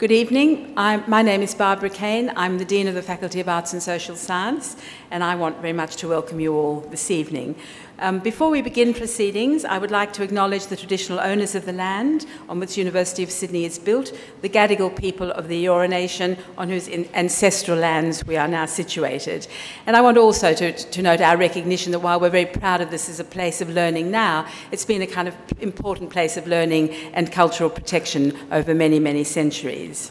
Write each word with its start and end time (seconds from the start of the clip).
Good 0.00 0.12
evening. 0.12 0.72
I'm, 0.78 1.04
my 1.06 1.20
name 1.20 1.42
is 1.42 1.54
Barbara 1.54 1.90
Caine. 1.90 2.32
I'm 2.34 2.56
the 2.56 2.64
Dean 2.64 2.88
of 2.88 2.94
the 2.94 3.02
Faculty 3.02 3.38
of 3.38 3.50
Arts 3.50 3.74
and 3.74 3.82
Social 3.82 4.16
Science, 4.16 4.74
and 5.10 5.22
I 5.22 5.34
want 5.34 5.58
very 5.58 5.74
much 5.74 5.96
to 5.96 6.08
welcome 6.08 6.40
you 6.40 6.54
all 6.54 6.80
this 6.80 7.10
evening. 7.10 7.54
Um, 8.02 8.18
before 8.18 8.48
we 8.48 8.62
begin 8.62 8.94
proceedings, 8.94 9.66
I 9.66 9.76
would 9.76 9.90
like 9.90 10.14
to 10.14 10.22
acknowledge 10.22 10.68
the 10.68 10.76
traditional 10.76 11.20
owners 11.20 11.54
of 11.54 11.66
the 11.66 11.72
land 11.74 12.24
on 12.48 12.58
which 12.58 12.78
University 12.78 13.22
of 13.22 13.30
Sydney 13.30 13.66
is 13.66 13.78
built, 13.78 14.18
the 14.40 14.48
Gadigal 14.48 14.96
people 14.96 15.30
of 15.32 15.48
the 15.48 15.66
Eora 15.66 15.86
Nation, 15.86 16.38
on 16.56 16.70
whose 16.70 16.88
ancestral 16.88 17.76
lands 17.76 18.24
we 18.24 18.38
are 18.38 18.48
now 18.48 18.64
situated. 18.64 19.46
And 19.84 19.98
I 19.98 20.00
want 20.00 20.16
also 20.16 20.54
to, 20.54 20.72
to 20.72 21.02
note 21.02 21.20
our 21.20 21.36
recognition 21.36 21.92
that 21.92 21.98
while 21.98 22.18
we're 22.18 22.30
very 22.30 22.46
proud 22.46 22.80
of 22.80 22.90
this 22.90 23.10
as 23.10 23.20
a 23.20 23.24
place 23.24 23.60
of 23.60 23.68
learning 23.68 24.10
now, 24.10 24.46
it's 24.72 24.86
been 24.86 25.02
a 25.02 25.06
kind 25.06 25.28
of 25.28 25.34
important 25.60 26.08
place 26.08 26.38
of 26.38 26.46
learning 26.46 26.94
and 27.12 27.30
cultural 27.30 27.68
protection 27.68 28.34
over 28.50 28.74
many, 28.74 28.98
many 28.98 29.24
centuries. 29.24 30.10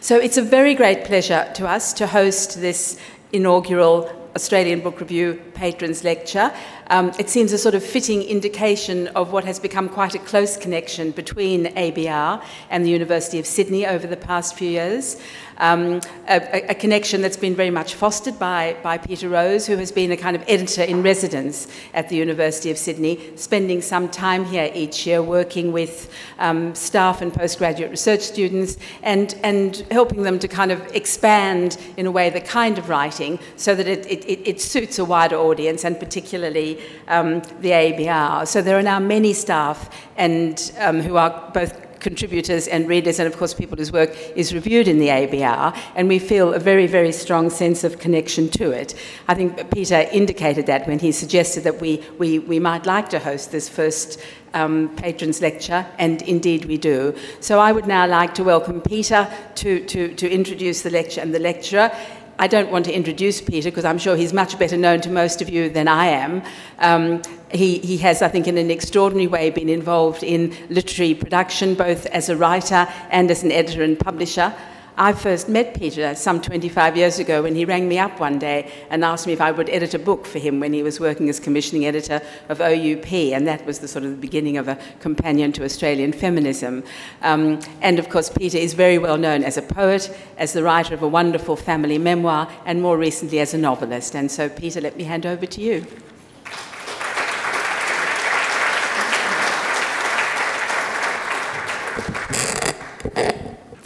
So 0.00 0.18
it's 0.18 0.36
a 0.36 0.42
very 0.42 0.74
great 0.74 1.04
pleasure 1.04 1.50
to 1.54 1.66
us 1.66 1.94
to 1.94 2.06
host 2.06 2.60
this 2.60 3.00
inaugural 3.32 4.15
Australian 4.36 4.80
Book 4.80 5.00
Review 5.00 5.42
Patrons 5.54 6.04
Lecture. 6.04 6.52
Um, 6.88 7.12
it 7.18 7.28
seems 7.28 7.52
a 7.52 7.58
sort 7.58 7.74
of 7.74 7.82
fitting 7.82 8.22
indication 8.22 9.08
of 9.08 9.32
what 9.32 9.44
has 9.44 9.58
become 9.58 9.88
quite 9.88 10.14
a 10.14 10.20
close 10.20 10.56
connection 10.56 11.10
between 11.10 11.66
ABR 11.74 12.42
and 12.70 12.84
the 12.84 12.90
University 12.90 13.38
of 13.40 13.46
Sydney 13.46 13.86
over 13.86 14.06
the 14.06 14.16
past 14.16 14.54
few 14.54 14.70
years. 14.70 15.20
Um, 15.58 16.02
a, 16.28 16.70
a, 16.70 16.74
connection 16.74 17.22
that's 17.22 17.38
been 17.38 17.54
very 17.54 17.70
much 17.70 17.94
fostered 17.94 18.38
by, 18.38 18.76
by 18.82 18.98
Peter 18.98 19.30
Rose, 19.30 19.66
who 19.66 19.78
has 19.78 19.90
been 19.90 20.12
a 20.12 20.16
kind 20.16 20.36
of 20.36 20.44
editor 20.46 20.82
in 20.82 21.02
residence 21.02 21.66
at 21.94 22.10
the 22.10 22.16
University 22.16 22.70
of 22.70 22.76
Sydney, 22.76 23.34
spending 23.36 23.80
some 23.80 24.10
time 24.10 24.44
here 24.44 24.70
each 24.74 25.06
year 25.06 25.22
working 25.22 25.72
with 25.72 26.12
um, 26.38 26.74
staff 26.74 27.22
and 27.22 27.32
postgraduate 27.32 27.90
research 27.90 28.20
students 28.20 28.76
and, 29.02 29.34
and 29.42 29.76
helping 29.90 30.24
them 30.24 30.38
to 30.40 30.46
kind 30.46 30.70
of 30.70 30.94
expand 30.94 31.78
in 31.96 32.04
a 32.04 32.10
way 32.10 32.28
the 32.28 32.40
kind 32.40 32.76
of 32.76 32.90
writing 32.90 33.38
so 33.56 33.74
that 33.74 33.86
it, 33.86 34.04
it, 34.06 34.46
it 34.46 34.60
suits 34.60 34.98
a 34.98 35.06
wider 35.06 35.36
audience 35.36 35.84
and 35.84 35.98
particularly 35.98 36.75
um, 37.08 37.40
the 37.60 37.70
ABR. 37.70 38.46
So 38.46 38.62
there 38.62 38.78
are 38.78 38.82
now 38.82 38.98
many 38.98 39.32
staff 39.32 39.90
and 40.16 40.72
um, 40.78 41.00
who 41.00 41.16
are 41.16 41.50
both 41.52 41.86
contributors 42.00 42.68
and 42.68 42.88
readers, 42.88 43.18
and 43.18 43.26
of 43.26 43.36
course, 43.36 43.52
people 43.52 43.76
whose 43.76 43.90
work 43.90 44.16
is 44.36 44.54
reviewed 44.54 44.86
in 44.86 45.00
the 45.00 45.08
ABR, 45.08 45.76
and 45.96 46.06
we 46.06 46.20
feel 46.20 46.54
a 46.54 46.58
very, 46.58 46.86
very 46.86 47.10
strong 47.10 47.50
sense 47.50 47.82
of 47.82 47.98
connection 47.98 48.48
to 48.48 48.70
it. 48.70 48.94
I 49.26 49.34
think 49.34 49.70
Peter 49.72 50.06
indicated 50.12 50.66
that 50.66 50.86
when 50.86 51.00
he 51.00 51.10
suggested 51.10 51.64
that 51.64 51.80
we, 51.80 52.04
we, 52.18 52.38
we 52.38 52.60
might 52.60 52.86
like 52.86 53.08
to 53.10 53.18
host 53.18 53.50
this 53.50 53.68
first 53.68 54.20
um, 54.54 54.94
patrons 54.96 55.40
lecture, 55.40 55.84
and 55.98 56.22
indeed 56.22 56.64
we 56.66 56.78
do. 56.78 57.12
So 57.40 57.58
I 57.58 57.72
would 57.72 57.86
now 57.86 58.06
like 58.06 58.34
to 58.34 58.44
welcome 58.44 58.80
Peter 58.80 59.28
to, 59.56 59.84
to, 59.86 60.14
to 60.14 60.30
introduce 60.30 60.82
the 60.82 60.90
lecture 60.90 61.20
and 61.20 61.34
the 61.34 61.40
lecturer. 61.40 61.90
I 62.38 62.48
don't 62.48 62.70
want 62.70 62.84
to 62.84 62.92
introduce 62.92 63.40
Peter 63.40 63.70
because 63.70 63.86
I'm 63.86 63.98
sure 63.98 64.14
he's 64.14 64.32
much 64.32 64.58
better 64.58 64.76
known 64.76 65.00
to 65.02 65.10
most 65.10 65.40
of 65.40 65.48
you 65.48 65.70
than 65.70 65.88
I 65.88 66.06
am. 66.06 66.42
Um, 66.78 67.22
he, 67.50 67.78
he 67.78 67.96
has, 67.98 68.20
I 68.20 68.28
think, 68.28 68.46
in 68.46 68.58
an 68.58 68.70
extraordinary 68.70 69.26
way 69.26 69.50
been 69.50 69.70
involved 69.70 70.22
in 70.22 70.54
literary 70.68 71.14
production, 71.14 71.74
both 71.74 72.04
as 72.06 72.28
a 72.28 72.36
writer 72.36 72.86
and 73.10 73.30
as 73.30 73.42
an 73.42 73.52
editor 73.52 73.82
and 73.82 73.98
publisher. 73.98 74.54
I 74.98 75.12
first 75.12 75.50
met 75.50 75.74
Peter 75.74 76.14
some 76.14 76.40
25 76.40 76.96
years 76.96 77.18
ago 77.18 77.42
when 77.42 77.54
he 77.54 77.66
rang 77.66 77.86
me 77.86 77.98
up 77.98 78.18
one 78.18 78.38
day 78.38 78.72
and 78.88 79.04
asked 79.04 79.26
me 79.26 79.34
if 79.34 79.42
I 79.42 79.50
would 79.50 79.68
edit 79.68 79.92
a 79.92 79.98
book 79.98 80.24
for 80.24 80.38
him 80.38 80.58
when 80.58 80.72
he 80.72 80.82
was 80.82 80.98
working 80.98 81.28
as 81.28 81.38
commissioning 81.38 81.84
editor 81.84 82.22
of 82.48 82.62
OUP, 82.62 83.12
and 83.12 83.46
that 83.46 83.66
was 83.66 83.80
the 83.80 83.88
sort 83.88 84.06
of 84.06 84.12
the 84.12 84.16
beginning 84.16 84.56
of 84.56 84.68
a 84.68 84.78
companion 85.00 85.52
to 85.52 85.64
Australian 85.64 86.12
feminism. 86.12 86.82
Um, 87.20 87.60
and 87.82 87.98
of 87.98 88.08
course, 88.08 88.30
Peter 88.30 88.56
is 88.56 88.72
very 88.72 88.96
well 88.96 89.18
known 89.18 89.44
as 89.44 89.58
a 89.58 89.62
poet, 89.62 90.16
as 90.38 90.54
the 90.54 90.62
writer 90.62 90.94
of 90.94 91.02
a 91.02 91.08
wonderful 91.08 91.56
family 91.56 91.98
memoir, 91.98 92.50
and 92.64 92.80
more 92.80 92.96
recently 92.96 93.40
as 93.40 93.52
a 93.52 93.58
novelist. 93.58 94.16
And 94.16 94.30
so, 94.30 94.48
Peter, 94.48 94.80
let 94.80 94.96
me 94.96 95.04
hand 95.04 95.26
over 95.26 95.44
to 95.44 95.60
you. 95.60 95.86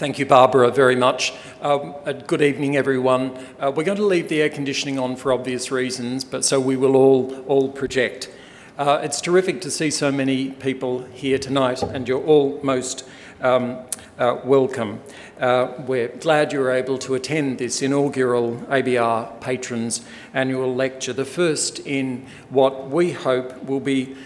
Thank 0.01 0.19
you, 0.19 0.25
Barbara, 0.25 0.71
very 0.71 0.97
much. 0.97 1.35
Um, 1.61 1.95
good 2.27 2.41
evening, 2.41 2.75
everyone. 2.75 3.37
Uh, 3.59 3.71
we're 3.71 3.85
going 3.85 3.99
to 3.99 4.07
leave 4.07 4.31
the 4.31 4.41
air 4.41 4.49
conditioning 4.49 4.99
on 4.99 5.15
for 5.15 5.31
obvious 5.31 5.71
reasons, 5.71 6.25
but 6.25 6.43
so 6.43 6.59
we 6.59 6.75
will 6.75 6.97
all, 6.97 7.45
all 7.45 7.69
project. 7.69 8.31
Uh, 8.79 9.01
it's 9.03 9.21
terrific 9.21 9.61
to 9.61 9.71
see 9.71 9.91
so 9.91 10.11
many 10.11 10.53
people 10.53 11.05
here 11.13 11.39
tonight, 11.39 11.83
and 11.83 12.09
you're 12.09 12.25
all 12.25 12.59
most 12.63 13.07
um, 13.43 13.77
uh, 14.19 14.41
welcome. 14.43 15.03
Uh, 15.39 15.75
we're 15.87 16.09
glad 16.09 16.51
you're 16.51 16.73
able 16.73 16.97
to 16.97 17.15
attend 17.15 17.59
this 17.59 17.83
inaugural 17.83 18.57
ABR 18.71 19.39
Patrons 19.43 20.01
Annual 20.33 20.75
Lecture, 20.75 21.13
the 21.13 21.27
first 21.27 21.79
in 21.81 22.27
what 22.49 22.89
we 22.89 23.13
hope 23.13 23.63
will 23.65 23.81
be 23.81 24.17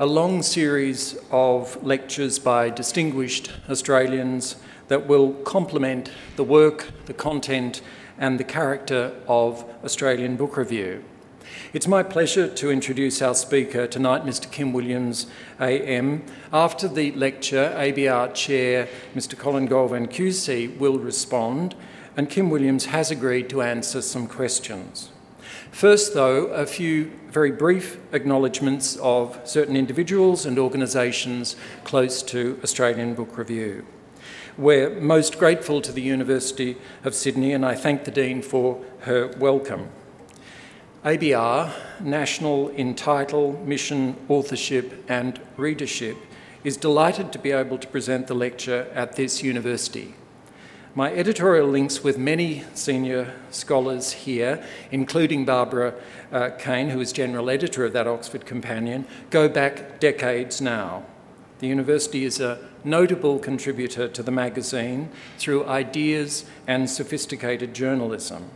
a 0.00 0.06
long 0.06 0.42
series 0.42 1.16
of 1.30 1.80
lectures 1.84 2.40
by 2.40 2.68
distinguished 2.68 3.52
Australians 3.68 4.56
that 4.90 5.06
will 5.06 5.32
complement 5.44 6.10
the 6.34 6.42
work, 6.42 6.90
the 7.06 7.14
content, 7.14 7.80
and 8.18 8.38
the 8.38 8.44
character 8.44 9.14
of 9.28 9.64
Australian 9.84 10.36
Book 10.36 10.56
Review. 10.56 11.04
It's 11.72 11.86
my 11.86 12.02
pleasure 12.02 12.48
to 12.48 12.72
introduce 12.72 13.22
our 13.22 13.36
speaker 13.36 13.86
tonight, 13.86 14.24
Mr. 14.24 14.50
Kim 14.50 14.72
Williams, 14.72 15.28
AM. 15.60 16.24
After 16.52 16.88
the 16.88 17.12
lecture, 17.12 17.72
ABR 17.76 18.34
Chair, 18.34 18.88
Mr. 19.14 19.38
Colin 19.38 19.68
Golvan 19.68 20.08
QC, 20.08 20.76
will 20.78 20.98
respond, 20.98 21.76
and 22.16 22.28
Kim 22.28 22.50
Williams 22.50 22.86
has 22.86 23.12
agreed 23.12 23.48
to 23.50 23.62
answer 23.62 24.02
some 24.02 24.26
questions. 24.26 25.10
First, 25.70 26.14
though, 26.14 26.46
a 26.46 26.66
few 26.66 27.12
very 27.28 27.52
brief 27.52 28.00
acknowledgements 28.12 28.96
of 28.96 29.40
certain 29.44 29.76
individuals 29.76 30.46
and 30.46 30.58
organisations 30.58 31.54
close 31.84 32.24
to 32.24 32.58
Australian 32.64 33.14
Book 33.14 33.38
Review. 33.38 33.86
We're 34.60 35.00
most 35.00 35.38
grateful 35.38 35.80
to 35.80 35.90
the 35.90 36.02
University 36.02 36.76
of 37.02 37.14
Sydney, 37.14 37.54
and 37.54 37.64
I 37.64 37.74
thank 37.74 38.04
the 38.04 38.10
Dean 38.10 38.42
for 38.42 38.84
her 39.04 39.28
welcome. 39.38 39.88
ABR, 41.02 41.72
National 41.98 42.68
in 42.68 42.94
Title, 42.94 43.58
Mission, 43.64 44.18
Authorship 44.28 45.02
and 45.08 45.40
Readership, 45.56 46.18
is 46.62 46.76
delighted 46.76 47.32
to 47.32 47.38
be 47.38 47.52
able 47.52 47.78
to 47.78 47.88
present 47.88 48.26
the 48.26 48.34
lecture 48.34 48.90
at 48.92 49.16
this 49.16 49.42
university. 49.42 50.14
My 50.94 51.10
editorial 51.10 51.66
links 51.66 52.04
with 52.04 52.18
many 52.18 52.64
senior 52.74 53.34
scholars 53.50 54.12
here, 54.12 54.62
including 54.90 55.46
Barbara 55.46 55.94
uh, 56.30 56.50
Caine, 56.58 56.90
who 56.90 57.00
is 57.00 57.12
general 57.12 57.48
editor 57.48 57.86
of 57.86 57.94
that 57.94 58.06
Oxford 58.06 58.44
Companion, 58.44 59.06
go 59.30 59.48
back 59.48 60.00
decades 60.00 60.60
now. 60.60 61.04
The 61.60 61.66
university 61.66 62.24
is 62.24 62.40
a 62.40 62.69
notable 62.84 63.38
contributor 63.38 64.08
to 64.08 64.22
the 64.22 64.30
magazine 64.30 65.10
through 65.38 65.66
ideas 65.66 66.44
and 66.66 66.88
sophisticated 66.88 67.74
journalism. 67.74 68.50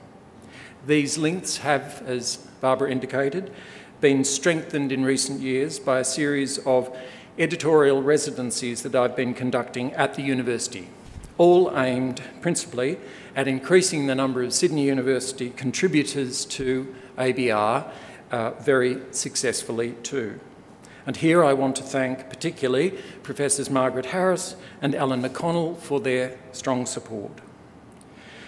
These 0.86 1.18
links 1.18 1.58
have, 1.58 2.02
as 2.06 2.36
Barbara 2.60 2.90
indicated, 2.90 3.52
been 4.00 4.24
strengthened 4.24 4.92
in 4.92 5.04
recent 5.04 5.40
years 5.40 5.78
by 5.78 5.98
a 5.98 6.04
series 6.04 6.58
of 6.66 6.94
editorial 7.38 8.02
residencies 8.02 8.82
that 8.82 8.94
I've 8.94 9.16
been 9.16 9.34
conducting 9.34 9.92
at 9.94 10.14
the 10.14 10.22
university, 10.22 10.88
all 11.38 11.76
aimed 11.76 12.22
principally 12.40 12.98
at 13.34 13.48
increasing 13.48 14.06
the 14.06 14.14
number 14.14 14.42
of 14.42 14.52
Sydney 14.52 14.84
University 14.84 15.50
contributors 15.50 16.44
to 16.46 16.94
ABR 17.18 17.90
uh, 18.30 18.50
very 18.60 19.00
successfully 19.10 19.92
too. 20.02 20.38
And 21.06 21.16
here 21.16 21.44
I 21.44 21.52
want 21.52 21.76
to 21.76 21.82
thank 21.82 22.30
particularly 22.30 22.92
Professors 23.22 23.68
Margaret 23.68 24.06
Harris 24.06 24.56
and 24.80 24.94
Alan 24.94 25.22
McConnell 25.22 25.76
for 25.76 26.00
their 26.00 26.38
strong 26.52 26.86
support. 26.86 27.40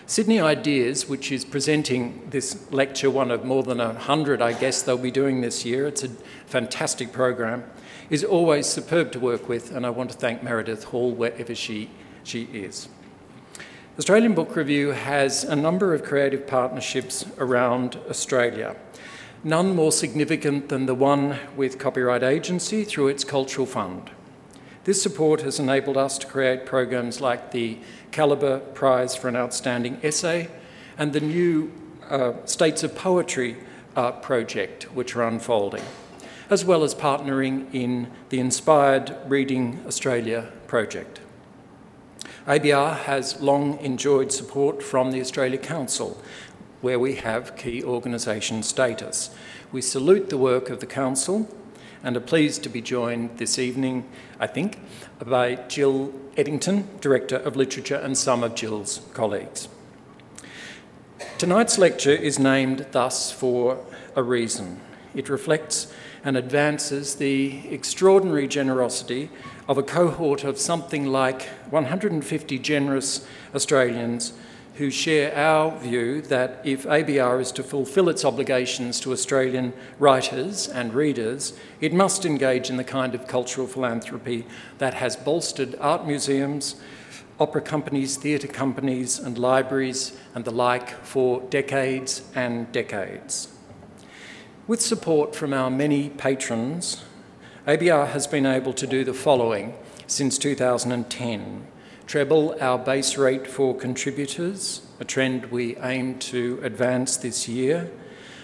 Sydney 0.08 0.41
Ideas, 0.41 1.08
which 1.08 1.32
is 1.32 1.44
presenting 1.44 2.29
this 2.31 2.70
lecture, 2.70 3.11
one 3.11 3.32
of 3.32 3.44
more 3.44 3.64
than 3.64 3.81
a 3.81 3.93
hundred, 3.93 4.41
I 4.41 4.53
guess, 4.53 4.82
they'll 4.82 4.97
be 4.97 5.11
doing 5.11 5.41
this 5.41 5.64
year, 5.64 5.87
it's 5.88 6.05
a 6.05 6.08
fantastic 6.47 7.12
program, 7.12 7.64
is 8.08 8.23
always 8.23 8.67
superb 8.67 9.11
to 9.12 9.19
work 9.20 9.49
with, 9.49 9.75
and 9.75 9.85
I 9.85 9.91
want 9.91 10.11
to 10.12 10.17
thank 10.17 10.44
Meredith 10.44 10.85
Hall 10.85 11.11
wherever 11.11 11.56
she, 11.56 11.91
she 12.23 12.44
is. 12.44 12.88
Australian 13.99 14.35
Book 14.35 14.55
Review 14.55 14.91
has 14.91 15.43
a 15.43 15.56
number 15.56 15.93
of 15.93 16.05
creative 16.05 16.47
partnerships 16.47 17.26
around 17.38 17.99
Australia 18.08 18.76
none 19.46 19.76
more 19.76 19.93
significant 19.93 20.69
than 20.70 20.87
the 20.87 20.94
one 20.94 21.38
with 21.56 21.78
Copyright 21.78 22.25
Agency 22.25 22.82
through 22.82 23.06
its 23.06 23.22
Cultural 23.22 23.64
Fund. 23.64 24.10
This 24.82 25.00
support 25.00 25.43
has 25.43 25.60
enabled 25.60 25.96
us 25.96 26.19
to 26.19 26.26
create 26.26 26.66
programs 26.66 27.20
like 27.20 27.52
the 27.52 27.78
Calibre 28.10 28.58
Prize 28.58 29.14
for 29.14 29.28
an 29.28 29.37
Outstanding 29.37 30.00
Essay 30.02 30.48
and 30.98 31.12
the 31.12 31.20
new 31.20 31.70
uh, 32.10 32.32
States 32.44 32.82
of 32.82 32.96
Poetry 32.96 33.56
uh, 33.94 34.10
project, 34.10 34.93
which 34.93 35.14
are 35.14 35.22
unfolding, 35.22 35.84
as 36.50 36.64
well 36.64 36.82
as 36.82 36.93
partnering 36.93 37.72
in 37.72 38.10
the 38.31 38.40
Inspired 38.40 39.16
Reading 39.28 39.81
Australia 39.87 40.50
project. 40.66 41.20
ABR 42.48 42.96
has 42.96 43.40
long 43.40 43.78
enjoyed 43.78 44.32
support 44.32 44.82
from 44.82 45.12
the 45.12 45.20
Australia 45.20 45.58
Council, 45.58 46.20
where 46.81 46.99
we 46.99 47.17
have 47.17 47.56
key 47.56 47.82
organisation 47.82 48.62
status. 48.62 49.31
We 49.73 49.81
salute 49.81 50.28
the 50.31 50.38
work 50.38 50.70
of 50.70 50.81
the 50.81 50.87
Council 50.87 51.49
and 52.02 52.17
are 52.17 52.20
pleased 52.20 52.62
to 52.62 52.69
be 52.69 52.81
joined 52.81 53.38
this 53.38 53.58
evening, 53.58 54.08
I 54.38 54.46
think, 54.46 54.78
by 55.25 55.56
Jill 55.69 56.12
Eddington, 56.37 56.88
Director 57.00 57.37
of 57.37 57.56
Literature, 57.56 57.96
and 57.96 58.17
some 58.17 58.44
of 58.44 58.55
Jill's 58.55 59.00
colleagues. 59.14 59.69
Tonight's 61.38 61.78
lecture 61.78 62.12
is 62.12 62.38
named 62.38 62.87
thus 62.93 63.32
for 63.32 63.84
a 64.14 64.22
reason. 64.22 64.81
It 65.14 65.29
reflects 65.29 65.93
and 66.25 66.37
advances 66.37 67.17
the 67.17 67.69
extraordinary 67.69 68.49
generosity 68.49 69.31
of 69.69 69.79
a 69.79 69.82
cohort 69.82 70.44
of 70.44 70.58
something 70.58 71.06
like 71.06 71.43
150 71.70 72.58
generous 72.58 73.26
Australians 73.55 74.32
who 74.76 74.90
share 74.90 75.34
our 75.34 75.78
view 75.78 76.20
that 76.20 76.61
if 76.62 76.84
ABR 76.84 77.40
is 77.40 77.50
to 77.52 77.62
fulfil 77.62 78.08
its 78.08 78.25
obligations 78.25 79.00
to 79.00 79.12
Australian 79.12 79.73
writers 79.99 80.69
and 80.69 80.93
readers, 80.93 81.55
it 81.81 81.94
must 81.94 82.26
engage 82.26 82.69
in 82.69 82.76
the 82.76 82.84
kind 82.84 83.14
of 83.14 83.26
cultural 83.26 83.67
philanthropy 83.67 84.46
that 84.78 84.94
has 84.94 85.17
bolstered 85.17 85.75
art 85.81 86.06
museums, 86.06 86.76
opera 87.40 87.62
companies, 87.62 88.17
theatre 88.17 88.49
companies, 88.49 89.19
and 89.19 89.38
libraries 89.38 90.12
and 90.34 90.44
the 90.44 90.50
like 90.50 90.90
for 91.05 91.40
decades 91.49 92.22
and 92.34 92.70
decades. 92.72 93.49
With 94.67 94.82
support 94.82 95.34
from 95.34 95.55
our 95.55 95.70
many 95.70 96.11
patrons, 96.11 97.02
ABR 97.67 98.08
has 98.08 98.26
been 98.26 98.44
able 98.44 98.75
to 98.75 98.87
do 98.87 99.05
the 99.05 99.14
following 99.14 99.75
since 100.06 100.37
2010 100.37 101.67
treble 102.06 102.56
our 102.61 102.79
base 102.79 103.17
rate 103.17 103.47
for 103.47 103.75
contributors, 103.75 104.82
a 105.00 105.05
trend 105.05 105.47
we 105.47 105.76
aim 105.79 106.19
to 106.20 106.61
advance 106.62 107.17
this 107.17 107.49
year, 107.49 107.91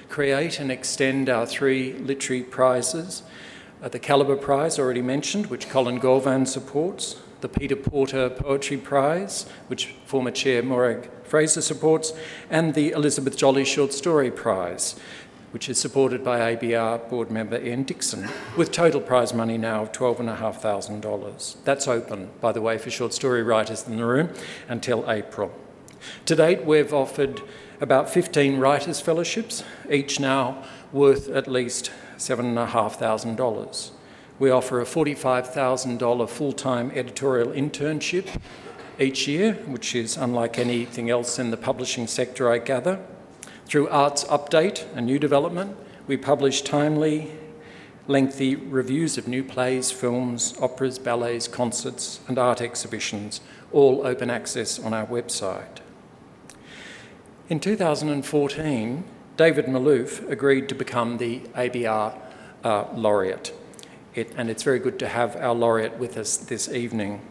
create 0.09 0.59
and 0.59 0.71
extend 0.71 1.29
our 1.31 1.47
three 1.47 1.93
literary 1.95 2.43
prizes. 2.43 3.23
Uh, 3.81 3.89
the 3.89 3.99
Calibre 3.99 4.37
Prize, 4.37 4.79
already 4.79 5.03
mentioned, 5.03 5.47
which 5.47 5.69
Colin 5.69 6.01
Golvan 6.01 6.47
supports, 6.47 7.21
the 7.41 7.49
Peter 7.49 7.77
Porter 7.77 8.29
Poetry 8.29 8.77
Prize, 8.77 9.47
which 9.69 9.95
former 10.07 10.31
Chair 10.31 10.63
Morag 10.63 11.09
Fraser 11.25 11.63
supports, 11.63 12.13
and 12.51 12.75
the 12.75 12.91
Elizabeth 12.91 13.37
Jolley 13.37 13.65
Short 13.65 13.93
Story 13.93 14.31
Prize, 14.31 14.97
which 15.53 15.69
is 15.69 15.79
supported 15.79 16.25
by 16.25 16.55
ABR 16.55 17.09
board 17.09 17.31
member 17.31 17.63
Ian 17.63 17.85
Dickson, 17.85 18.29
with 18.57 18.73
total 18.73 19.01
prize 19.01 19.33
money 19.33 19.57
now 19.57 19.83
of 19.83 19.93
$12,500. 19.93 21.57
That's 21.65 21.87
open, 21.87 22.31
by 22.41 22.53
the 22.53 22.61
way, 22.61 22.79
for 22.79 22.91
short 22.91 23.15
story 23.15 23.43
writers 23.43 23.87
in 23.87 23.97
the 23.97 24.05
room 24.05 24.31
until 24.69 25.09
April. 25.11 25.53
To 26.27 26.35
date, 26.35 26.65
we've 26.65 26.93
offered 26.93 27.43
about 27.81 28.09
15 28.09 28.59
writers' 28.59 29.01
fellowships, 29.01 29.63
each 29.91 30.19
now 30.19 30.65
worth 30.93 31.29
at 31.29 31.49
least 31.49 31.91
$7,500. 32.17 33.91
We 34.39 34.51
offer 34.51 34.81
a 34.81 34.85
$45,000 34.85 36.29
full 36.29 36.53
time 36.53 36.91
editorial 36.95 37.51
internship 37.51 38.41
each 38.99 39.29
year, 39.29 39.55
which 39.67 39.95
is 39.95 40.17
unlike 40.17 40.59
anything 40.59 41.11
else 41.11 41.39
in 41.39 41.51
the 41.51 41.57
publishing 41.57 42.07
sector, 42.07 42.51
I 42.51 42.59
gather. 42.59 43.01
Through 43.73 43.89
Arts 43.89 44.25
Update, 44.25 44.85
a 44.95 45.01
new 45.01 45.19
development, 45.19 45.79
we 46.07 46.19
publish 46.19 46.61
timely, 46.61 47.33
lengthy 48.07 48.55
reviews 48.55 49.17
of 49.17 49.27
new 49.27 49.43
plays, 49.43 49.91
films, 49.91 50.55
operas, 50.61 50.99
ballets, 50.99 51.49
concerts, 51.49 52.21
and 52.29 52.39
art 52.39 52.61
exhibitions, 52.61 53.41
all 53.73 54.07
open 54.07 54.29
access 54.29 54.79
on 54.79 54.93
our 54.93 55.07
website. 55.07 55.79
In 57.49 57.61
2014, 57.61 59.05
David 59.39 59.65
Malouf 59.65 60.31
agreed 60.31 60.69
to 60.69 60.75
become 60.75 61.17
the 61.17 61.41
ABR 61.55 62.21
uh, 62.65 62.85
laureate, 62.95 63.55
it, 64.15 64.35
and 64.37 64.51
it's 64.51 64.65
very 64.65 64.81
good 64.81 64.99
to 64.99 65.09
have 65.09 65.35
our 65.37 65.55
laureate 65.55 65.97
with 65.97 66.19
us 66.19 66.37
this 66.37 66.69
evening. 66.69 67.23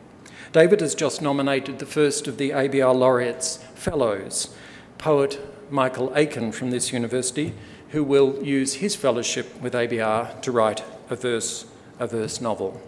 David 0.54 0.82
has 0.82 0.96
just 0.96 1.22
nominated 1.22 1.78
the 1.78 1.86
first 1.86 2.28
of 2.28 2.38
the 2.40 2.50
ABR 2.50 2.96
laureates 2.96 3.58
fellows, 3.76 4.56
poet 4.98 5.40
Michael 5.72 6.12
Aiken 6.16 6.52
from 6.52 6.70
this 6.70 6.92
university, 6.92 7.54
who 7.90 8.04
will 8.04 8.44
use 8.44 8.76
his 8.76 8.96
fellowship 8.96 9.60
with 9.62 9.74
ABR 9.74 10.42
to 10.42 10.52
write 10.52 10.84
a 11.10 11.16
verse, 11.16 11.66
a 12.00 12.08
verse 12.08 12.42
novel. 12.42 12.82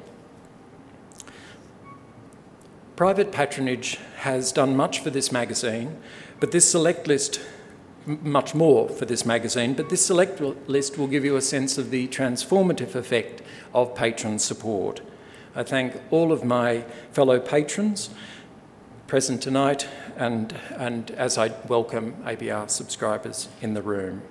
Private 2.96 3.32
patronage 3.32 3.98
has 4.18 4.52
done 4.52 4.76
much 4.76 5.00
for 5.00 5.10
this 5.10 5.32
magazine, 5.32 5.98
but 6.40 6.52
this 6.52 6.70
select 6.70 7.08
list, 7.08 7.42
much 8.06 8.54
more 8.54 8.88
for 8.88 9.06
this 9.06 9.26
magazine, 9.26 9.74
but 9.74 9.90
this 9.90 10.06
select 10.06 10.40
list 10.68 10.98
will 10.98 11.08
give 11.08 11.26
you 11.26 11.36
a 11.36 11.42
sense 11.42 11.78
of 11.78 11.90
the 11.90 12.08
transformative 12.10 12.96
effect 12.96 13.42
of 13.74 13.96
patron 13.96 14.38
support. 14.40 15.02
I 15.56 15.64
thank 15.64 16.02
all 16.12 16.32
of 16.32 16.44
my 16.44 16.82
fellow 17.12 17.40
patrons 17.40 18.10
present 19.14 19.44
tonight 19.44 19.88
and, 20.18 20.56
and 20.72 21.12
as 21.12 21.38
I 21.38 21.50
welcome 21.68 22.14
ABR 22.24 22.68
subscribers 22.68 23.48
in 23.62 23.76
the 23.76 23.82
room. 23.84 24.24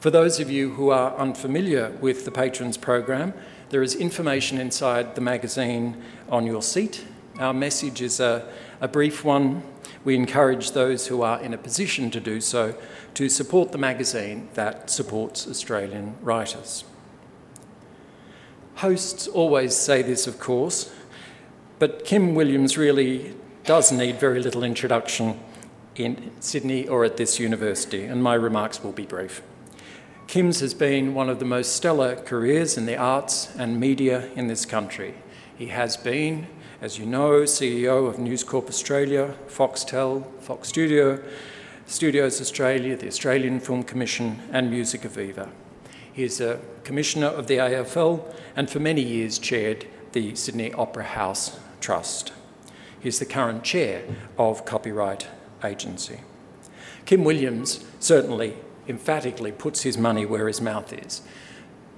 For 0.00 0.10
those 0.10 0.40
of 0.40 0.50
you 0.50 0.72
who 0.72 0.88
are 0.88 1.16
unfamiliar 1.16 1.96
with 2.00 2.24
the 2.24 2.32
Patrons 2.32 2.76
program, 2.76 3.32
there 3.70 3.80
is 3.80 3.94
information 3.94 4.58
inside 4.58 5.14
the 5.14 5.20
magazine 5.20 6.02
on 6.28 6.46
your 6.46 6.62
seat. 6.62 7.06
Our 7.38 7.54
message 7.54 8.02
is 8.02 8.18
a, 8.18 8.52
a 8.80 8.88
brief 8.88 9.24
one. 9.24 9.62
We 10.04 10.16
encourage 10.16 10.72
those 10.72 11.06
who 11.06 11.22
are 11.22 11.40
in 11.40 11.54
a 11.54 11.58
position 11.58 12.10
to 12.10 12.18
do 12.18 12.40
so 12.40 12.76
to 13.14 13.28
support 13.28 13.70
the 13.70 13.78
magazine 13.78 14.48
that 14.54 14.90
supports 14.90 15.46
Australian 15.46 16.16
writers. 16.20 16.82
Hosts 18.74 19.28
always 19.28 19.76
say 19.76 20.02
this, 20.02 20.26
of 20.26 20.40
course, 20.40 20.92
but 21.78 22.04
Kim 22.04 22.34
Williams 22.34 22.76
really 22.76 23.36
does 23.64 23.90
need 23.90 24.20
very 24.20 24.40
little 24.40 24.62
introduction 24.62 25.40
in 25.96 26.30
Sydney 26.40 26.86
or 26.86 27.04
at 27.04 27.16
this 27.16 27.38
university, 27.38 28.04
and 28.04 28.22
my 28.22 28.34
remarks 28.34 28.82
will 28.82 28.92
be 28.92 29.06
brief. 29.06 29.42
Kim's 30.26 30.60
has 30.60 30.74
been 30.74 31.14
one 31.14 31.30
of 31.30 31.38
the 31.38 31.44
most 31.44 31.74
stellar 31.74 32.16
careers 32.16 32.76
in 32.76 32.86
the 32.86 32.96
arts 32.96 33.54
and 33.56 33.80
media 33.80 34.30
in 34.34 34.48
this 34.48 34.66
country. 34.66 35.14
He 35.56 35.66
has 35.66 35.96
been, 35.96 36.46
as 36.80 36.98
you 36.98 37.06
know, 37.06 37.42
CEO 37.42 38.08
of 38.08 38.18
News 38.18 38.44
Corp 38.44 38.68
Australia, 38.68 39.34
Foxtel, 39.48 40.24
Fox 40.40 40.68
Studio, 40.68 41.22
Studios 41.86 42.40
Australia, 42.40 42.96
the 42.96 43.06
Australian 43.06 43.60
Film 43.60 43.82
Commission, 43.82 44.42
and 44.50 44.70
Musica 44.70 45.08
Viva. 45.08 45.50
He 46.12 46.24
is 46.24 46.40
a 46.40 46.60
commissioner 46.82 47.26
of 47.26 47.46
the 47.46 47.58
AFL 47.58 48.24
and 48.56 48.68
for 48.68 48.80
many 48.80 49.02
years 49.02 49.38
chaired 49.38 49.86
the 50.12 50.34
Sydney 50.34 50.72
Opera 50.72 51.04
House 51.04 51.58
Trust. 51.80 52.32
He's 53.04 53.18
the 53.18 53.26
current 53.26 53.64
chair 53.64 54.02
of 54.38 54.64
Copyright 54.64 55.26
Agency. 55.62 56.20
Kim 57.04 57.22
Williams 57.22 57.84
certainly 58.00 58.56
emphatically 58.88 59.52
puts 59.52 59.82
his 59.82 59.98
money 59.98 60.24
where 60.24 60.48
his 60.48 60.62
mouth 60.62 60.90
is. 60.90 61.20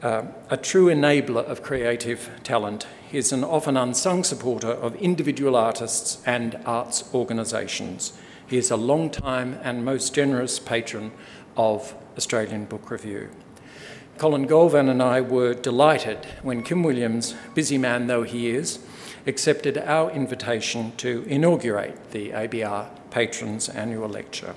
Uh, 0.03 0.25
a 0.51 0.57
true 0.57 0.87
enabler 0.87 1.45
of 1.45 1.63
creative 1.63 2.29
talent, 2.43 2.89
he's 3.09 3.31
an 3.31 3.45
often 3.45 3.77
unsung 3.77 4.25
supporter 4.25 4.73
of 4.73 4.97
individual 4.97 5.55
artists 5.55 6.21
and 6.27 6.59
arts 6.67 7.05
organisations. 7.15 8.19
He 8.45 8.57
is 8.59 8.73
a 8.73 8.77
long-time 8.77 9.61
and 9.63 9.85
most 9.85 10.13
generous 10.13 10.59
patron 10.59 11.13
of 11.57 11.95
Australian 12.17 12.65
Book 12.65 12.91
Review. 12.91 13.31
Colin 14.19 14.49
Golvan 14.49 14.91
and 14.91 15.01
I 15.01 15.21
were 15.21 15.55
delighted 15.55 16.27
when 16.43 16.65
Kim 16.65 16.83
Williams, 16.83 17.37
busy 17.55 17.79
man 17.79 18.09
though 18.09 18.25
he 18.25 18.51
is, 18.51 18.81
accepted 19.27 19.77
our 19.79 20.11
invitation 20.11 20.93
to 20.99 21.25
inaugurate 21.29 22.13
the 22.13 22.31
ABR 22.31 22.89
Patrons 23.11 23.69
Annual 23.69 24.09
Lecture. 24.09 24.55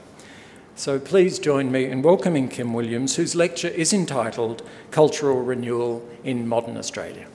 So 0.75 0.99
please 0.99 1.39
join 1.39 1.71
me 1.71 1.85
in 1.85 2.01
welcoming 2.01 2.47
Kim 2.47 2.73
Williams, 2.73 3.15
whose 3.15 3.35
lecture 3.35 3.67
is 3.67 3.91
entitled 3.91 4.61
Cultural 4.91 5.41
Renewal 5.41 6.07
in 6.23 6.47
Modern 6.47 6.77
Australia. 6.77 7.27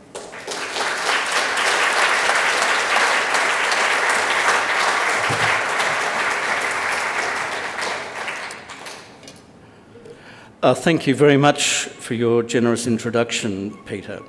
Uh, 10.63 10.73
thank 10.73 11.07
you 11.07 11.15
very 11.15 11.37
much 11.37 11.85
for 12.01 12.15
your 12.15 12.43
generous 12.43 12.87
introduction, 12.87 13.77
Peter. 13.85 14.21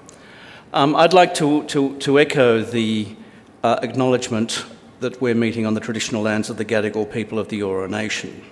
Um, 0.76 0.94
I'd 0.94 1.14
like 1.14 1.34
to, 1.36 1.64
to, 1.68 1.98
to 2.00 2.20
echo 2.20 2.62
the 2.62 3.08
uh, 3.64 3.80
acknowledgement 3.82 4.66
that 5.00 5.22
we're 5.22 5.34
meeting 5.34 5.66
on 5.66 5.74
the 5.74 5.80
traditional 5.80 6.22
lands 6.22 6.50
of 6.50 6.58
the 6.58 6.66
Gadigal 6.66 7.10
people 7.10 7.40
of 7.40 7.48
the 7.48 7.62
Eora 7.62 7.90
Nation. 7.90 8.44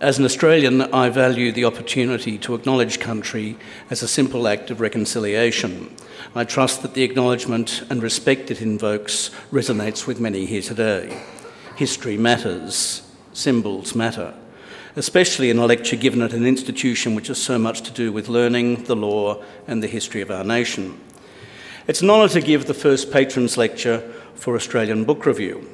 As 0.00 0.18
an 0.18 0.24
Australian, 0.24 0.82
I 0.92 1.08
value 1.08 1.52
the 1.52 1.66
opportunity 1.66 2.36
to 2.38 2.56
acknowledge 2.56 2.98
country 2.98 3.56
as 3.90 4.02
a 4.02 4.08
simple 4.08 4.48
act 4.48 4.72
of 4.72 4.80
reconciliation. 4.80 5.94
I 6.34 6.42
trust 6.42 6.82
that 6.82 6.94
the 6.94 7.04
acknowledgement 7.04 7.84
and 7.88 8.02
respect 8.02 8.50
it 8.50 8.60
invokes 8.60 9.30
resonates 9.52 10.08
with 10.08 10.18
many 10.18 10.46
here 10.46 10.62
today. 10.62 11.22
History 11.76 12.16
matters, 12.16 13.08
symbols 13.32 13.94
matter, 13.94 14.34
especially 14.96 15.50
in 15.50 15.58
a 15.58 15.66
lecture 15.66 15.96
given 15.96 16.22
at 16.22 16.32
an 16.32 16.46
institution 16.46 17.14
which 17.14 17.28
has 17.28 17.40
so 17.40 17.58
much 17.58 17.82
to 17.82 17.90
do 17.90 18.12
with 18.12 18.28
learning, 18.28 18.84
the 18.84 18.96
law, 18.96 19.42
and 19.66 19.82
the 19.82 19.88
history 19.88 20.20
of 20.20 20.30
our 20.30 20.44
nation. 20.44 21.00
It's 21.86 22.02
an 22.02 22.10
honour 22.10 22.28
to 22.28 22.40
give 22.40 22.66
the 22.66 22.74
first 22.74 23.10
Patrons 23.10 23.56
Lecture 23.56 24.00
for 24.34 24.54
Australian 24.54 25.04
Book 25.04 25.26
Review. 25.26 25.68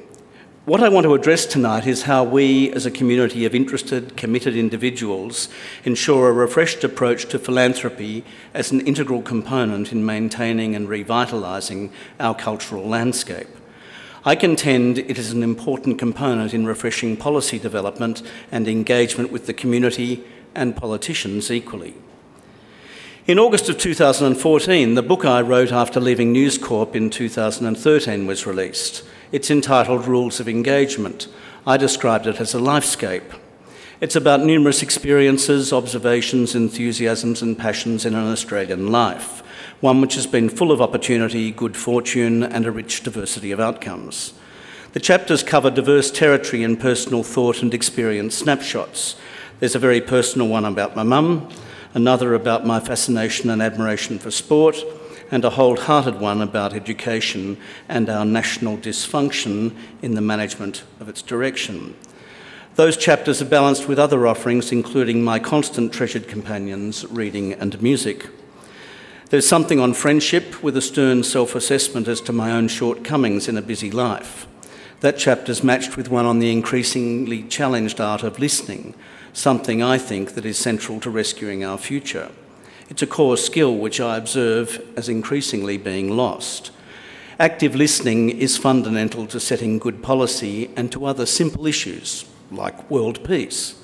What 0.65 0.83
I 0.83 0.89
want 0.89 1.05
to 1.05 1.15
address 1.15 1.45
tonight 1.45 1.87
is 1.87 2.03
how 2.03 2.23
we, 2.23 2.71
as 2.73 2.85
a 2.85 2.91
community 2.91 3.45
of 3.45 3.55
interested, 3.55 4.15
committed 4.15 4.55
individuals, 4.55 5.49
ensure 5.83 6.29
a 6.29 6.31
refreshed 6.31 6.83
approach 6.83 7.25
to 7.29 7.39
philanthropy 7.39 8.23
as 8.53 8.71
an 8.71 8.81
integral 8.81 9.23
component 9.23 9.91
in 9.91 10.05
maintaining 10.05 10.75
and 10.75 10.87
revitalising 10.87 11.91
our 12.19 12.35
cultural 12.35 12.83
landscape. 12.83 13.47
I 14.29 14.35
contend 14.35 14.99
it 14.99 15.17
is 15.17 15.31
an 15.31 15.41
important 15.41 15.97
component 15.97 16.53
in 16.53 16.67
refreshing 16.67 17.17
policy 17.17 17.57
development 17.57 18.21
and 18.51 18.67
engagement 18.67 19.31
with 19.31 19.47
the 19.47 19.55
community 19.55 20.23
and 20.53 20.75
politicians 20.75 21.49
equally. 21.49 21.95
In 23.25 23.39
August 23.39 23.69
of 23.69 23.79
2014, 23.79 24.93
the 24.93 25.01
book 25.01 25.25
I 25.25 25.41
wrote 25.41 25.71
after 25.71 25.99
leaving 25.99 26.31
News 26.31 26.59
Corp 26.59 26.95
in 26.95 27.09
2013 27.09 28.27
was 28.27 28.45
released. 28.45 29.03
It's 29.31 29.49
entitled 29.49 30.05
Rules 30.05 30.39
of 30.39 30.47
Engagement. 30.47 31.27
I 31.65 31.77
described 31.77 32.27
it 32.27 32.39
as 32.39 32.53
a 32.53 32.59
lifescape. 32.59 33.35
It's 33.99 34.15
about 34.15 34.41
numerous 34.41 34.83
experiences, 34.83 35.73
observations, 35.73 36.53
enthusiasms, 36.53 37.41
and 37.41 37.57
passions 37.57 38.05
in 38.05 38.13
an 38.13 38.31
Australian 38.31 38.91
life 38.91 39.41
one 39.81 40.01
which 40.01 40.15
has 40.15 40.27
been 40.27 40.49
full 40.49 40.71
of 40.71 40.81
opportunity, 40.81 41.51
good 41.51 41.77
fortune, 41.77 42.43
and 42.43 42.65
a 42.65 42.71
rich 42.71 43.03
diversity 43.03 43.51
of 43.51 43.59
outcomes. 43.59 44.33
The 44.93 44.99
chapters 44.99 45.43
cover 45.43 45.69
diverse 45.69 46.11
territory 46.11 46.63
in 46.63 46.75
personal 46.75 47.23
thought 47.23 47.61
and 47.61 47.73
experience 47.73 48.35
snapshots. 48.35 49.15
There's 49.59 49.75
a 49.75 49.79
very 49.79 50.01
personal 50.01 50.47
one 50.47 50.65
about 50.65 50.95
my 50.95 51.03
mum, 51.03 51.49
another 51.93 52.33
about 52.33 52.65
my 52.65 52.79
fascination 52.79 53.49
and 53.49 53.61
admiration 53.61 54.19
for 54.19 54.31
sport, 54.31 54.77
and 55.31 55.45
a 55.45 55.51
wholehearted 55.51 56.19
one 56.19 56.41
about 56.41 56.73
education 56.73 57.57
and 57.87 58.09
our 58.09 58.25
national 58.25 58.77
dysfunction 58.77 59.75
in 60.01 60.15
the 60.15 60.21
management 60.21 60.83
of 60.99 61.07
its 61.07 61.21
direction. 61.21 61.95
Those 62.75 62.97
chapters 62.97 63.41
are 63.41 63.45
balanced 63.45 63.87
with 63.87 63.99
other 63.99 64.25
offerings, 64.25 64.71
including 64.71 65.23
my 65.23 65.37
constant 65.37 65.93
treasured 65.93 66.27
companions, 66.27 67.05
reading 67.07 67.53
and 67.53 67.81
music. 67.81 68.27
There's 69.29 69.47
something 69.47 69.79
on 69.79 69.93
friendship 69.93 70.63
with 70.63 70.75
a 70.75 70.81
stern 70.81 71.21
self 71.21 71.53
assessment 71.53 72.07
as 72.07 72.19
to 72.21 72.33
my 72.33 72.51
own 72.51 72.67
shortcomings 72.67 73.47
in 73.47 73.57
a 73.57 73.61
busy 73.61 73.91
life. 73.91 74.47
That 75.01 75.19
chapter's 75.19 75.63
matched 75.63 75.95
with 75.95 76.09
one 76.09 76.25
on 76.25 76.39
the 76.39 76.51
increasingly 76.51 77.43
challenged 77.43 78.01
art 78.01 78.23
of 78.23 78.39
listening, 78.39 78.95
something 79.31 79.83
I 79.83 79.99
think 79.99 80.33
that 80.33 80.47
is 80.47 80.57
central 80.57 80.99
to 81.01 81.11
rescuing 81.11 81.63
our 81.63 81.77
future. 81.77 82.31
It's 82.89 83.03
a 83.03 83.07
core 83.07 83.37
skill 83.37 83.77
which 83.77 84.01
I 84.01 84.17
observe 84.17 84.83
as 84.97 85.07
increasingly 85.07 85.77
being 85.77 86.17
lost. 86.17 86.71
Active 87.39 87.75
listening 87.75 88.31
is 88.31 88.57
fundamental 88.57 89.27
to 89.27 89.39
setting 89.39 89.77
good 89.77 90.01
policy 90.01 90.71
and 90.75 90.91
to 90.91 91.05
other 91.05 91.27
simple 91.27 91.67
issues 91.67 92.25
like 92.49 92.89
world 92.89 93.23
peace. 93.23 93.78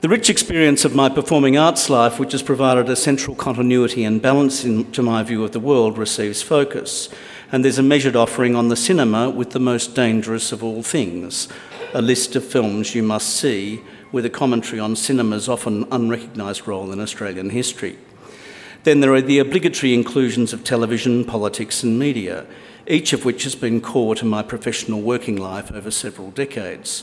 The 0.00 0.08
rich 0.08 0.30
experience 0.30 0.84
of 0.84 0.94
my 0.94 1.08
performing 1.08 1.58
arts 1.58 1.90
life, 1.90 2.20
which 2.20 2.30
has 2.30 2.40
provided 2.40 2.88
a 2.88 2.94
central 2.94 3.34
continuity 3.34 4.04
and 4.04 4.22
balance 4.22 4.64
in, 4.64 4.92
to 4.92 5.02
my 5.02 5.24
view 5.24 5.42
of 5.42 5.50
the 5.50 5.58
world, 5.58 5.98
receives 5.98 6.40
focus. 6.40 7.08
And 7.50 7.64
there's 7.64 7.80
a 7.80 7.82
measured 7.82 8.14
offering 8.14 8.54
on 8.54 8.68
the 8.68 8.76
cinema 8.76 9.28
with 9.28 9.50
the 9.50 9.58
most 9.58 9.96
dangerous 9.96 10.52
of 10.52 10.62
all 10.62 10.84
things 10.84 11.48
a 11.94 12.00
list 12.00 12.36
of 12.36 12.44
films 12.44 12.94
you 12.94 13.02
must 13.02 13.28
see, 13.28 13.82
with 14.12 14.24
a 14.24 14.30
commentary 14.30 14.78
on 14.78 14.94
cinema's 14.94 15.48
often 15.48 15.84
unrecognised 15.90 16.68
role 16.68 16.92
in 16.92 17.00
Australian 17.00 17.50
history. 17.50 17.98
Then 18.84 19.00
there 19.00 19.14
are 19.14 19.20
the 19.20 19.40
obligatory 19.40 19.94
inclusions 19.94 20.52
of 20.52 20.62
television, 20.62 21.24
politics, 21.24 21.82
and 21.82 21.98
media, 21.98 22.46
each 22.86 23.12
of 23.12 23.24
which 23.24 23.42
has 23.42 23.56
been 23.56 23.80
core 23.80 24.14
to 24.14 24.24
my 24.24 24.44
professional 24.44 25.00
working 25.00 25.36
life 25.36 25.72
over 25.72 25.90
several 25.90 26.30
decades. 26.30 27.02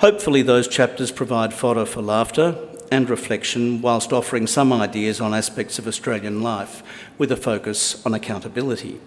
Hopefully, 0.00 0.40
those 0.40 0.66
chapters 0.66 1.12
provide 1.12 1.52
fodder 1.52 1.84
for 1.84 2.00
laughter 2.00 2.56
and 2.90 3.10
reflection 3.10 3.82
whilst 3.82 4.14
offering 4.14 4.46
some 4.46 4.72
ideas 4.72 5.20
on 5.20 5.34
aspects 5.34 5.78
of 5.78 5.86
Australian 5.86 6.42
life 6.42 6.82
with 7.18 7.30
a 7.30 7.36
focus 7.36 8.04
on 8.06 8.14
accountability. 8.14 8.98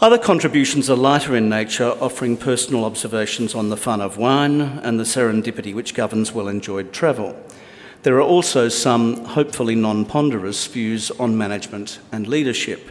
Other 0.00 0.16
contributions 0.16 0.88
are 0.88 0.96
lighter 0.96 1.36
in 1.36 1.50
nature, 1.50 1.90
offering 2.00 2.38
personal 2.38 2.86
observations 2.86 3.54
on 3.54 3.68
the 3.68 3.76
fun 3.76 4.00
of 4.00 4.16
wine 4.16 4.62
and 4.62 4.98
the 4.98 5.04
serendipity 5.04 5.74
which 5.74 5.92
governs 5.92 6.32
well 6.32 6.48
enjoyed 6.48 6.90
travel. 6.90 7.38
There 8.04 8.16
are 8.16 8.22
also 8.22 8.70
some 8.70 9.22
hopefully 9.26 9.74
non 9.74 10.06
ponderous 10.06 10.66
views 10.66 11.10
on 11.10 11.36
management 11.36 11.98
and 12.10 12.26
leadership, 12.26 12.88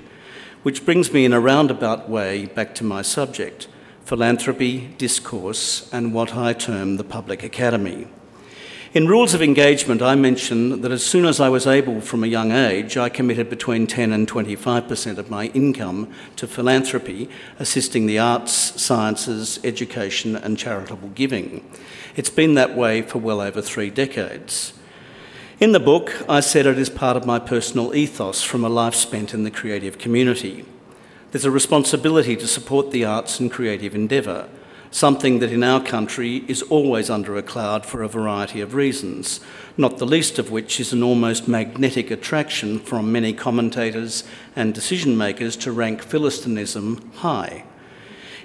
which 0.61 0.85
brings 0.85 1.11
me 1.11 1.25
in 1.25 1.33
a 1.33 1.39
roundabout 1.39 2.07
way 2.07 2.45
back 2.45 2.75
to 2.75 2.83
my 2.83 3.01
subject 3.01 3.67
philanthropy, 4.07 4.87
discourse, 4.97 5.89
and 5.91 6.13
what 6.13 6.33
I 6.33 6.53
term 6.53 6.95
the 6.95 7.03
public 7.03 7.43
academy. 7.43 8.07
In 8.93 9.05
Rules 9.05 9.33
of 9.33 9.41
Engagement, 9.41 10.01
I 10.01 10.15
mention 10.15 10.79
that 10.79 10.93
as 10.93 11.05
soon 11.05 11.25
as 11.25 11.41
I 11.41 11.49
was 11.49 11.67
able 11.67 11.99
from 11.99 12.23
a 12.23 12.27
young 12.27 12.53
age, 12.53 12.95
I 12.95 13.09
committed 13.09 13.49
between 13.49 13.85
10 13.85 14.13
and 14.13 14.25
25% 14.25 15.17
of 15.17 15.29
my 15.29 15.47
income 15.47 16.09
to 16.37 16.47
philanthropy, 16.47 17.27
assisting 17.59 18.05
the 18.05 18.17
arts, 18.17 18.81
sciences, 18.81 19.59
education, 19.65 20.37
and 20.37 20.57
charitable 20.57 21.09
giving. 21.09 21.69
It's 22.15 22.29
been 22.29 22.53
that 22.53 22.77
way 22.77 23.01
for 23.01 23.19
well 23.19 23.41
over 23.41 23.61
three 23.61 23.89
decades. 23.89 24.71
In 25.59 25.73
the 25.73 25.81
book, 25.81 26.15
I 26.29 26.39
said 26.39 26.65
it 26.65 26.79
is 26.79 26.89
part 26.89 27.17
of 27.17 27.25
my 27.25 27.39
personal 27.39 27.93
ethos 27.93 28.41
from 28.41 28.63
a 28.63 28.69
life 28.69 28.95
spent 28.95 29.33
in 29.33 29.43
the 29.43 29.51
creative 29.51 29.97
community. 29.97 30.63
There's 31.37 31.45
a 31.45 31.51
responsibility 31.51 32.35
to 32.35 32.47
support 32.47 32.89
the 32.89 33.05
arts 33.05 33.39
and 33.39 33.51
creative 33.51 33.93
endeavour, 33.93 34.49
something 34.89 35.37
that 35.37 35.51
in 35.51 35.61
our 35.61 35.83
country 35.83 36.37
is 36.47 36.63
always 36.63 37.11
under 37.11 37.37
a 37.37 37.43
cloud 37.43 37.85
for 37.85 38.01
a 38.01 38.07
variety 38.07 38.59
of 38.59 38.73
reasons, 38.73 39.39
not 39.77 39.99
the 39.99 40.07
least 40.07 40.39
of 40.39 40.49
which 40.49 40.79
is 40.79 40.93
an 40.93 41.03
almost 41.03 41.47
magnetic 41.47 42.09
attraction 42.09 42.79
from 42.79 43.11
many 43.11 43.33
commentators 43.33 44.23
and 44.55 44.73
decision 44.73 45.15
makers 45.15 45.55
to 45.57 45.71
rank 45.71 46.01
Philistinism 46.01 47.13
high. 47.17 47.65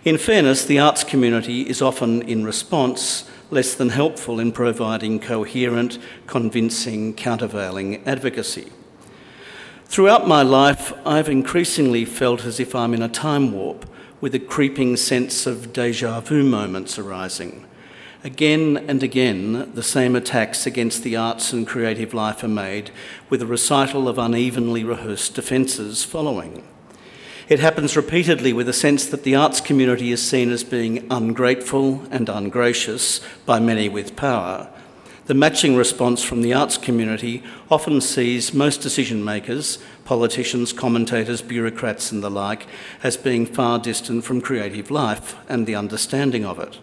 In 0.04 0.18
fairness, 0.18 0.62
the 0.62 0.78
arts 0.78 1.02
community 1.02 1.62
is 1.62 1.80
often, 1.80 2.20
in 2.20 2.44
response, 2.44 3.24
less 3.50 3.74
than 3.74 3.88
helpful 3.88 4.38
in 4.38 4.52
providing 4.52 5.18
coherent, 5.18 5.98
convincing, 6.26 7.14
countervailing 7.14 8.06
advocacy. 8.06 8.70
Throughout 9.92 10.26
my 10.26 10.40
life, 10.40 10.94
I've 11.04 11.28
increasingly 11.28 12.06
felt 12.06 12.46
as 12.46 12.58
if 12.58 12.74
I'm 12.74 12.94
in 12.94 13.02
a 13.02 13.10
time 13.10 13.52
warp 13.52 13.84
with 14.22 14.34
a 14.34 14.38
creeping 14.38 14.96
sense 14.96 15.46
of 15.46 15.74
deja 15.74 16.18
vu 16.20 16.42
moments 16.42 16.98
arising. 16.98 17.66
Again 18.24 18.86
and 18.88 19.02
again, 19.02 19.70
the 19.74 19.82
same 19.82 20.16
attacks 20.16 20.64
against 20.64 21.02
the 21.02 21.14
arts 21.16 21.52
and 21.52 21.66
creative 21.66 22.14
life 22.14 22.42
are 22.42 22.48
made, 22.48 22.90
with 23.28 23.42
a 23.42 23.46
recital 23.46 24.08
of 24.08 24.16
unevenly 24.16 24.82
rehearsed 24.82 25.34
defences 25.34 26.04
following. 26.04 26.66
It 27.50 27.60
happens 27.60 27.94
repeatedly 27.94 28.54
with 28.54 28.70
a 28.70 28.72
sense 28.72 29.04
that 29.04 29.24
the 29.24 29.34
arts 29.34 29.60
community 29.60 30.10
is 30.10 30.26
seen 30.26 30.50
as 30.52 30.64
being 30.64 31.06
ungrateful 31.10 32.02
and 32.10 32.30
ungracious 32.30 33.20
by 33.44 33.60
many 33.60 33.90
with 33.90 34.16
power, 34.16 34.70
the 35.26 35.34
matching 35.34 35.76
response 35.76 36.22
from 36.24 36.42
the 36.42 36.52
arts 36.52 36.76
community 36.76 37.44
often 37.70 38.00
sees 38.00 38.52
most 38.52 38.80
decision 38.80 39.24
makers, 39.24 39.78
politicians, 40.04 40.72
commentators, 40.72 41.42
bureaucrats, 41.42 42.10
and 42.10 42.24
the 42.24 42.30
like, 42.30 42.66
as 43.04 43.16
being 43.16 43.46
far 43.46 43.78
distant 43.78 44.24
from 44.24 44.40
creative 44.40 44.90
life 44.90 45.36
and 45.48 45.66
the 45.66 45.76
understanding 45.76 46.44
of 46.44 46.58
it. 46.58 46.80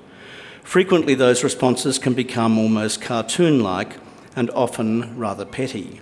Frequently, 0.64 1.16
those 1.16 1.44
responses 1.44 2.00
can 2.00 2.14
become 2.14 2.58
almost 2.58 3.02
cartoon 3.02 3.62
like 3.62 3.98
and 4.36 4.50
often 4.52 5.18
rather 5.18 5.44
petty. 5.44 6.00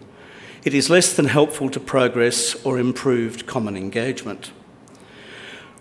It 0.63 0.73
is 0.73 0.89
less 0.89 1.15
than 1.15 1.25
helpful 1.25 1.69
to 1.71 1.79
progress 1.79 2.53
or 2.65 2.77
improved 2.77 3.47
common 3.47 3.75
engagement. 3.75 4.51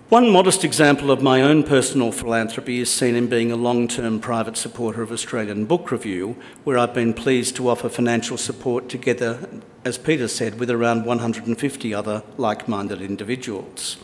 One 0.09 0.31
modest 0.31 0.63
example 0.63 1.11
of 1.11 1.21
my 1.21 1.43
own 1.43 1.65
personal 1.65 2.13
philanthropy 2.13 2.79
is 2.79 2.89
seen 2.89 3.17
in 3.17 3.27
being 3.27 3.51
a 3.51 3.57
long 3.57 3.89
term 3.89 4.21
private 4.21 4.57
supporter 4.57 5.03
of 5.03 5.11
Australian 5.11 5.65
Book 5.65 5.91
Review, 5.91 6.37
where 6.63 6.79
I've 6.79 6.95
been 6.95 7.13
pleased 7.13 7.57
to 7.57 7.69
offer 7.69 7.89
financial 7.89 8.37
support 8.37 8.89
together, 8.89 9.49
as 9.85 9.99
Peter 9.99 10.29
said, 10.29 10.61
with 10.61 10.71
around 10.71 11.07
150 11.07 11.93
other 11.93 12.23
like 12.37 12.69
minded 12.69 13.03
individuals. 13.03 13.97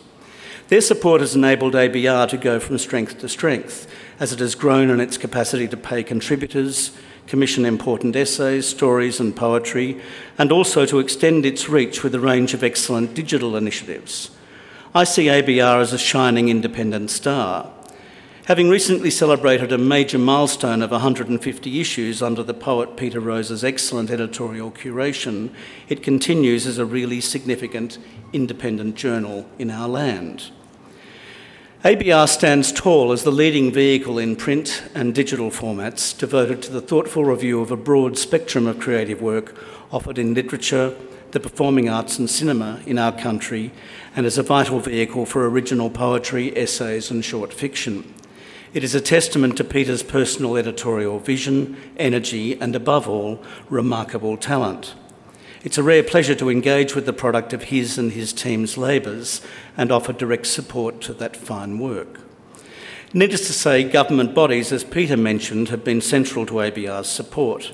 Their 0.66 0.80
support 0.80 1.20
has 1.20 1.36
enabled 1.36 1.74
ABR 1.74 2.28
to 2.30 2.36
go 2.36 2.58
from 2.58 2.78
strength 2.78 3.20
to 3.20 3.28
strength 3.28 3.86
as 4.18 4.32
it 4.32 4.40
has 4.40 4.56
grown 4.56 4.90
in 4.90 4.98
its 4.98 5.16
capacity 5.16 5.68
to 5.68 5.76
pay 5.76 6.02
contributors, 6.02 6.90
commission 7.28 7.64
important 7.64 8.16
essays, 8.16 8.66
stories, 8.66 9.20
and 9.20 9.36
poetry, 9.36 10.02
and 10.36 10.50
also 10.50 10.84
to 10.84 10.98
extend 10.98 11.46
its 11.46 11.68
reach 11.68 12.02
with 12.02 12.12
a 12.12 12.20
range 12.20 12.54
of 12.54 12.64
excellent 12.64 13.14
digital 13.14 13.54
initiatives. 13.54 14.32
I 14.94 15.04
see 15.04 15.24
ABR 15.24 15.80
as 15.80 15.94
a 15.94 15.98
shining 15.98 16.50
independent 16.50 17.10
star. 17.10 17.70
Having 18.44 18.68
recently 18.68 19.08
celebrated 19.08 19.72
a 19.72 19.78
major 19.78 20.18
milestone 20.18 20.82
of 20.82 20.90
150 20.90 21.80
issues 21.80 22.20
under 22.20 22.42
the 22.42 22.52
poet 22.52 22.94
Peter 22.94 23.18
Rose's 23.18 23.64
excellent 23.64 24.10
editorial 24.10 24.70
curation, 24.70 25.54
it 25.88 26.02
continues 26.02 26.66
as 26.66 26.76
a 26.76 26.84
really 26.84 27.22
significant 27.22 27.96
independent 28.34 28.94
journal 28.94 29.48
in 29.58 29.70
our 29.70 29.88
land. 29.88 30.50
ABR 31.84 32.28
stands 32.28 32.70
tall 32.70 33.12
as 33.12 33.24
the 33.24 33.32
leading 33.32 33.72
vehicle 33.72 34.18
in 34.18 34.36
print 34.36 34.82
and 34.94 35.14
digital 35.14 35.50
formats 35.50 36.16
devoted 36.16 36.60
to 36.62 36.70
the 36.70 36.82
thoughtful 36.82 37.24
review 37.24 37.62
of 37.62 37.70
a 37.70 37.76
broad 37.78 38.18
spectrum 38.18 38.66
of 38.66 38.78
creative 38.78 39.22
work 39.22 39.56
offered 39.90 40.18
in 40.18 40.34
literature, 40.34 40.94
the 41.30 41.40
performing 41.40 41.88
arts, 41.88 42.18
and 42.18 42.28
cinema 42.28 42.82
in 42.84 42.98
our 42.98 43.12
country, 43.12 43.72
and 44.14 44.26
as 44.26 44.38
a 44.38 44.42
vital 44.42 44.80
vehicle 44.80 45.26
for 45.26 45.48
original 45.48 45.90
poetry, 45.90 46.56
essays, 46.56 47.10
and 47.10 47.24
short 47.24 47.52
fiction. 47.52 48.14
It 48.74 48.84
is 48.84 48.94
a 48.94 49.00
testament 49.00 49.56
to 49.58 49.64
Peter's 49.64 50.02
personal 50.02 50.56
editorial 50.56 51.18
vision, 51.18 51.76
energy, 51.96 52.58
and 52.60 52.74
above 52.74 53.08
all, 53.08 53.42
remarkable 53.68 54.36
talent. 54.36 54.94
It's 55.62 55.78
a 55.78 55.82
rare 55.82 56.02
pleasure 56.02 56.34
to 56.36 56.50
engage 56.50 56.94
with 56.94 57.06
the 57.06 57.12
product 57.12 57.52
of 57.52 57.64
his 57.64 57.98
and 57.98 58.12
his 58.12 58.32
team's 58.32 58.76
labours 58.76 59.42
and 59.76 59.92
offer 59.92 60.12
direct 60.12 60.46
support 60.46 61.00
to 61.02 61.14
that 61.14 61.36
fine 61.36 61.78
work. 61.78 62.18
Needless 63.14 63.46
to 63.46 63.52
say, 63.52 63.84
government 63.84 64.34
bodies, 64.34 64.72
as 64.72 64.84
Peter 64.84 65.18
mentioned, 65.18 65.68
have 65.68 65.84
been 65.84 66.00
central 66.00 66.46
to 66.46 66.62
ABR's 66.62 67.08
support. 67.08 67.72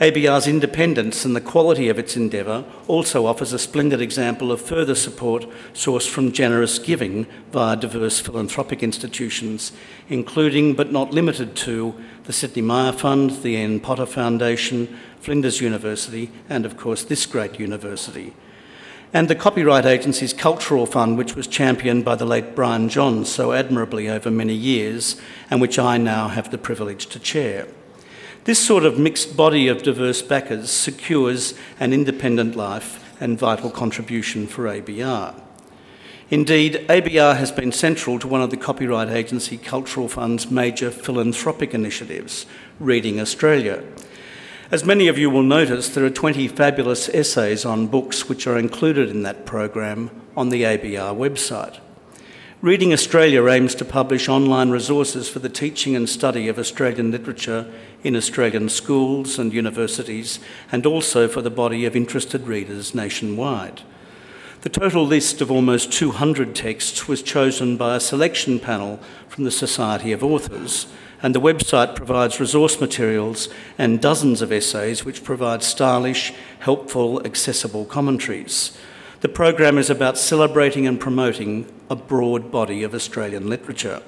ABR's 0.00 0.46
independence 0.46 1.26
and 1.26 1.36
the 1.36 1.42
quality 1.42 1.90
of 1.90 1.98
its 1.98 2.16
endeavour 2.16 2.64
also 2.88 3.26
offers 3.26 3.52
a 3.52 3.58
splendid 3.58 4.00
example 4.00 4.50
of 4.50 4.58
further 4.58 4.94
support 4.94 5.44
sourced 5.74 6.08
from 6.08 6.32
generous 6.32 6.78
giving 6.78 7.26
via 7.52 7.76
diverse 7.76 8.18
philanthropic 8.18 8.82
institutions, 8.82 9.72
including 10.08 10.72
but 10.72 10.90
not 10.90 11.12
limited 11.12 11.54
to 11.54 11.94
the 12.24 12.32
Sidney 12.32 12.62
Myer 12.62 12.92
Fund, 12.92 13.42
the 13.42 13.50
Ian 13.50 13.78
Potter 13.78 14.06
Foundation, 14.06 14.88
Flinders 15.20 15.60
University, 15.60 16.30
and 16.48 16.64
of 16.64 16.78
course 16.78 17.04
this 17.04 17.26
great 17.26 17.60
university. 17.60 18.32
And 19.12 19.28
the 19.28 19.34
Copyright 19.34 19.84
Agency's 19.84 20.32
Cultural 20.32 20.86
Fund, 20.86 21.18
which 21.18 21.36
was 21.36 21.46
championed 21.46 22.06
by 22.06 22.14
the 22.14 22.24
late 22.24 22.54
Brian 22.54 22.88
Johns 22.88 23.30
so 23.30 23.52
admirably 23.52 24.08
over 24.08 24.30
many 24.30 24.54
years, 24.54 25.20
and 25.50 25.60
which 25.60 25.78
I 25.78 25.98
now 25.98 26.28
have 26.28 26.50
the 26.50 26.56
privilege 26.56 27.04
to 27.08 27.18
chair. 27.18 27.66
This 28.44 28.58
sort 28.58 28.84
of 28.84 28.98
mixed 28.98 29.36
body 29.36 29.68
of 29.68 29.82
diverse 29.82 30.22
backers 30.22 30.70
secures 30.70 31.54
an 31.78 31.92
independent 31.92 32.56
life 32.56 33.04
and 33.20 33.38
vital 33.38 33.70
contribution 33.70 34.46
for 34.46 34.64
ABR. 34.64 35.34
Indeed, 36.30 36.86
ABR 36.88 37.36
has 37.36 37.52
been 37.52 37.72
central 37.72 38.18
to 38.18 38.28
one 38.28 38.40
of 38.40 38.50
the 38.50 38.56
Copyright 38.56 39.08
Agency 39.08 39.56
Cultural 39.56 40.08
Fund's 40.08 40.50
major 40.50 40.90
philanthropic 40.90 41.74
initiatives, 41.74 42.46
Reading 42.78 43.20
Australia, 43.20 43.82
as 44.72 44.84
many 44.84 45.08
of 45.08 45.18
you 45.18 45.30
will 45.30 45.42
notice, 45.42 45.88
there 45.88 46.04
are 46.04 46.10
20 46.10 46.46
fabulous 46.46 47.08
essays 47.08 47.64
on 47.64 47.88
books 47.88 48.28
which 48.28 48.46
are 48.46 48.56
included 48.56 49.10
in 49.10 49.24
that 49.24 49.44
program 49.44 50.12
on 50.36 50.50
the 50.50 50.62
ABR 50.62 51.12
website. 51.16 51.80
Reading 52.62 52.92
Australia 52.92 53.46
aims 53.46 53.74
to 53.76 53.86
publish 53.86 54.28
online 54.28 54.68
resources 54.68 55.30
for 55.30 55.38
the 55.38 55.48
teaching 55.48 55.96
and 55.96 56.06
study 56.06 56.46
of 56.46 56.58
Australian 56.58 57.10
literature 57.10 57.72
in 58.04 58.14
Australian 58.14 58.68
schools 58.68 59.38
and 59.38 59.50
universities, 59.50 60.40
and 60.70 60.84
also 60.84 61.26
for 61.26 61.40
the 61.40 61.48
body 61.48 61.86
of 61.86 61.96
interested 61.96 62.46
readers 62.46 62.94
nationwide. 62.94 63.80
The 64.60 64.68
total 64.68 65.06
list 65.06 65.40
of 65.40 65.50
almost 65.50 65.90
200 65.90 66.54
texts 66.54 67.08
was 67.08 67.22
chosen 67.22 67.78
by 67.78 67.96
a 67.96 68.00
selection 68.00 68.60
panel 68.60 69.00
from 69.26 69.44
the 69.44 69.50
Society 69.50 70.12
of 70.12 70.22
Authors 70.22 70.86
and 71.22 71.34
the 71.34 71.40
website 71.40 71.94
provides 71.94 72.40
resource 72.40 72.78
materials 72.78 73.48
and 73.78 74.02
dozens 74.02 74.42
of 74.42 74.52
essays 74.52 75.02
which 75.04 75.24
provide 75.24 75.62
stylish, 75.62 76.34
helpful, 76.58 77.24
accessible 77.24 77.86
commentaries. 77.86 78.76
The 79.20 79.28
program 79.28 79.76
is 79.76 79.90
about 79.90 80.16
celebrating 80.16 80.86
and 80.86 80.98
promoting 80.98 81.70
a 81.90 81.96
broad 81.96 82.50
body 82.50 82.82
of 82.82 82.94
Australian 82.94 83.50
literature. 83.50 84.02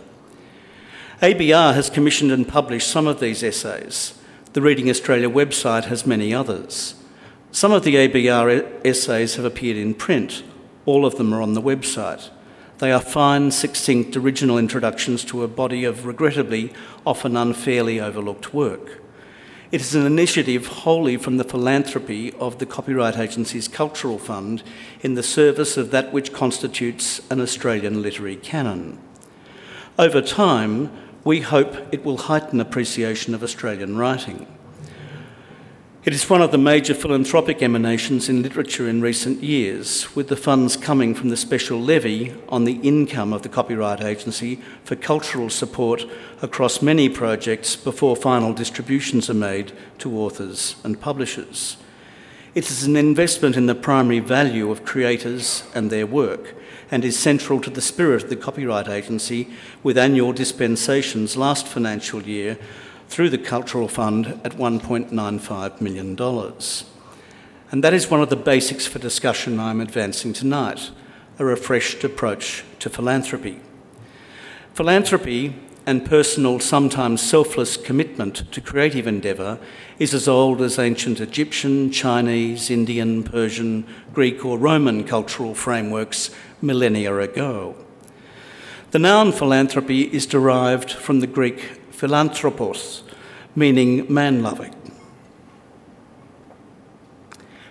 ABR 1.20 1.74
has 1.74 1.90
commissioned 1.90 2.32
and 2.32 2.48
published 2.48 2.88
some 2.88 3.06
of 3.06 3.20
these 3.20 3.42
essays. 3.42 4.18
The 4.54 4.62
Reading 4.62 4.88
Australia 4.88 5.28
website 5.28 5.84
has 5.84 6.06
many 6.06 6.32
others. 6.32 6.94
Some 7.50 7.72
of 7.72 7.84
the 7.84 7.96
ABR 7.96 8.86
essays 8.86 9.34
have 9.34 9.44
appeared 9.44 9.76
in 9.76 9.92
print, 9.92 10.44
all 10.86 11.04
of 11.04 11.16
them 11.16 11.34
are 11.34 11.42
on 11.42 11.52
the 11.52 11.60
website. 11.60 12.30
They 12.78 12.90
are 12.90 13.00
fine, 13.00 13.50
succinct, 13.50 14.16
original 14.16 14.56
introductions 14.56 15.26
to 15.26 15.44
a 15.44 15.48
body 15.48 15.84
of 15.84 16.06
regrettably 16.06 16.72
often 17.04 17.36
unfairly 17.36 18.00
overlooked 18.00 18.54
work. 18.54 19.01
It 19.72 19.80
is 19.80 19.94
an 19.94 20.04
initiative 20.04 20.66
wholly 20.66 21.16
from 21.16 21.38
the 21.38 21.44
philanthropy 21.44 22.34
of 22.34 22.58
the 22.58 22.66
Copyright 22.66 23.16
Agency's 23.16 23.68
Cultural 23.68 24.18
Fund 24.18 24.62
in 25.00 25.14
the 25.14 25.22
service 25.22 25.78
of 25.78 25.90
that 25.92 26.12
which 26.12 26.34
constitutes 26.34 27.22
an 27.30 27.40
Australian 27.40 28.02
literary 28.02 28.36
canon. 28.36 28.98
Over 29.98 30.20
time, 30.20 30.92
we 31.24 31.40
hope 31.40 31.74
it 31.90 32.04
will 32.04 32.18
heighten 32.18 32.60
appreciation 32.60 33.34
of 33.34 33.42
Australian 33.42 33.96
writing. 33.96 34.46
It 36.04 36.12
is 36.12 36.28
one 36.28 36.42
of 36.42 36.50
the 36.50 36.58
major 36.58 36.94
philanthropic 36.94 37.62
emanations 37.62 38.28
in 38.28 38.42
literature 38.42 38.88
in 38.88 39.00
recent 39.00 39.40
years, 39.40 40.16
with 40.16 40.26
the 40.26 40.36
funds 40.36 40.76
coming 40.76 41.14
from 41.14 41.28
the 41.28 41.36
special 41.36 41.80
levy 41.80 42.34
on 42.48 42.64
the 42.64 42.80
income 42.82 43.32
of 43.32 43.42
the 43.42 43.48
Copyright 43.48 44.00
Agency 44.00 44.60
for 44.82 44.96
cultural 44.96 45.48
support 45.48 46.04
across 46.42 46.82
many 46.82 47.08
projects 47.08 47.76
before 47.76 48.16
final 48.16 48.52
distributions 48.52 49.30
are 49.30 49.34
made 49.34 49.70
to 49.98 50.18
authors 50.18 50.74
and 50.82 51.00
publishers. 51.00 51.76
It 52.52 52.68
is 52.68 52.82
an 52.82 52.96
investment 52.96 53.56
in 53.56 53.66
the 53.66 53.76
primary 53.76 54.18
value 54.18 54.72
of 54.72 54.84
creators 54.84 55.62
and 55.72 55.88
their 55.88 56.04
work, 56.04 56.56
and 56.90 57.04
is 57.04 57.16
central 57.16 57.60
to 57.60 57.70
the 57.70 57.80
spirit 57.80 58.24
of 58.24 58.28
the 58.28 58.34
Copyright 58.34 58.88
Agency, 58.88 59.50
with 59.84 59.96
annual 59.96 60.32
dispensations 60.32 61.36
last 61.36 61.68
financial 61.68 62.24
year 62.24 62.58
through 63.12 63.28
the 63.28 63.36
Cultural 63.36 63.88
Fund 63.88 64.40
at 64.42 64.52
$1.95 64.52 65.80
million. 65.82 66.18
And 67.70 67.84
that 67.84 67.92
is 67.92 68.10
one 68.10 68.22
of 68.22 68.30
the 68.30 68.36
basics 68.36 68.86
for 68.86 68.98
discussion 68.98 69.60
I'm 69.60 69.82
advancing 69.82 70.32
tonight 70.32 70.90
a 71.38 71.44
refreshed 71.44 72.04
approach 72.04 72.64
to 72.78 72.88
philanthropy. 72.88 73.60
Philanthropy 74.72 75.54
and 75.84 76.06
personal, 76.06 76.58
sometimes 76.58 77.20
selfless 77.20 77.76
commitment 77.76 78.50
to 78.50 78.62
creative 78.62 79.06
endeavour 79.06 79.58
is 79.98 80.14
as 80.14 80.26
old 80.26 80.62
as 80.62 80.78
ancient 80.78 81.20
Egyptian, 81.20 81.90
Chinese, 81.90 82.70
Indian, 82.70 83.22
Persian, 83.22 83.86
Greek, 84.14 84.42
or 84.42 84.56
Roman 84.56 85.04
cultural 85.04 85.54
frameworks 85.54 86.30
millennia 86.62 87.14
ago. 87.18 87.76
The 88.92 88.98
noun 88.98 89.32
philanthropy 89.32 90.02
is 90.02 90.24
derived 90.24 90.90
from 90.90 91.20
the 91.20 91.26
Greek 91.26 91.81
philanthropos, 92.02 93.04
meaning 93.54 94.12
man 94.12 94.42
loving. 94.42 94.74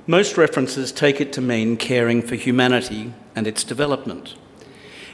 Most 0.08 0.38
references 0.38 0.94
take 0.94 1.20
it 1.20 1.34
to 1.34 1.42
mean 1.42 1.76
caring 1.76 2.22
for 2.22 2.36
humanity 2.36 3.14
and 3.36 3.46
its 3.46 3.66
development. 3.66 4.36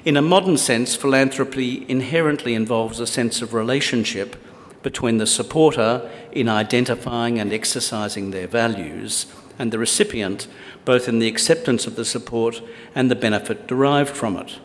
In 0.05 0.17
a 0.17 0.21
modern 0.21 0.55
sense, 0.55 0.95
philanthropy 0.95 1.83
inherently 1.89 2.53
involves 2.53 2.99
a 2.99 3.07
sense 3.07 3.41
of 3.41 3.55
relationship 3.55 4.35
between 4.83 5.17
the 5.17 5.25
supporter 5.25 6.07
in 6.31 6.47
identifying 6.47 7.39
and 7.39 7.51
exercising 7.51 8.29
their 8.29 8.45
values 8.45 9.25
and 9.57 9.71
the 9.71 9.79
recipient, 9.79 10.47
both 10.85 11.09
in 11.09 11.17
the 11.17 11.27
acceptance 11.27 11.87
of 11.87 11.95
the 11.95 12.05
support 12.05 12.61
and 12.93 13.09
the 13.09 13.15
benefit 13.15 13.65
derived 13.65 14.15
from 14.15 14.37
it. 14.37 14.59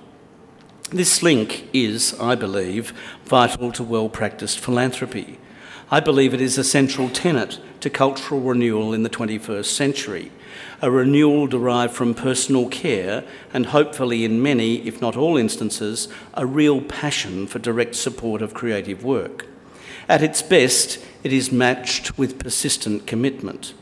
This 0.92 1.22
link 1.22 1.70
is, 1.72 2.14
I 2.20 2.34
believe, 2.34 2.92
vital 3.24 3.72
to 3.72 3.82
well 3.82 4.10
practiced 4.10 4.58
philanthropy. 4.58 5.38
I 5.90 6.00
believe 6.00 6.34
it 6.34 6.40
is 6.42 6.58
a 6.58 6.64
central 6.64 7.08
tenet 7.08 7.58
to 7.80 7.88
cultural 7.88 8.42
renewal 8.42 8.92
in 8.92 9.02
the 9.02 9.08
21st 9.08 9.64
century, 9.64 10.30
a 10.82 10.90
renewal 10.90 11.46
derived 11.46 11.94
from 11.94 12.12
personal 12.12 12.68
care 12.68 13.24
and 13.54 13.66
hopefully, 13.66 14.22
in 14.22 14.42
many, 14.42 14.86
if 14.86 15.00
not 15.00 15.16
all 15.16 15.38
instances, 15.38 16.08
a 16.34 16.44
real 16.44 16.82
passion 16.82 17.46
for 17.46 17.58
direct 17.58 17.94
support 17.94 18.42
of 18.42 18.52
creative 18.52 19.02
work. 19.02 19.46
At 20.10 20.22
its 20.22 20.42
best, 20.42 21.02
it 21.24 21.32
is 21.32 21.50
matched 21.50 22.18
with 22.18 22.38
persistent 22.38 23.06
commitment. 23.06 23.72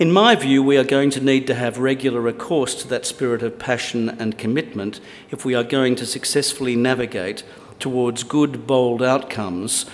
In 0.00 0.12
my 0.12 0.34
view, 0.34 0.62
we 0.62 0.78
are 0.78 0.84
going 0.84 1.10
to 1.10 1.20
need 1.20 1.46
to 1.48 1.54
have 1.54 1.76
regular 1.76 2.22
recourse 2.22 2.74
to 2.76 2.88
that 2.88 3.04
spirit 3.04 3.42
of 3.42 3.58
passion 3.58 4.08
and 4.08 4.38
commitment 4.38 4.98
if 5.30 5.44
we 5.44 5.54
are 5.54 5.62
going 5.62 5.94
to 5.96 6.06
successfully 6.06 6.74
navigate 6.74 7.42
towards 7.78 8.22
good, 8.22 8.66
bold 8.66 9.02
outcomes 9.02 9.84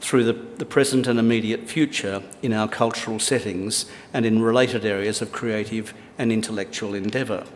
through 0.00 0.24
the, 0.24 0.34
the 0.34 0.66
present 0.66 1.06
and 1.06 1.18
immediate 1.18 1.66
future 1.66 2.22
in 2.42 2.52
our 2.52 2.68
cultural 2.68 3.18
settings 3.18 3.86
and 4.12 4.26
in 4.26 4.42
related 4.42 4.84
areas 4.84 5.22
of 5.22 5.32
creative 5.32 5.94
and 6.18 6.30
intellectual 6.30 6.94
endeavour. 6.94 7.46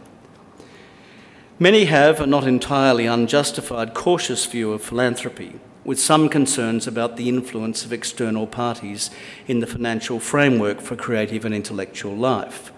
Many 1.59 1.85
have 1.85 2.23
a 2.23 2.27
not 2.27 2.47
entirely 2.47 3.05
unjustified 3.05 3.93
cautious 3.93 4.47
view 4.47 4.73
of 4.73 4.81
philanthropy, 4.81 5.61
with 5.89 5.99
some 5.99 6.29
concerns 6.29 6.87
about 6.87 7.17
the 7.17 7.31
influence 7.31 7.83
of 7.83 7.95
external 7.95 8.47
parties 8.47 9.11
in 9.47 9.61
the 9.61 9.67
financial 9.67 10.21
framework 10.21 10.83
for 10.83 10.95
creative 10.95 11.47
and 11.47 11.55
intellectual 11.55 12.15
life. 12.15 12.71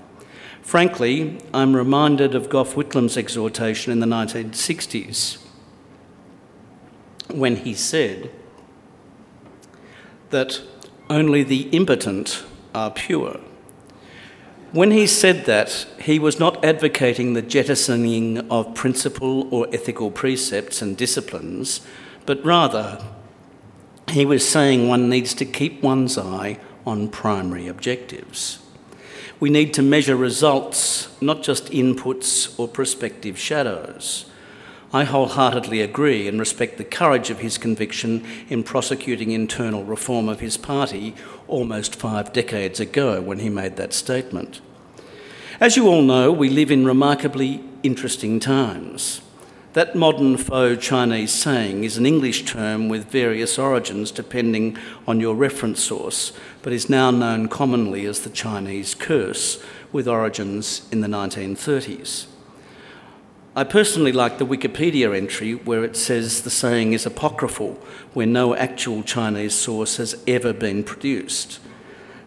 Frankly, 0.63 1.37
I'm 1.53 1.75
reminded 1.75 2.37
of 2.37 2.49
Gough 2.49 2.77
Whitlam's 2.77 3.17
exhortation 3.17 3.91
in 3.91 3.99
the 3.99 4.07
1960s 4.07 5.39
when 7.35 7.57
he 7.57 7.75
said 7.75 8.31
that 10.31 10.63
only 11.09 11.43
the 11.43 11.63
impotent 11.71 12.45
are 12.77 12.93
pure. 12.93 13.41
When 14.71 14.93
he 14.93 15.09
said 15.09 15.47
that, 15.47 15.85
he 16.01 16.21
was 16.21 16.39
not 16.39 16.65
advocating 16.65 17.33
the 17.35 17.43
jettisoning 17.43 18.49
of 18.49 18.77
principle 18.77 19.53
or 19.53 19.67
ethical 19.73 20.13
precepts 20.13 20.81
and 20.81 20.97
disciplines, 20.97 21.81
but 22.27 22.45
rather 22.45 23.03
he 24.11 24.25
was 24.25 24.47
saying 24.47 24.89
one 24.89 25.09
needs 25.09 25.35
to 25.35 25.45
keep 25.45 25.83
one's 25.83 26.19
eye 26.19 26.59
on 26.87 27.09
primary 27.09 27.69
objectives. 27.69 28.59
We 29.39 29.51
need 29.51 29.73
to 29.75 29.83
measure 29.83 30.17
results, 30.17 31.09
not 31.23 31.43
just 31.43 31.67
inputs 31.71 32.59
or 32.59 32.69
prospective 32.69 33.39
shadows. 33.39 34.27
I 34.93 35.05
wholeheartedly 35.05 35.81
agree 35.81 36.27
and 36.27 36.41
respect 36.41 36.77
the 36.77 36.85
courage 36.85 37.31
of 37.31 37.39
his 37.39 37.59
conviction 37.59 38.27
in 38.49 38.65
prosecuting 38.65 39.31
internal 39.31 39.85
reform 39.85 40.29
of 40.29 40.41
his 40.41 40.57
party 40.57 41.15
almost 41.47 41.95
five 41.95 42.33
decades 42.33 42.81
ago 42.81 43.21
when 43.21 43.39
he 43.39 43.49
made 43.49 43.77
that 43.77 43.95
statement. 43.95 44.61
As 45.61 45.77
you 45.77 45.87
all 45.87 46.03
know, 46.03 46.33
we 46.33 46.49
live 46.49 46.73
in 46.73 46.85
remarkably 46.85 47.63
interesting 47.85 48.41
times. 48.41 49.21
That 49.73 49.95
modern 49.95 50.37
faux 50.37 50.85
Chinese 50.85 51.33
saying 51.33 51.85
is 51.85 51.97
an 51.97 52.05
English 52.05 52.45
term 52.45 52.89
with 52.89 53.05
various 53.05 53.57
origins 53.57 54.11
depending 54.11 54.77
on 55.07 55.21
your 55.21 55.37
reference 55.37 55.81
source, 55.81 56.33
but 56.63 56.73
is 56.73 56.91
now 56.91 57.13
known 57.13 57.47
commonly 57.47 58.05
as 58.05 58.21
the 58.21 58.31
Chinese 58.31 58.97
curse, 58.97 59.63
with 59.93 60.09
origins 60.09 60.89
in 60.91 61.03
the 61.03 61.07
1930s. 61.07 62.27
I 63.55 63.63
personally 63.63 64.11
like 64.11 64.39
the 64.39 64.47
Wikipedia 64.47 65.17
entry 65.17 65.55
where 65.55 65.85
it 65.85 65.97
says 65.97 66.43
the 66.43 66.51
saying 66.51 66.93
is 66.93 67.07
apocryphal, 67.07 67.75
where 68.13 68.27
no 68.27 68.57
actual 68.57 69.05
Chinese 69.05 69.55
source 69.55 69.99
has 69.99 70.21
ever 70.27 70.53
been 70.53 70.83
produced. 70.83 71.61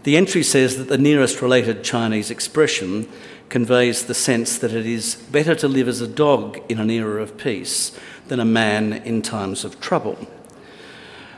The 0.04 0.16
entry 0.16 0.44
says 0.44 0.78
that 0.78 0.88
the 0.88 0.98
nearest 0.98 1.42
related 1.42 1.84
Chinese 1.84 2.30
expression 2.32 3.08
conveys 3.54 4.06
the 4.06 4.16
sense 4.16 4.58
that 4.58 4.74
it 4.74 4.88
is 4.88 5.14
better 5.32 5.54
to 5.54 5.68
live 5.68 5.88
as 5.88 6.02
a 6.02 6.08
dog 6.08 6.60
in 6.70 6.80
an 6.80 6.90
era 6.90 7.22
of 7.22 7.38
peace 7.38 7.96
than 8.28 8.40
a 8.40 8.44
man 8.44 8.92
in 8.92 9.22
times 9.22 9.64
of 9.64 9.80
trouble. 9.80 10.18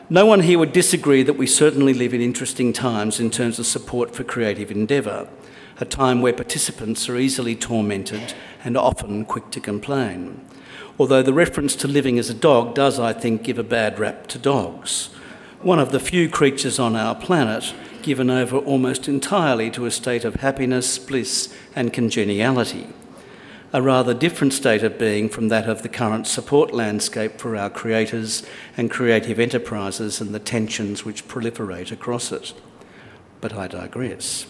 No 0.10 0.26
one 0.26 0.40
here 0.40 0.58
would 0.58 0.72
disagree 0.72 1.24
that 1.24 1.38
we 1.38 1.46
certainly 1.46 1.94
live 1.94 2.14
in 2.14 2.22
interesting 2.22 2.72
times 2.72 3.20
in 3.20 3.30
terms 3.32 3.60
of 3.60 3.66
support 3.66 4.16
for 4.16 4.24
creative 4.24 4.72
endeavour, 4.72 5.28
a 5.82 5.84
time 5.84 6.22
where 6.22 6.32
participants 6.32 7.10
are 7.10 7.18
easily 7.18 7.54
tormented 7.54 8.34
and 8.64 8.78
often 8.78 9.26
quick 9.26 9.52
to 9.52 9.60
complain. 9.60 10.40
Although 10.98 11.22
the 11.22 11.34
reference 11.34 11.76
to 11.76 11.88
living 11.90 12.18
as 12.18 12.30
a 12.30 12.34
dog 12.34 12.76
does, 12.76 12.98
I 12.98 13.12
think, 13.12 13.44
give 13.44 13.60
a 13.60 13.64
bad 13.64 14.00
rap 14.00 14.28
to 14.28 14.40
dogs. 14.40 15.08
One 15.62 15.80
of 15.80 15.92
the 15.92 16.00
few 16.00 16.30
creatures 16.30 16.80
on 16.80 16.96
our 16.96 17.14
planet 17.14 17.74
given 18.06 18.30
over 18.30 18.58
almost 18.58 19.08
entirely 19.08 19.72
to 19.72 19.88
a 19.88 19.92
state 19.92 20.24
of 20.24 20.36
happiness, 20.36 21.00
bliss, 21.00 21.52
and 21.76 21.92
congeniality. 21.92 22.88
A 23.74 23.82
rather 23.82 24.14
different 24.14 24.54
state 24.54 24.84
of 24.84 25.00
being 25.00 25.28
from 25.28 25.48
that 25.48 25.68
of 25.68 25.82
the 25.82 25.90
current 25.90 26.28
support 26.28 26.72
landscape 26.72 27.40
for 27.40 27.58
our 27.58 27.70
creators 27.70 28.46
and 28.78 28.92
creative 28.92 29.40
enterprises 29.40 30.22
and 30.22 30.36
the 30.36 30.40
tensions 30.40 31.04
which 31.04 31.28
proliferate 31.28 31.92
across 31.92 32.32
it. 32.32 32.54
But 33.42 33.56
I 33.56 33.68
digress. 33.68 34.46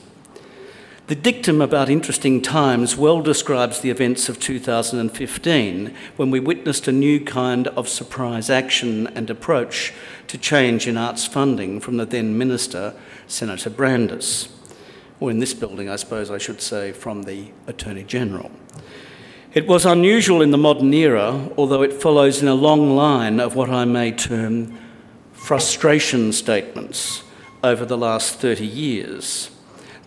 The 1.08 1.14
dictum 1.14 1.62
about 1.62 1.88
interesting 1.88 2.42
times 2.42 2.98
well 2.98 3.22
describes 3.22 3.80
the 3.80 3.92
events 3.92 4.28
of 4.28 4.40
2015 4.40 5.96
when 6.16 6.32
we 6.32 6.40
witnessed 6.40 6.88
a 6.88 6.92
new 6.92 7.24
kind 7.24 7.68
of 7.68 7.88
surprise 7.88 8.50
action 8.50 9.06
and 9.10 9.30
approach 9.30 9.94
to 10.26 10.40
change 10.40 10.88
in 10.88 10.98
arts 10.98 11.28
funding 11.28 11.80
from 11.80 11.98
the 11.98 12.08
then 12.08 12.40
Minister, 12.40 12.96
Senator 13.28 13.70
Brandis. 13.70 14.50
Or 15.20 15.30
in 15.30 15.38
this 15.38 15.54
building, 15.54 15.90
I 15.90 15.98
suppose 15.98 16.32
I 16.32 16.40
should 16.40 16.60
say, 16.60 16.92
from 16.92 17.22
the 17.22 17.52
Attorney 17.68 18.04
General. 18.04 18.50
It 19.54 19.68
was 19.68 19.86
unusual 19.86 20.42
in 20.42 20.50
the 20.50 20.58
modern 20.58 20.92
era, 20.92 21.52
although 21.56 21.84
it 21.84 21.94
follows 21.94 22.42
in 22.42 22.48
a 22.48 22.56
long 22.56 22.96
line 22.96 23.40
of 23.40 23.56
what 23.56 23.70
I 23.70 23.86
may 23.86 24.12
term 24.12 24.76
frustration 25.34 26.34
statements 26.34 27.22
over 27.64 27.86
the 27.86 27.96
last 27.96 28.40
30 28.40 28.66
years. 28.66 29.52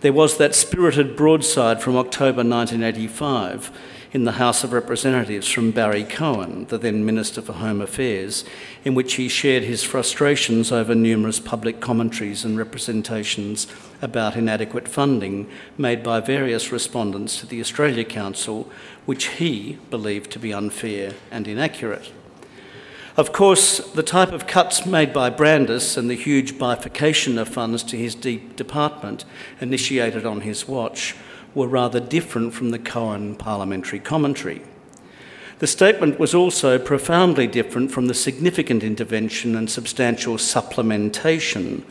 There 0.01 0.13
was 0.13 0.37
that 0.37 0.55
spirited 0.55 1.17
broadside 1.17 1.81
from 1.81 1.97
October 1.97 2.37
1985 2.37 3.69
in 4.13 4.23
the 4.23 4.33
House 4.33 4.63
of 4.63 4.71
Representatives 4.71 5.49
from 5.49 5.71
Barry 5.71 6.05
Cohen, 6.05 6.65
the 6.69 6.77
then 6.77 7.05
Minister 7.05 7.41
for 7.41 7.51
Home 7.51 7.81
Affairs, 7.81 8.45
in 8.85 8.95
which 8.95 9.15
he 9.15 9.27
shared 9.27 9.63
his 9.63 9.83
frustrations 9.83 10.71
over 10.71 10.95
numerous 10.95 11.41
public 11.41 11.81
commentaries 11.81 12.45
and 12.45 12.57
representations 12.57 13.67
about 14.01 14.37
inadequate 14.37 14.87
funding 14.87 15.49
made 15.77 16.01
by 16.01 16.21
various 16.21 16.71
respondents 16.71 17.37
to 17.41 17.45
the 17.45 17.59
Australia 17.59 18.05
Council, 18.05 18.71
which 19.05 19.25
he 19.25 19.79
believed 19.89 20.31
to 20.31 20.39
be 20.39 20.53
unfair 20.53 21.13
and 21.29 21.45
inaccurate. 21.45 22.09
Of 23.19 23.33
course, 23.33 23.79
the 23.79 24.01
type 24.01 24.31
of 24.31 24.47
cuts 24.47 24.85
made 24.85 25.11
by 25.11 25.29
Brandis 25.29 25.97
and 25.97 26.09
the 26.09 26.15
huge 26.15 26.57
bifurcation 26.57 27.37
of 27.37 27.49
funds 27.49 27.83
to 27.83 27.97
his 27.97 28.15
deep 28.15 28.55
department 28.55 29.25
initiated 29.59 30.25
on 30.25 30.39
his 30.39 30.69
watch 30.69 31.17
were 31.53 31.67
rather 31.67 31.99
different 31.99 32.53
from 32.53 32.69
the 32.69 32.79
Cohen 32.79 33.35
parliamentary 33.35 33.99
commentary. 33.99 34.61
The 35.57 35.67
statement 35.67 36.17
was 36.17 36.33
also 36.33 36.79
profoundly 36.79 37.45
different 37.45 37.91
from 37.91 38.07
the 38.07 38.13
significant 38.13 38.83
intervention 38.85 39.53
and 39.53 39.69
substantial 39.69 40.35
supplementation 40.35 41.83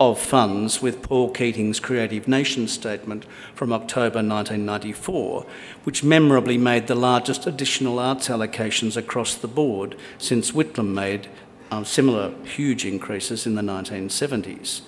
of 0.00 0.18
funds 0.18 0.80
with 0.80 1.02
Paul 1.02 1.30
Keating's 1.30 1.78
Creative 1.78 2.26
Nation 2.26 2.66
statement 2.68 3.26
from 3.54 3.70
October 3.70 4.22
1994, 4.22 5.44
which 5.84 6.02
memorably 6.02 6.56
made 6.56 6.86
the 6.86 6.94
largest 6.94 7.46
additional 7.46 7.98
arts 7.98 8.28
allocations 8.28 8.96
across 8.96 9.34
the 9.34 9.46
board 9.46 9.94
since 10.16 10.52
Whitlam 10.52 10.94
made 10.94 11.28
um, 11.70 11.84
similar 11.84 12.32
huge 12.44 12.86
increases 12.86 13.46
in 13.46 13.56
the 13.56 13.62
1970s. 13.62 14.80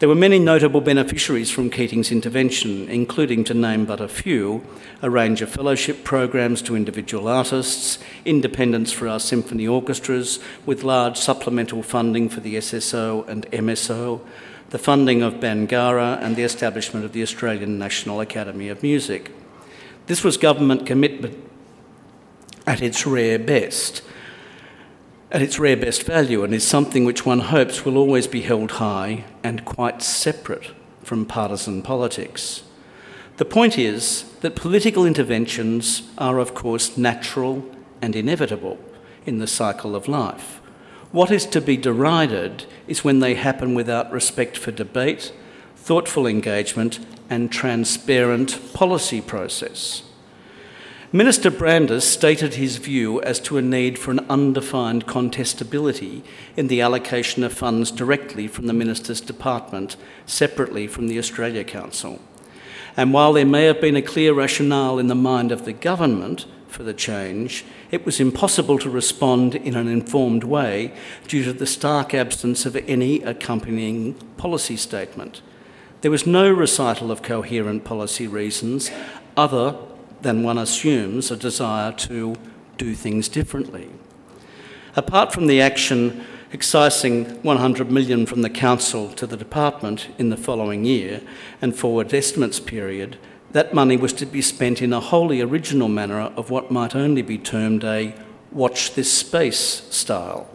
There 0.00 0.08
were 0.08 0.14
many 0.14 0.38
notable 0.38 0.80
beneficiaries 0.80 1.50
from 1.50 1.68
Keating's 1.68 2.10
intervention, 2.10 2.88
including, 2.88 3.44
to 3.44 3.52
name 3.52 3.84
but 3.84 4.00
a 4.00 4.08
few, 4.08 4.64
a 5.02 5.10
range 5.10 5.42
of 5.42 5.50
fellowship 5.50 6.04
programs 6.04 6.62
to 6.62 6.74
individual 6.74 7.28
artists, 7.28 7.98
independence 8.24 8.92
for 8.92 9.06
our 9.06 9.20
symphony 9.20 9.68
orchestras, 9.68 10.38
with 10.64 10.84
large 10.84 11.18
supplemental 11.18 11.82
funding 11.82 12.30
for 12.30 12.40
the 12.40 12.54
SSO 12.54 13.28
and 13.28 13.44
MSO, 13.50 14.22
the 14.70 14.78
funding 14.78 15.20
of 15.20 15.34
Bangarra, 15.34 16.18
and 16.22 16.34
the 16.34 16.44
establishment 16.44 17.04
of 17.04 17.12
the 17.12 17.22
Australian 17.22 17.78
National 17.78 18.22
Academy 18.22 18.70
of 18.70 18.82
Music. 18.82 19.30
This 20.06 20.24
was 20.24 20.38
government 20.38 20.86
commitment 20.86 21.36
at 22.66 22.80
its 22.80 23.06
rare 23.06 23.38
best 23.38 24.00
at 25.30 25.42
its 25.42 25.58
rare 25.58 25.76
best 25.76 26.02
value 26.02 26.42
and 26.42 26.52
is 26.52 26.66
something 26.66 27.04
which 27.04 27.24
one 27.24 27.38
hopes 27.38 27.84
will 27.84 27.96
always 27.96 28.26
be 28.26 28.40
held 28.40 28.72
high 28.72 29.24
and 29.44 29.64
quite 29.64 30.02
separate 30.02 30.72
from 31.02 31.24
partisan 31.24 31.82
politics. 31.82 32.62
The 33.36 33.44
point 33.44 33.78
is 33.78 34.24
that 34.40 34.56
political 34.56 35.06
interventions 35.06 36.02
are, 36.18 36.38
of 36.38 36.54
course, 36.54 36.98
natural 36.98 37.64
and 38.02 38.14
inevitable 38.16 38.78
in 39.24 39.38
the 39.38 39.46
cycle 39.46 39.94
of 39.94 40.08
life. 40.08 40.60
What 41.12 41.30
is 41.30 41.46
to 41.46 41.60
be 41.60 41.76
derided 41.76 42.66
is 42.86 43.04
when 43.04 43.20
they 43.20 43.34
happen 43.34 43.74
without 43.74 44.12
respect 44.12 44.56
for 44.56 44.72
debate, 44.72 45.32
thoughtful 45.76 46.26
engagement, 46.26 47.00
and 47.28 47.50
transparent 47.50 48.74
policy 48.74 49.20
process. 49.20 50.02
Minister 51.12 51.50
Brandis 51.50 52.08
stated 52.08 52.54
his 52.54 52.76
view 52.76 53.20
as 53.22 53.40
to 53.40 53.58
a 53.58 53.62
need 53.62 53.98
for 53.98 54.12
an 54.12 54.20
undefined 54.30 55.08
contestability 55.08 56.22
in 56.56 56.68
the 56.68 56.80
allocation 56.80 57.42
of 57.42 57.52
funds 57.52 57.90
directly 57.90 58.46
from 58.46 58.68
the 58.68 58.72
Minister's 58.72 59.20
Department, 59.20 59.96
separately 60.24 60.86
from 60.86 61.08
the 61.08 61.18
Australia 61.18 61.64
Council. 61.64 62.20
And 62.96 63.12
while 63.12 63.32
there 63.32 63.44
may 63.44 63.64
have 63.64 63.80
been 63.80 63.96
a 63.96 64.02
clear 64.02 64.32
rationale 64.32 65.00
in 65.00 65.08
the 65.08 65.16
mind 65.16 65.50
of 65.50 65.64
the 65.64 65.72
government 65.72 66.46
for 66.68 66.84
the 66.84 66.94
change, 66.94 67.64
it 67.90 68.06
was 68.06 68.20
impossible 68.20 68.78
to 68.78 68.88
respond 68.88 69.56
in 69.56 69.74
an 69.74 69.88
informed 69.88 70.44
way 70.44 70.94
due 71.26 71.42
to 71.42 71.52
the 71.52 71.66
stark 71.66 72.14
absence 72.14 72.64
of 72.64 72.76
any 72.76 73.20
accompanying 73.22 74.14
policy 74.36 74.76
statement. 74.76 75.42
There 76.02 76.10
was 76.12 76.24
no 76.24 76.52
recital 76.52 77.10
of 77.10 77.22
coherent 77.22 77.82
policy 77.82 78.28
reasons 78.28 78.92
other 79.36 79.76
than 80.22 80.42
one 80.42 80.58
assumes 80.58 81.30
a 81.30 81.36
desire 81.36 81.92
to 81.92 82.36
do 82.78 82.94
things 82.94 83.28
differently. 83.28 83.88
Apart 84.96 85.32
from 85.32 85.46
the 85.46 85.60
action 85.60 86.24
excising 86.52 87.24
100 87.42 87.90
million 87.90 88.26
from 88.26 88.42
the 88.42 88.50
council 88.50 89.08
to 89.10 89.26
the 89.26 89.36
department 89.36 90.08
in 90.18 90.30
the 90.30 90.36
following 90.36 90.84
year 90.84 91.20
and 91.62 91.76
forward 91.76 92.12
estimates 92.12 92.58
period, 92.58 93.16
that 93.52 93.74
money 93.74 93.96
was 93.96 94.12
to 94.12 94.26
be 94.26 94.42
spent 94.42 94.82
in 94.82 94.92
a 94.92 95.00
wholly 95.00 95.40
original 95.40 95.88
manner 95.88 96.20
of 96.20 96.50
what 96.50 96.70
might 96.70 96.94
only 96.94 97.22
be 97.22 97.38
termed 97.38 97.84
a 97.84 98.14
watch 98.52 98.94
this 98.94 99.12
space 99.12 99.58
style. 99.90 100.48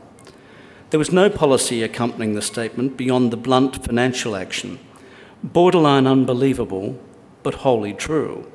There 0.90 1.00
was 1.00 1.12
no 1.12 1.30
policy 1.30 1.82
accompanying 1.82 2.36
the 2.36 2.42
statement 2.42 2.98
beyond 2.98 3.32
the 3.32 3.38
blunt 3.38 3.84
financial 3.84 4.36
action, 4.36 4.80
borderline 5.44 6.08
unbelievable, 6.08 7.00
but 7.44 7.56
wholly 7.56 7.94
true. 7.94 8.50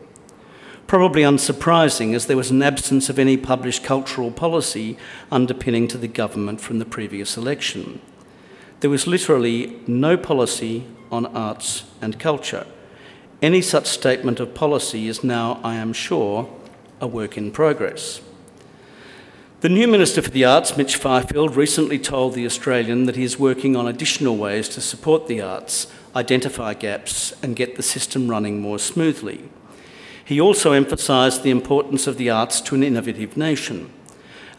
Probably 0.91 1.23
unsurprising, 1.23 2.17
as 2.17 2.27
there 2.27 2.37
was 2.37 2.51
an 2.51 2.65
absence 2.65 3.09
of 3.09 3.17
any 3.17 3.37
published 3.37 3.85
cultural 3.85 4.33
policy 4.33 4.97
underpinning 5.31 5.87
to 5.87 5.97
the 5.97 6.09
government 6.09 6.61
from 6.61 6.81
the 6.81 6.85
previous 6.85 7.37
election. 7.37 8.01
There 8.81 8.91
was 8.91 9.07
literally 9.07 9.81
no 9.87 10.17
policy 10.17 10.85
on 11.13 11.27
arts 11.27 11.85
and 12.03 12.19
culture. 12.19 12.67
Any 13.41 13.63
such 13.63 13.87
statement 13.87 14.41
of 14.41 14.53
policy 14.53 15.07
is 15.07 15.23
now, 15.23 15.61
I 15.63 15.77
am 15.77 15.93
sure, 15.93 16.53
a 17.01 17.07
work 17.07 17.39
in 17.39 17.53
progress. 17.53 18.21
The 19.61 19.69
new 19.69 19.87
Minister 19.87 20.23
for 20.23 20.31
the 20.31 20.45
Arts, 20.45 20.77
Mitch 20.77 20.97
Fifield, 20.97 21.55
recently 21.55 22.01
told 22.01 22.35
The 22.35 22.47
Australian 22.47 23.05
that 23.05 23.15
he 23.15 23.23
is 23.23 23.39
working 23.39 23.77
on 23.77 23.87
additional 23.87 24.37
ways 24.37 24.69
to 24.71 24.81
support 24.81 25.29
the 25.29 25.41
arts, 25.41 25.87
identify 26.17 26.75
gaps, 26.75 27.33
and 27.45 27.55
get 27.55 27.77
the 27.77 27.85
system 27.85 28.27
running 28.27 28.61
more 28.61 28.81
smoothly. 28.81 29.49
He 30.31 30.41
also 30.41 30.71
emphasised 30.71 31.43
the 31.43 31.51
importance 31.51 32.07
of 32.07 32.17
the 32.17 32.31
arts 32.31 32.61
to 32.61 32.77
an 32.77 32.85
innovative 32.85 33.37
nation. 33.37 33.91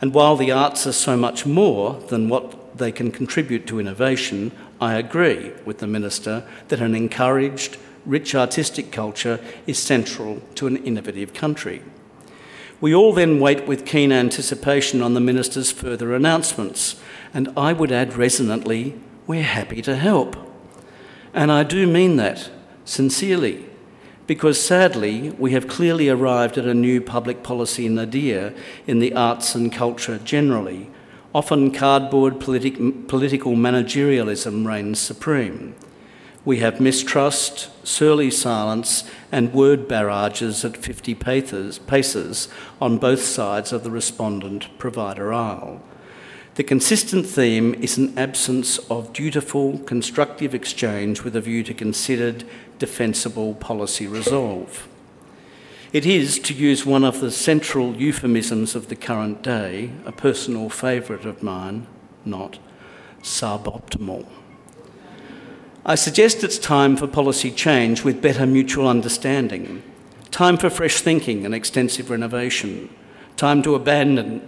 And 0.02 0.14
while 0.14 0.36
the 0.36 0.52
arts 0.52 0.86
are 0.86 0.92
so 0.92 1.16
much 1.16 1.46
more 1.46 1.94
than 2.10 2.28
what 2.28 2.78
they 2.78 2.92
can 2.92 3.10
contribute 3.10 3.68
to 3.68 3.80
innovation, 3.80 4.52
I 4.82 4.96
agree 4.96 5.54
with 5.64 5.78
the 5.78 5.88
Minister 5.88 6.46
that 6.68 6.82
an 6.82 6.94
encouraged, 6.94 7.78
rich 8.06 8.36
artistic 8.36 8.92
culture 8.92 9.40
is 9.66 9.80
central 9.80 10.42
to 10.56 10.68
an 10.68 10.76
innovative 10.76 11.34
country. 11.34 11.82
We 12.82 12.94
all 12.94 13.14
then 13.14 13.40
wait 13.40 13.66
with 13.66 13.86
keen 13.86 14.12
anticipation 14.12 15.02
on 15.02 15.14
the 15.14 15.22
Minister's 15.22 15.72
further 15.72 16.14
announcements, 16.14 17.00
and 17.34 17.48
I 17.56 17.72
would 17.72 17.94
add 17.94 18.18
resonantly, 18.18 19.00
we're 19.26 19.44
happy 19.44 19.82
to 19.84 19.96
help. 19.96 20.36
And 21.34 21.50
I 21.50 21.64
do 21.64 21.88
mean 21.88 22.18
that 22.18 22.50
sincerely 22.84 23.71
because 24.32 24.64
sadly, 24.64 25.30
we 25.32 25.52
have 25.52 25.68
clearly 25.68 26.08
arrived 26.08 26.58
at 26.58 26.66
a 26.66 26.74
new 26.74 27.02
public 27.02 27.44
policy 27.44 27.90
nadir 27.90 28.54
in 28.88 29.00
the 29.00 29.14
arts 29.14 29.56
and 29.56 29.74
culture 29.74 30.18
generally. 30.20 30.90
Often 31.36 31.74
cardboard 31.74 32.40
politic, 32.40 33.10
political 33.10 33.56
managerialism 33.56 34.66
reigns 34.66 35.02
supreme. 35.02 35.76
We 36.46 36.60
have 36.60 36.80
mistrust, 36.80 37.72
surly 37.86 38.32
silence, 38.32 39.04
and 39.34 39.54
word 39.54 39.90
barrages 39.90 40.64
at 40.64 40.78
50 40.78 41.14
paces 41.14 42.48
on 42.80 43.00
both 43.00 43.24
sides 43.24 43.74
of 43.74 43.84
the 43.84 43.92
respondent 43.92 44.70
provider 44.78 45.34
aisle. 45.34 45.82
The 46.56 46.64
consistent 46.64 47.26
theme 47.26 47.74
is 47.76 47.98
an 47.98 48.18
absence 48.18 48.78
of 48.90 49.14
dutiful, 49.14 49.80
constructive 49.80 50.54
exchange 50.54 51.24
with 51.24 51.34
a 51.36 51.42
view 51.42 51.64
to 51.64 51.74
considered, 51.74 52.44
defensible 52.82 53.54
policy 53.54 54.08
resolve. 54.08 54.88
It 55.94 56.04
is, 56.04 56.40
to 56.40 56.54
use 56.56 56.84
one 56.84 57.04
of 57.04 57.22
the 57.22 57.30
central 57.30 57.96
euphemisms 57.96 58.74
of 58.74 58.90
the 58.90 58.96
current 58.96 59.44
day, 59.44 59.92
a 60.04 60.12
personal 60.12 60.68
favourite 60.68 61.26
of 61.26 61.44
mine, 61.44 61.86
not 62.26 62.58
suboptimal. 63.22 64.26
I 65.86 65.94
suggest 65.94 66.44
it's 66.44 66.58
time 66.58 66.98
for 66.98 67.06
policy 67.06 67.52
change 67.52 68.04
with 68.04 68.20
better 68.20 68.48
mutual 68.48 68.88
understanding, 68.88 69.84
time 70.32 70.58
for 70.58 70.72
fresh 70.72 71.02
thinking 71.02 71.46
and 71.46 71.54
extensive 71.54 72.10
renovation, 72.10 72.90
time 73.38 73.62
to 73.62 73.76
abandon 73.76 74.42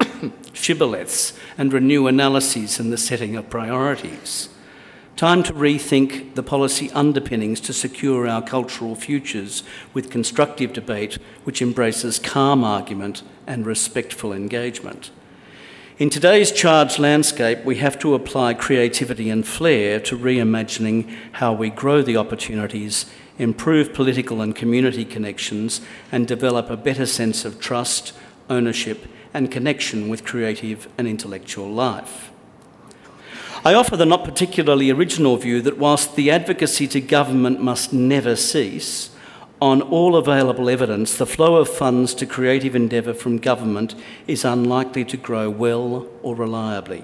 shibboleths 0.52 1.38
and 1.56 1.72
renew 1.72 2.08
analyses 2.08 2.80
in 2.80 2.90
the 2.90 2.98
setting 2.98 3.36
of 3.36 3.48
priorities. 3.48 4.48
Time 5.16 5.42
to 5.44 5.54
rethink 5.54 6.34
the 6.34 6.42
policy 6.42 6.90
underpinnings 6.90 7.58
to 7.60 7.72
secure 7.72 8.28
our 8.28 8.42
cultural 8.42 8.94
futures 8.94 9.62
with 9.94 10.10
constructive 10.10 10.74
debate 10.74 11.14
which 11.44 11.62
embraces 11.62 12.18
calm 12.18 12.62
argument 12.62 13.22
and 13.46 13.64
respectful 13.64 14.34
engagement. 14.34 15.10
In 15.96 16.10
today's 16.10 16.52
charged 16.52 16.98
landscape, 16.98 17.64
we 17.64 17.76
have 17.76 17.98
to 18.00 18.12
apply 18.12 18.52
creativity 18.52 19.30
and 19.30 19.46
flair 19.46 19.98
to 20.00 20.18
reimagining 20.18 21.10
how 21.32 21.54
we 21.54 21.70
grow 21.70 22.02
the 22.02 22.18
opportunities, 22.18 23.06
improve 23.38 23.94
political 23.94 24.42
and 24.42 24.54
community 24.54 25.06
connections, 25.06 25.80
and 26.12 26.28
develop 26.28 26.68
a 26.68 26.76
better 26.76 27.06
sense 27.06 27.46
of 27.46 27.58
trust, 27.58 28.12
ownership, 28.50 29.06
and 29.32 29.50
connection 29.50 30.10
with 30.10 30.26
creative 30.26 30.88
and 30.98 31.08
intellectual 31.08 31.70
life. 31.70 32.30
I 33.66 33.74
offer 33.74 33.96
the 33.96 34.06
not 34.06 34.24
particularly 34.24 34.92
original 34.92 35.36
view 35.36 35.60
that 35.62 35.76
whilst 35.76 36.14
the 36.14 36.30
advocacy 36.30 36.86
to 36.86 37.00
government 37.00 37.60
must 37.60 37.92
never 37.92 38.36
cease, 38.36 39.10
on 39.60 39.82
all 39.82 40.14
available 40.14 40.70
evidence, 40.70 41.16
the 41.16 41.26
flow 41.26 41.56
of 41.56 41.68
funds 41.68 42.14
to 42.14 42.26
creative 42.26 42.76
endeavour 42.76 43.12
from 43.12 43.38
government 43.38 43.96
is 44.28 44.44
unlikely 44.44 45.04
to 45.06 45.16
grow 45.16 45.50
well 45.50 46.06
or 46.22 46.36
reliably. 46.36 47.02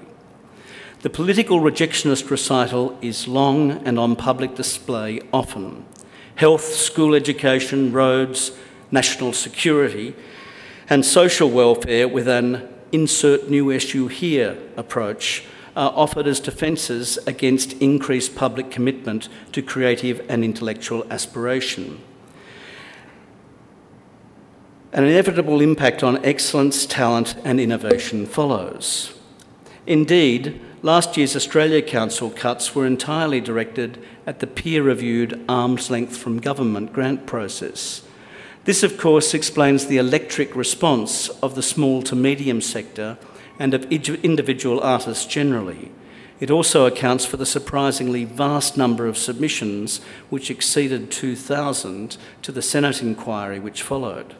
The 1.01 1.09
political 1.09 1.59
rejectionist 1.59 2.29
recital 2.29 2.97
is 3.01 3.27
long 3.27 3.85
and 3.85 3.99
on 3.99 4.15
public 4.15 4.55
display 4.55 5.19
often. 5.33 5.85
Health, 6.35 6.63
school 6.63 7.13
education, 7.13 7.91
roads, 7.91 8.53
national 8.89 9.33
security 9.33 10.15
and 10.89 11.05
social 11.05 11.49
welfare 11.49 12.07
with 12.07 12.29
an 12.29 12.69
insert 12.93 13.49
new 13.49 13.69
issue 13.69 14.07
here 14.07 14.57
approach 14.77 15.43
are 15.75 15.91
offered 15.95 16.27
as 16.27 16.39
defences 16.39 17.17
against 17.25 17.73
increased 17.73 18.35
public 18.35 18.69
commitment 18.69 19.29
to 19.51 19.61
creative 19.61 20.23
and 20.29 20.43
intellectual 20.43 21.05
aspiration. 21.09 22.01
An 24.91 25.05
inevitable 25.05 25.61
impact 25.61 26.03
on 26.03 26.23
excellence, 26.23 26.85
talent, 26.85 27.35
and 27.43 27.59
innovation 27.59 28.27
follows. 28.27 29.17
Indeed, 29.87 30.61
last 30.83 31.17
year's 31.17 31.35
Australia 31.35 31.81
Council 31.81 32.29
cuts 32.29 32.75
were 32.75 32.85
entirely 32.85 33.41
directed 33.41 34.03
at 34.27 34.39
the 34.39 34.47
peer 34.47 34.83
reviewed 34.83 35.43
arm's 35.49 35.89
length 35.89 36.15
from 36.15 36.39
government 36.39 36.93
grant 36.93 37.25
process. 37.25 38.03
This, 38.65 38.83
of 38.83 38.97
course, 38.97 39.33
explains 39.33 39.87
the 39.87 39.97
electric 39.97 40.55
response 40.55 41.27
of 41.41 41.55
the 41.55 41.63
small 41.63 42.03
to 42.03 42.15
medium 42.15 42.61
sector 42.61 43.17
and 43.59 43.73
of 43.73 43.85
individual 43.91 44.79
artists 44.81 45.25
generally. 45.25 45.91
It 46.39 46.51
also 46.51 46.85
accounts 46.85 47.25
for 47.25 47.37
the 47.37 47.45
surprisingly 47.45 48.25
vast 48.25 48.77
number 48.77 49.07
of 49.07 49.17
submissions, 49.17 50.01
which 50.29 50.51
exceeded 50.51 51.11
2,000, 51.11 52.17
to 52.41 52.51
the 52.51 52.61
Senate 52.61 53.01
inquiry 53.01 53.59
which 53.59 53.81
followed. 53.81 54.35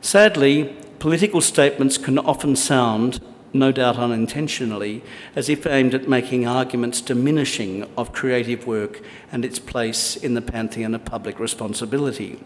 Sadly, 0.00 0.76
political 0.98 1.40
statements 1.40 1.98
can 1.98 2.18
often 2.18 2.56
sound, 2.56 3.20
no 3.52 3.72
doubt 3.72 3.98
unintentionally, 3.98 5.02
as 5.34 5.48
if 5.48 5.66
aimed 5.66 5.94
at 5.94 6.08
making 6.08 6.46
arguments 6.46 7.00
diminishing 7.00 7.88
of 7.96 8.12
creative 8.12 8.66
work 8.66 9.02
and 9.32 9.44
its 9.44 9.58
place 9.58 10.16
in 10.16 10.34
the 10.34 10.42
pantheon 10.42 10.94
of 10.94 11.04
public 11.04 11.38
responsibility. 11.40 12.38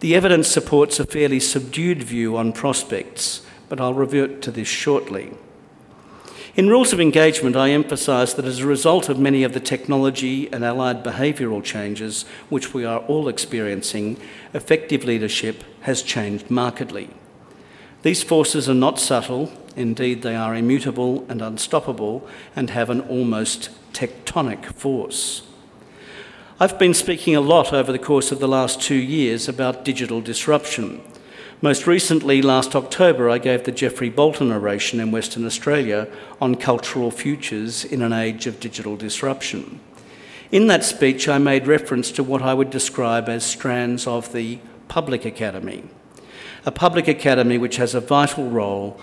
The 0.00 0.14
evidence 0.14 0.48
supports 0.48 0.98
a 0.98 1.06
fairly 1.06 1.40
subdued 1.40 2.02
view 2.02 2.36
on 2.36 2.52
prospects, 2.52 3.42
but 3.74 3.82
I'll 3.82 3.92
revert 3.92 4.40
to 4.42 4.52
this 4.52 4.68
shortly. 4.68 5.32
In 6.54 6.68
rules 6.68 6.92
of 6.92 7.00
engagement, 7.00 7.56
I 7.56 7.70
emphasise 7.70 8.32
that 8.34 8.44
as 8.44 8.60
a 8.60 8.66
result 8.68 9.08
of 9.08 9.18
many 9.18 9.42
of 9.42 9.52
the 9.52 9.58
technology 9.58 10.48
and 10.52 10.64
allied 10.64 11.02
behavioural 11.02 11.64
changes 11.64 12.24
which 12.48 12.72
we 12.72 12.84
are 12.84 13.00
all 13.00 13.26
experiencing, 13.26 14.16
effective 14.52 15.02
leadership 15.02 15.64
has 15.80 16.02
changed 16.02 16.52
markedly. 16.52 17.10
These 18.02 18.22
forces 18.22 18.68
are 18.68 18.74
not 18.74 19.00
subtle, 19.00 19.52
indeed, 19.74 20.22
they 20.22 20.36
are 20.36 20.54
immutable 20.54 21.26
and 21.28 21.42
unstoppable 21.42 22.28
and 22.54 22.70
have 22.70 22.90
an 22.90 23.00
almost 23.00 23.70
tectonic 23.92 24.66
force. 24.66 25.42
I've 26.60 26.78
been 26.78 26.94
speaking 26.94 27.34
a 27.34 27.40
lot 27.40 27.72
over 27.72 27.90
the 27.90 27.98
course 27.98 28.30
of 28.30 28.38
the 28.38 28.46
last 28.46 28.80
two 28.80 28.94
years 28.94 29.48
about 29.48 29.84
digital 29.84 30.20
disruption. 30.20 31.02
Most 31.64 31.86
recently, 31.86 32.42
last 32.42 32.76
October, 32.76 33.30
I 33.30 33.38
gave 33.38 33.64
the 33.64 33.72
Geoffrey 33.72 34.10
Bolton 34.10 34.52
oration 34.52 35.00
in 35.00 35.10
Western 35.10 35.46
Australia 35.46 36.08
on 36.38 36.56
cultural 36.56 37.10
futures 37.10 37.86
in 37.86 38.02
an 38.02 38.12
age 38.12 38.46
of 38.46 38.60
digital 38.60 38.96
disruption. 38.96 39.80
In 40.52 40.66
that 40.66 40.84
speech, 40.84 41.26
I 41.26 41.38
made 41.38 41.66
reference 41.66 42.12
to 42.12 42.22
what 42.22 42.42
I 42.42 42.52
would 42.52 42.68
describe 42.68 43.30
as 43.30 43.46
strands 43.46 44.06
of 44.06 44.34
the 44.34 44.58
public 44.88 45.24
academy. 45.24 45.84
A 46.66 46.70
public 46.70 47.08
academy 47.08 47.56
which 47.56 47.76
has 47.76 47.94
a 47.94 48.00
vital 48.00 48.50
role 48.50 49.00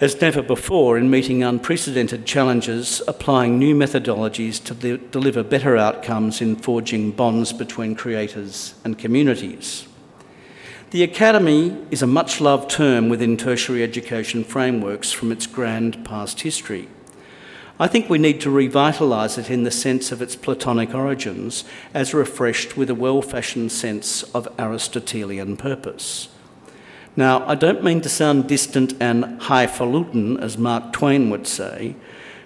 as 0.00 0.18
never 0.22 0.40
before 0.40 0.96
in 0.96 1.10
meeting 1.10 1.42
unprecedented 1.42 2.24
challenges, 2.24 3.02
applying 3.06 3.58
new 3.58 3.74
methodologies 3.74 4.64
to 4.64 4.72
de- 4.72 4.96
deliver 4.96 5.42
better 5.42 5.76
outcomes 5.76 6.40
in 6.40 6.56
forging 6.56 7.10
bonds 7.10 7.52
between 7.52 7.94
creators 7.94 8.72
and 8.84 8.98
communities. 8.98 9.86
The 10.94 11.02
Academy 11.02 11.76
is 11.90 12.02
a 12.02 12.06
much 12.06 12.40
loved 12.40 12.70
term 12.70 13.08
within 13.08 13.36
tertiary 13.36 13.82
education 13.82 14.44
frameworks 14.44 15.10
from 15.10 15.32
its 15.32 15.44
grand 15.44 16.04
past 16.04 16.42
history. 16.42 16.86
I 17.80 17.88
think 17.88 18.08
we 18.08 18.16
need 18.16 18.40
to 18.42 18.48
revitalise 18.48 19.36
it 19.36 19.50
in 19.50 19.64
the 19.64 19.72
sense 19.72 20.12
of 20.12 20.22
its 20.22 20.36
Platonic 20.36 20.94
origins, 20.94 21.64
as 21.92 22.14
refreshed 22.14 22.76
with 22.76 22.90
a 22.90 22.94
well 22.94 23.22
fashioned 23.22 23.72
sense 23.72 24.22
of 24.34 24.46
Aristotelian 24.56 25.56
purpose. 25.56 26.28
Now, 27.16 27.44
I 27.44 27.56
don't 27.56 27.82
mean 27.82 28.00
to 28.02 28.08
sound 28.08 28.48
distant 28.48 28.94
and 29.00 29.42
highfalutin, 29.42 30.38
as 30.38 30.56
Mark 30.56 30.92
Twain 30.92 31.28
would 31.28 31.48
say, 31.48 31.96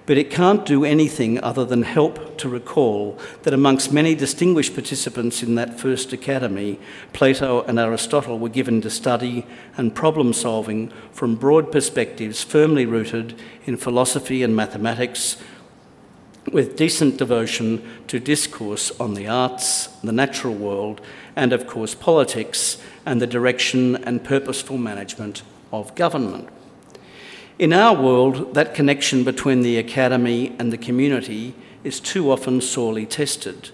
but 0.09 0.17
it 0.17 0.31
can't 0.31 0.65
do 0.65 0.87
anything 0.87 1.39
other 1.45 1.67
than 1.67 1.83
help 1.83 2.39
to 2.39 2.49
recall 2.49 3.19
that 3.43 3.53
amongst 3.53 3.93
many 3.93 4.15
distinguished 4.15 4.73
participants 4.73 5.43
in 5.43 5.55
that 5.55 5.79
first 5.79 6.15
academy, 6.15 6.81
Plato 7.13 7.63
and 7.65 7.79
Aristotle 7.79 8.39
were 8.39 8.49
given 8.49 8.81
to 8.81 8.89
study 8.89 9.45
and 9.77 9.95
problem 9.95 10.33
solving 10.33 10.91
from 11.13 11.37
broad 11.37 11.71
perspectives 11.71 12.43
firmly 12.43 12.87
rooted 12.87 13.39
in 13.67 13.77
philosophy 13.77 14.43
and 14.43 14.57
mathematics, 14.57 15.37
with 16.53 16.75
decent 16.75 17.19
devotion 17.19 17.87
to 18.07 18.19
discourse 18.19 18.91
on 18.99 19.13
the 19.13 19.29
arts, 19.29 19.89
the 20.03 20.11
natural 20.11 20.55
world, 20.55 21.03
and 21.37 21.53
of 21.53 21.67
course 21.67 21.95
politics 21.95 22.81
and 23.05 23.21
the 23.21 23.27
direction 23.27 24.03
and 24.05 24.25
purposeful 24.25 24.79
management 24.79 25.43
of 25.71 25.95
government. 25.95 26.49
In 27.59 27.73
our 27.73 28.01
world, 28.01 28.55
that 28.55 28.73
connection 28.73 29.25
between 29.25 29.63
the 29.63 29.79
academy 29.79 30.55
and 30.61 30.73
the 30.73 30.79
community 30.79 31.57
is 31.83 31.99
too 31.99 32.31
often 32.31 32.61
sorely 32.61 33.05
tested. 33.05 33.71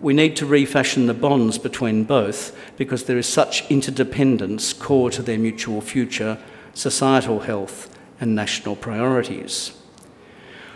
We 0.00 0.14
need 0.14 0.36
to 0.36 0.46
refashion 0.46 1.06
the 1.06 1.14
bonds 1.14 1.58
between 1.58 2.04
both 2.04 2.56
because 2.76 3.04
there 3.04 3.18
is 3.18 3.26
such 3.26 3.68
interdependence 3.68 4.72
core 4.72 5.10
to 5.10 5.22
their 5.22 5.38
mutual 5.38 5.80
future, 5.80 6.38
societal 6.72 7.40
health, 7.40 7.92
and 8.20 8.36
national 8.36 8.76
priorities. 8.76 9.72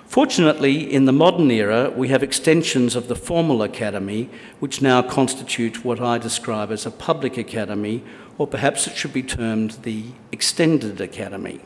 Fortunately, 0.05 0.93
in 0.93 1.05
the 1.05 1.13
modern 1.13 1.53
era, 1.53 1.91
we 1.91 2.09
have 2.09 2.25
extensions 2.25 2.97
of 2.97 3.07
the 3.07 3.17
formal 3.17 3.63
academy, 3.63 4.29
which 4.59 4.83
now 4.83 5.03
constitute 5.03 5.85
what 5.85 6.01
I 6.01 6.19
describe 6.19 6.73
as 6.73 6.85
a 6.85 6.91
public 6.91 7.39
academy, 7.39 8.03
or 8.39 8.49
perhaps 8.49 8.89
it 8.89 8.97
should 8.97 9.13
be 9.13 9.23
termed 9.23 9.79
the 9.83 10.07
extended 10.33 11.01
academy, 11.01 11.61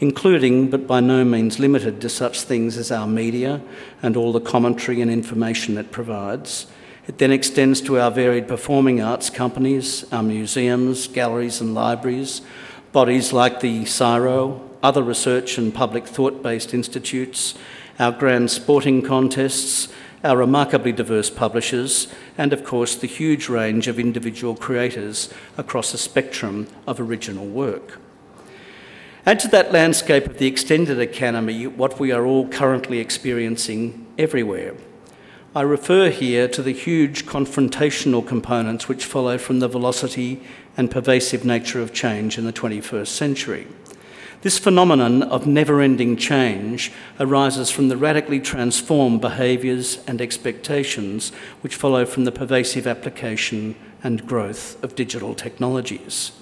including, 0.00 0.70
but 0.70 0.86
by 0.86 0.98
no 0.98 1.24
means 1.24 1.58
limited 1.58 2.00
to, 2.00 2.08
such 2.08 2.40
things 2.42 2.76
as 2.76 2.90
our 2.90 3.06
media 3.06 3.60
and 4.02 4.16
all 4.16 4.32
the 4.32 4.40
commentary 4.40 5.00
and 5.00 5.10
information 5.10 5.78
it 5.78 5.92
provides. 5.92 6.66
It 7.06 7.18
then 7.18 7.30
extends 7.30 7.80
to 7.82 8.00
our 8.00 8.10
varied 8.10 8.48
performing 8.48 9.00
arts 9.00 9.30
companies, 9.30 10.10
our 10.12 10.22
museums, 10.22 11.06
galleries, 11.06 11.60
and 11.60 11.74
libraries, 11.74 12.40
bodies 12.92 13.32
like 13.32 13.60
the 13.60 13.82
CSIRO, 13.82 14.60
other 14.82 15.02
research 15.02 15.58
and 15.58 15.74
public 15.74 16.06
thought 16.06 16.42
based 16.42 16.72
institutes 16.72 17.54
our 17.98 18.12
grand 18.12 18.50
sporting 18.50 19.02
contests, 19.02 19.88
our 20.24 20.38
remarkably 20.38 20.90
diverse 20.90 21.28
publishers, 21.28 22.08
and 22.38 22.52
of 22.54 22.64
course 22.64 22.96
the 22.96 23.06
huge 23.06 23.50
range 23.50 23.88
of 23.88 23.98
individual 23.98 24.54
creators 24.54 25.28
across 25.58 25.92
a 25.92 25.98
spectrum 25.98 26.66
of 26.86 26.98
original 26.98 27.46
work. 27.46 27.98
Add 29.26 29.40
to 29.40 29.48
that 29.48 29.70
landscape 29.70 30.26
of 30.26 30.38
the 30.38 30.46
extended 30.46 30.98
economy 30.98 31.66
what 31.66 32.00
we 32.00 32.10
are 32.10 32.24
all 32.24 32.48
currently 32.48 33.00
experiencing 33.00 34.06
everywhere. 34.16 34.74
I 35.54 35.60
refer 35.60 36.08
here 36.08 36.48
to 36.48 36.62
the 36.62 36.72
huge 36.72 37.26
confrontational 37.26 38.26
components 38.26 38.88
which 38.88 39.04
follow 39.04 39.36
from 39.36 39.58
the 39.58 39.68
velocity 39.68 40.42
and 40.74 40.90
pervasive 40.90 41.44
nature 41.44 41.82
of 41.82 41.92
change 41.92 42.38
in 42.38 42.46
the 42.46 42.52
21st 42.52 43.08
century. 43.08 43.66
This 44.40 44.58
phenomenon 44.58 45.22
of 45.22 45.46
never 45.46 45.82
ending 45.82 46.16
change 46.16 46.90
arises 47.18 47.70
from 47.70 47.88
the 47.88 47.98
radically 47.98 48.40
transformed 48.40 49.20
behaviours 49.20 50.02
and 50.06 50.22
expectations 50.22 51.28
which 51.60 51.76
follow 51.76 52.06
from 52.06 52.24
the 52.24 52.32
pervasive 52.32 52.86
application 52.86 53.74
and 54.02 54.26
growth 54.26 54.82
of 54.82 54.94
digital 54.94 55.34
technologies. 55.34 56.32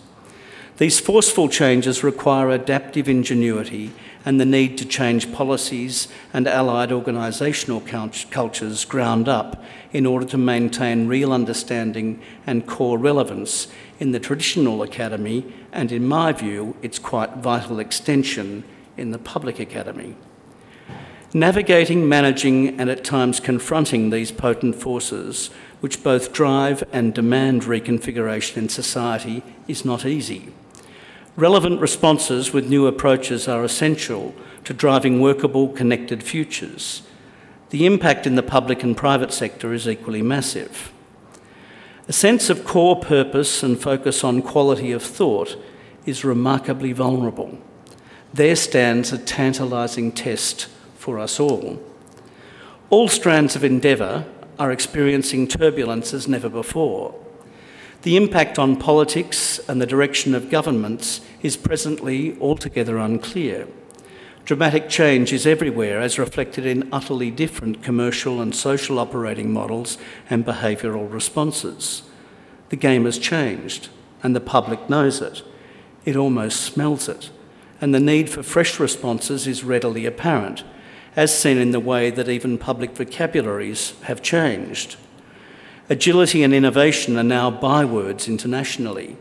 These 0.78 1.00
forceful 1.00 1.48
changes 1.48 2.04
require 2.04 2.50
adaptive 2.50 3.08
ingenuity 3.08 3.90
and 4.24 4.40
the 4.40 4.44
need 4.44 4.78
to 4.78 4.84
change 4.84 5.32
policies 5.32 6.06
and 6.32 6.46
allied 6.46 6.90
organisational 6.90 7.84
cultures 8.30 8.84
ground 8.84 9.28
up 9.28 9.64
in 9.92 10.06
order 10.06 10.24
to 10.26 10.38
maintain 10.38 11.08
real 11.08 11.32
understanding 11.32 12.22
and 12.46 12.64
core 12.64 12.96
relevance 12.96 13.66
in 13.98 14.12
the 14.12 14.20
traditional 14.20 14.84
academy, 14.84 15.44
and 15.72 15.90
in 15.90 16.06
my 16.06 16.32
view, 16.32 16.76
its 16.80 17.00
quite 17.00 17.38
vital 17.38 17.80
extension 17.80 18.62
in 18.96 19.10
the 19.10 19.18
public 19.18 19.58
academy. 19.58 20.14
Navigating, 21.34 22.08
managing, 22.08 22.78
and 22.78 22.88
at 22.88 23.02
times 23.02 23.40
confronting 23.40 24.10
these 24.10 24.30
potent 24.30 24.76
forces, 24.76 25.50
which 25.80 26.04
both 26.04 26.32
drive 26.32 26.84
and 26.92 27.12
demand 27.12 27.62
reconfiguration 27.62 28.58
in 28.58 28.68
society, 28.68 29.42
is 29.66 29.84
not 29.84 30.06
easy. 30.06 30.52
Relevant 31.38 31.80
responses 31.80 32.52
with 32.52 32.68
new 32.68 32.88
approaches 32.88 33.46
are 33.46 33.62
essential 33.62 34.34
to 34.64 34.74
driving 34.74 35.20
workable, 35.20 35.68
connected 35.68 36.20
futures. 36.20 37.02
The 37.70 37.86
impact 37.86 38.26
in 38.26 38.34
the 38.34 38.42
public 38.42 38.82
and 38.82 38.96
private 38.96 39.32
sector 39.32 39.72
is 39.72 39.88
equally 39.88 40.20
massive. 40.20 40.92
A 42.08 42.12
sense 42.12 42.50
of 42.50 42.64
core 42.64 42.98
purpose 42.98 43.62
and 43.62 43.80
focus 43.80 44.24
on 44.24 44.42
quality 44.42 44.90
of 44.90 45.00
thought 45.00 45.56
is 46.04 46.24
remarkably 46.24 46.90
vulnerable. 46.92 47.56
There 48.34 48.56
stands 48.56 49.12
a 49.12 49.18
tantalising 49.18 50.10
test 50.10 50.66
for 50.96 51.20
us 51.20 51.38
all. 51.38 51.80
All 52.90 53.06
strands 53.06 53.54
of 53.54 53.62
endeavour 53.62 54.26
are 54.58 54.72
experiencing 54.72 55.46
turbulence 55.46 56.12
as 56.12 56.26
never 56.26 56.48
before. 56.48 57.14
The 58.08 58.16
impact 58.16 58.58
on 58.58 58.76
politics 58.76 59.60
and 59.68 59.82
the 59.82 59.86
direction 59.86 60.34
of 60.34 60.48
governments 60.48 61.20
is 61.42 61.58
presently 61.58 62.38
altogether 62.40 62.96
unclear. 62.96 63.68
Dramatic 64.46 64.88
change 64.88 65.30
is 65.30 65.46
everywhere, 65.46 66.00
as 66.00 66.18
reflected 66.18 66.64
in 66.64 66.88
utterly 66.90 67.30
different 67.30 67.82
commercial 67.82 68.40
and 68.40 68.56
social 68.56 68.98
operating 68.98 69.52
models 69.52 69.98
and 70.30 70.42
behavioural 70.42 71.12
responses. 71.12 72.02
The 72.70 72.76
game 72.76 73.04
has 73.04 73.18
changed, 73.18 73.90
and 74.22 74.34
the 74.34 74.40
public 74.40 74.88
knows 74.88 75.20
it. 75.20 75.42
It 76.06 76.16
almost 76.16 76.62
smells 76.62 77.10
it, 77.10 77.28
and 77.78 77.94
the 77.94 78.00
need 78.00 78.30
for 78.30 78.42
fresh 78.42 78.80
responses 78.80 79.46
is 79.46 79.64
readily 79.64 80.06
apparent, 80.06 80.64
as 81.14 81.38
seen 81.38 81.58
in 81.58 81.72
the 81.72 81.78
way 81.78 82.08
that 82.08 82.30
even 82.30 82.56
public 82.56 82.92
vocabularies 82.92 83.92
have 84.04 84.22
changed. 84.22 84.96
Agility 85.90 86.42
and 86.42 86.52
innovation 86.52 87.16
are 87.16 87.22
now 87.22 87.50
bywords 87.50 88.28
internationally. 88.28 89.16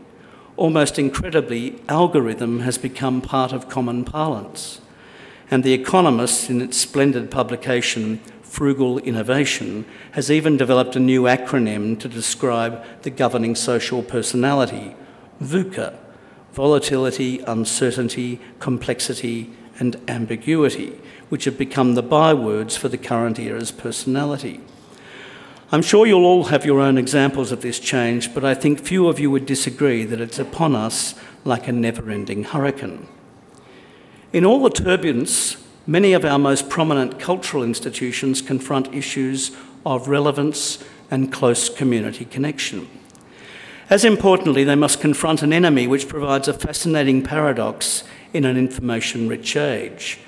Almost 0.56 0.98
incredibly, 0.98 1.80
algorithm 1.88 2.60
has 2.60 2.76
become 2.76 3.20
part 3.20 3.52
of 3.52 3.68
common 3.68 4.04
parlance 4.04 4.80
and 5.50 5.64
The 5.64 5.72
Economist, 5.72 6.50
in 6.50 6.60
its 6.60 6.76
splendid 6.76 7.30
publication 7.30 8.18
Frugal 8.42 8.98
Innovation, 8.98 9.84
has 10.12 10.30
even 10.30 10.56
developed 10.56 10.96
a 10.96 11.00
new 11.00 11.22
acronym 11.22 11.98
to 12.00 12.08
describe 12.08 12.84
the 13.02 13.10
governing 13.10 13.54
social 13.54 14.02
personality 14.02 14.94
VUCA 15.42 15.96
volatility, 16.52 17.38
uncertainty, 17.40 18.40
complexity, 18.58 19.50
and 19.78 19.94
ambiguity, 20.08 20.98
which 21.28 21.44
have 21.44 21.56
become 21.56 21.94
the 21.94 22.02
bywords 22.02 22.76
for 22.76 22.88
the 22.88 22.98
current 22.98 23.38
era's 23.38 23.70
personality. 23.70 24.60
I'm 25.70 25.82
sure 25.82 26.06
you'll 26.06 26.24
all 26.24 26.44
have 26.44 26.64
your 26.64 26.80
own 26.80 26.96
examples 26.96 27.52
of 27.52 27.60
this 27.60 27.78
change, 27.78 28.32
but 28.32 28.42
I 28.42 28.54
think 28.54 28.80
few 28.80 29.06
of 29.06 29.20
you 29.20 29.30
would 29.30 29.44
disagree 29.44 30.04
that 30.04 30.18
it's 30.18 30.38
upon 30.38 30.74
us 30.74 31.14
like 31.44 31.68
a 31.68 31.72
never 31.72 32.10
ending 32.10 32.44
hurricane. 32.44 33.06
In 34.32 34.46
all 34.46 34.62
the 34.62 34.70
turbulence, 34.70 35.62
many 35.86 36.14
of 36.14 36.24
our 36.24 36.38
most 36.38 36.70
prominent 36.70 37.20
cultural 37.20 37.62
institutions 37.62 38.40
confront 38.40 38.94
issues 38.94 39.54
of 39.84 40.08
relevance 40.08 40.82
and 41.10 41.30
close 41.30 41.68
community 41.68 42.24
connection. 42.24 42.88
As 43.90 44.06
importantly, 44.06 44.64
they 44.64 44.74
must 44.74 45.02
confront 45.02 45.42
an 45.42 45.52
enemy 45.52 45.86
which 45.86 46.08
provides 46.08 46.48
a 46.48 46.54
fascinating 46.54 47.22
paradox 47.22 48.04
in 48.32 48.46
an 48.46 48.56
information 48.56 49.28
rich 49.28 49.54
age. 49.54 50.18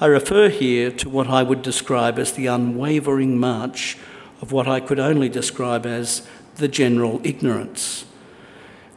I 0.00 0.06
refer 0.06 0.48
here 0.48 0.90
to 0.90 1.08
what 1.08 1.28
I 1.28 1.44
would 1.44 1.62
describe 1.62 2.18
as 2.18 2.32
the 2.32 2.46
unwavering 2.46 3.38
march 3.38 3.96
of 4.40 4.52
what 4.52 4.68
I 4.68 4.80
could 4.80 4.98
only 4.98 5.28
describe 5.28 5.86
as 5.86 6.26
the 6.56 6.68
general 6.68 7.20
ignorance. 7.24 8.04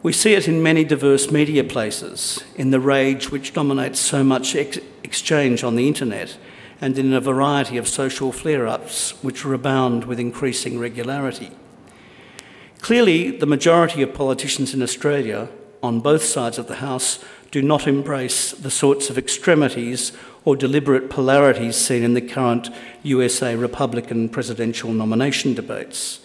We 0.02 0.12
see 0.12 0.34
it 0.34 0.48
in 0.48 0.62
many 0.62 0.84
diverse 0.84 1.30
media 1.30 1.62
places, 1.62 2.42
in 2.56 2.70
the 2.70 2.80
rage 2.80 3.30
which 3.30 3.52
dominates 3.52 4.00
so 4.00 4.24
much 4.24 4.56
ex- 4.56 4.78
exchange 5.04 5.62
on 5.62 5.76
the 5.76 5.86
internet, 5.86 6.36
and 6.80 6.98
in 6.98 7.12
a 7.12 7.20
variety 7.20 7.76
of 7.76 7.86
social 7.86 8.32
flare 8.32 8.66
ups 8.66 9.12
which 9.22 9.44
rebound 9.44 10.04
with 10.04 10.18
increasing 10.18 10.78
regularity. 10.78 11.50
Clearly, 12.80 13.30
the 13.30 13.46
majority 13.46 14.02
of 14.02 14.12
politicians 14.12 14.74
in 14.74 14.82
Australia, 14.82 15.48
on 15.84 16.00
both 16.00 16.24
sides 16.24 16.58
of 16.58 16.66
the 16.66 16.76
House, 16.76 17.24
do 17.52 17.62
not 17.62 17.86
embrace 17.86 18.50
the 18.50 18.70
sorts 18.70 19.08
of 19.08 19.16
extremities 19.16 20.10
or 20.44 20.56
deliberate 20.56 21.08
polarities 21.08 21.76
seen 21.76 22.02
in 22.02 22.14
the 22.14 22.20
current 22.20 22.68
USA 23.02 23.54
Republican 23.54 24.28
presidential 24.28 24.92
nomination 24.92 25.54
debates. 25.54 26.20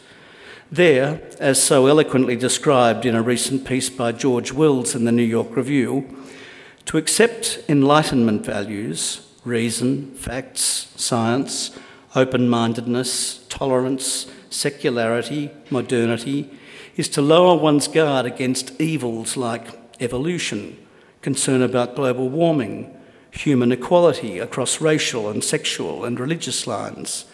There, 0.72 1.22
as 1.40 1.62
so 1.62 1.88
eloquently 1.88 2.36
described 2.36 3.06
in 3.06 3.16
a 3.16 3.22
recent 3.22 3.66
piece 3.66 3.90
by 3.90 4.12
George 4.12 4.52
Wills 4.52 4.96
in 4.96 5.06
the 5.06 5.12
New 5.12 5.24
York 5.24 5.56
Review, 5.56 6.06
to 6.86 6.98
accept 6.98 7.64
Enlightenment 7.70 8.46
values, 8.46 9.28
reason, 9.46 10.14
facts, 10.16 10.92
science, 10.96 11.78
open 12.16 12.50
mindedness, 12.50 13.46
tolerance, 13.50 14.26
secularity, 14.50 15.52
modernity, 15.70 16.50
is 16.96 17.08
to 17.10 17.22
lower 17.22 17.58
one's 17.58 17.88
guard 17.88 18.26
against 18.26 18.80
evils 18.82 19.38
like 19.38 19.68
evolution, 20.02 20.78
concern 21.22 21.62
about 21.62 21.96
global 21.96 22.28
warming, 22.28 22.97
human 23.32 23.72
equality 23.72 24.40
across 24.40 24.82
racial 24.82 25.30
and 25.30 25.44
sexual 25.44 26.06
and 26.06 26.20
religious 26.20 26.68
lines, 26.68 27.26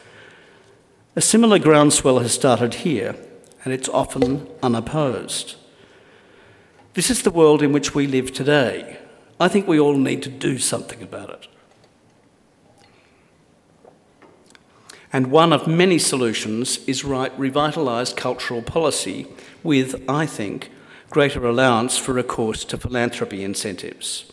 a 1.15 1.21
similar 1.21 1.59
groundswell 1.59 2.19
has 2.19 2.33
started 2.33 2.75
here, 2.75 3.15
and 3.63 3.73
it's 3.73 3.89
often 3.89 4.47
unopposed. 4.61 5.55
This 6.93 7.09
is 7.09 7.21
the 7.21 7.31
world 7.31 7.61
in 7.61 7.71
which 7.71 7.95
we 7.95 8.07
live 8.07 8.33
today. 8.33 8.97
I 9.39 9.47
think 9.47 9.67
we 9.67 9.79
all 9.79 9.97
need 9.97 10.23
to 10.23 10.29
do 10.29 10.57
something 10.57 11.01
about 11.01 11.29
it. 11.29 11.47
And 15.11 15.27
one 15.27 15.53
of 15.53 15.67
many 15.67 15.99
solutions 15.99 16.79
is 16.87 17.03
right 17.03 17.35
revitalised 17.37 18.17
cultural 18.17 18.63
policy 18.63 19.27
with, 19.61 20.03
I 20.09 20.25
think, 20.25 20.71
greater 21.11 21.45
allowance 21.45 21.95
for 21.97 22.13
recourse 22.13 22.65
to 22.65 22.77
philanthropy 22.79 23.43
incentives. 23.43 24.32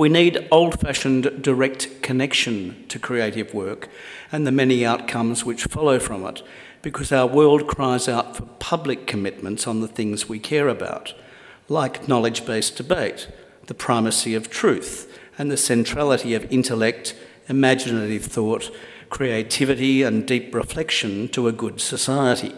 We 0.00 0.08
need 0.08 0.48
old 0.50 0.80
fashioned 0.80 1.42
direct 1.42 2.00
connection 2.00 2.86
to 2.88 2.98
creative 2.98 3.52
work 3.52 3.90
and 4.32 4.46
the 4.46 4.50
many 4.50 4.82
outcomes 4.82 5.44
which 5.44 5.64
follow 5.64 5.98
from 5.98 6.24
it, 6.24 6.42
because 6.80 7.12
our 7.12 7.26
world 7.26 7.66
cries 7.66 8.08
out 8.08 8.34
for 8.34 8.46
public 8.60 9.06
commitments 9.06 9.66
on 9.66 9.82
the 9.82 9.86
things 9.86 10.26
we 10.26 10.38
care 10.38 10.68
about, 10.68 11.12
like 11.68 12.08
knowledge 12.08 12.46
based 12.46 12.78
debate, 12.78 13.28
the 13.66 13.74
primacy 13.74 14.34
of 14.34 14.48
truth, 14.48 15.20
and 15.36 15.50
the 15.50 15.58
centrality 15.58 16.32
of 16.32 16.50
intellect, 16.50 17.14
imaginative 17.50 18.24
thought, 18.24 18.74
creativity, 19.10 20.02
and 20.02 20.26
deep 20.26 20.54
reflection 20.54 21.28
to 21.28 21.46
a 21.46 21.52
good 21.52 21.78
society. 21.78 22.54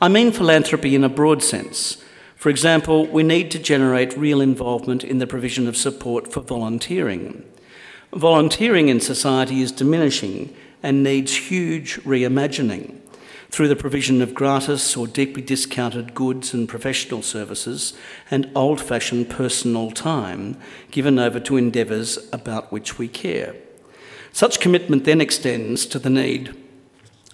I 0.00 0.08
mean 0.08 0.32
philanthropy 0.32 0.96
in 0.96 1.04
a 1.04 1.08
broad 1.08 1.40
sense 1.40 2.02
for 2.40 2.48
example, 2.48 3.06
we 3.06 3.22
need 3.22 3.50
to 3.50 3.58
generate 3.58 4.16
real 4.16 4.40
involvement 4.40 5.04
in 5.04 5.18
the 5.18 5.26
provision 5.26 5.68
of 5.68 5.76
support 5.76 6.32
for 6.32 6.40
volunteering. 6.40 7.44
Volunteering 8.14 8.88
in 8.88 8.98
society 8.98 9.60
is 9.60 9.70
diminishing 9.70 10.56
and 10.82 11.02
needs 11.02 11.36
huge 11.36 11.96
reimagining 11.96 12.96
through 13.50 13.68
the 13.68 13.76
provision 13.76 14.22
of 14.22 14.32
gratis 14.32 14.96
or 14.96 15.06
deeply 15.06 15.42
discounted 15.42 16.14
goods 16.14 16.54
and 16.54 16.66
professional 16.66 17.20
services 17.20 17.92
and 18.30 18.50
old 18.54 18.80
fashioned 18.80 19.28
personal 19.28 19.90
time 19.90 20.56
given 20.90 21.18
over 21.18 21.40
to 21.40 21.58
endeavours 21.58 22.18
about 22.32 22.72
which 22.72 22.98
we 22.98 23.06
care. 23.06 23.54
Such 24.32 24.60
commitment 24.60 25.04
then 25.04 25.20
extends 25.20 25.84
to 25.84 25.98
the 25.98 26.08
need 26.08 26.56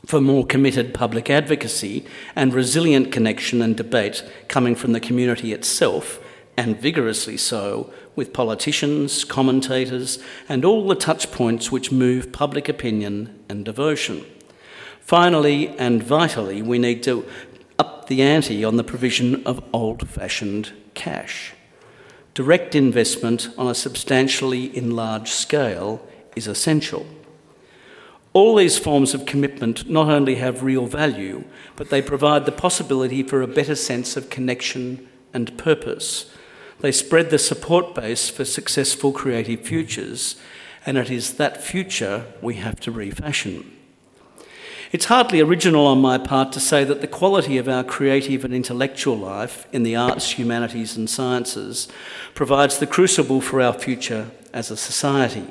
for 0.06 0.20
more 0.20 0.46
committed 0.46 0.94
public 0.94 1.28
advocacy 1.28 2.06
and 2.34 2.54
resilient 2.54 3.12
connection 3.12 3.60
and 3.60 3.76
debate 3.76 4.24
coming 4.48 4.74
from 4.74 4.92
the 4.92 5.00
community 5.00 5.52
itself, 5.52 6.20
and 6.56 6.80
vigorously 6.80 7.36
so, 7.36 7.92
with 8.14 8.32
politicians, 8.32 9.24
commentators, 9.24 10.18
and 10.48 10.64
all 10.64 10.86
the 10.86 10.94
touch 10.94 11.30
points 11.32 11.70
which 11.70 11.92
move 11.92 12.32
public 12.32 12.68
opinion 12.68 13.38
and 13.48 13.64
devotion. 13.64 14.24
Finally 15.00 15.68
and 15.76 16.02
vitally, 16.02 16.62
we 16.62 16.78
need 16.78 17.02
to 17.02 17.26
up 17.78 18.06
the 18.06 18.22
ante 18.22 18.64
on 18.64 18.76
the 18.76 18.84
provision 18.84 19.44
of 19.44 19.62
old 19.72 20.08
fashioned 20.08 20.72
cash. 20.94 21.52
Direct 22.34 22.74
investment 22.74 23.48
on 23.58 23.66
a 23.66 23.74
substantially 23.74 24.74
enlarged 24.76 25.32
scale 25.32 26.06
is 26.36 26.46
essential. 26.46 27.06
All 28.36 28.54
these 28.54 28.78
forms 28.78 29.14
of 29.14 29.24
commitment 29.24 29.88
not 29.88 30.10
only 30.10 30.34
have 30.34 30.62
real 30.62 30.84
value, 30.84 31.44
but 31.74 31.88
they 31.88 32.02
provide 32.02 32.44
the 32.44 32.52
possibility 32.52 33.22
for 33.22 33.40
a 33.40 33.46
better 33.46 33.74
sense 33.74 34.14
of 34.14 34.28
connection 34.28 35.08
and 35.32 35.56
purpose. 35.56 36.30
They 36.80 36.92
spread 36.92 37.30
the 37.30 37.38
support 37.38 37.94
base 37.94 38.28
for 38.28 38.44
successful 38.44 39.10
creative 39.10 39.62
futures, 39.62 40.36
and 40.84 40.98
it 40.98 41.10
is 41.10 41.38
that 41.38 41.64
future 41.64 42.26
we 42.42 42.56
have 42.56 42.78
to 42.80 42.90
refashion. 42.90 43.74
It's 44.92 45.06
hardly 45.06 45.40
original 45.40 45.86
on 45.86 46.02
my 46.02 46.18
part 46.18 46.52
to 46.52 46.60
say 46.60 46.84
that 46.84 47.00
the 47.00 47.06
quality 47.06 47.56
of 47.56 47.70
our 47.70 47.84
creative 47.84 48.44
and 48.44 48.52
intellectual 48.52 49.16
life 49.16 49.66
in 49.72 49.82
the 49.82 49.96
arts, 49.96 50.32
humanities, 50.32 50.94
and 50.94 51.08
sciences 51.08 51.88
provides 52.34 52.80
the 52.80 52.86
crucible 52.86 53.40
for 53.40 53.62
our 53.62 53.72
future 53.72 54.30
as 54.52 54.70
a 54.70 54.76
society. 54.76 55.48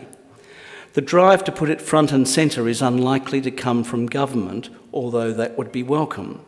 The 0.95 1.01
drive 1.01 1.43
to 1.43 1.51
put 1.51 1.69
it 1.69 1.81
front 1.81 2.13
and 2.13 2.25
centre 2.25 2.69
is 2.69 2.81
unlikely 2.81 3.41
to 3.41 3.51
come 3.51 3.83
from 3.83 4.05
government, 4.05 4.69
although 4.93 5.33
that 5.33 5.57
would 5.57 5.69
be 5.69 5.83
welcome. 5.83 6.39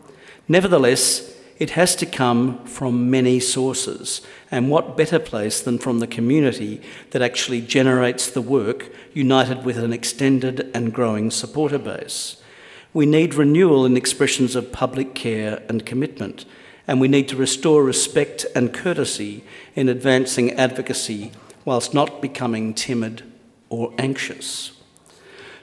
Nevertheless, 0.48 1.36
it 1.60 1.72
has 1.72 1.98
to 1.98 2.06
come 2.06 2.64
from 2.64 3.12
many 3.12 3.42
sources, 3.42 4.22
and 4.50 4.70
what 4.70 4.96
better 4.96 5.20
place 5.20 5.60
than 5.60 5.78
from 5.78 6.00
the 6.00 6.08
community 6.08 6.82
that 7.12 7.22
actually 7.22 7.60
generates 7.60 8.32
the 8.32 8.42
work, 8.42 8.90
united 9.14 9.66
with 9.66 9.78
an 9.78 9.92
extended 9.92 10.72
and 10.74 10.94
growing 10.94 11.30
supporter 11.30 11.78
base? 11.78 12.42
We 12.94 13.06
need 13.06 13.36
renewal 13.36 13.86
in 13.86 13.98
expressions 13.98 14.56
of 14.56 14.72
public 14.72 15.14
care 15.14 15.62
and 15.68 15.86
commitment, 15.86 16.46
and 16.88 17.02
we 17.02 17.10
need 17.10 17.28
to 17.28 17.36
restore 17.36 17.84
respect 17.84 18.46
and 18.56 18.74
courtesy 18.74 19.44
in 19.76 19.90
advancing 19.90 20.54
advocacy 20.54 21.34
whilst 21.66 21.94
not 21.94 22.22
becoming 22.22 22.74
timid 22.74 23.24
or 23.70 23.94
anxious. 23.98 24.72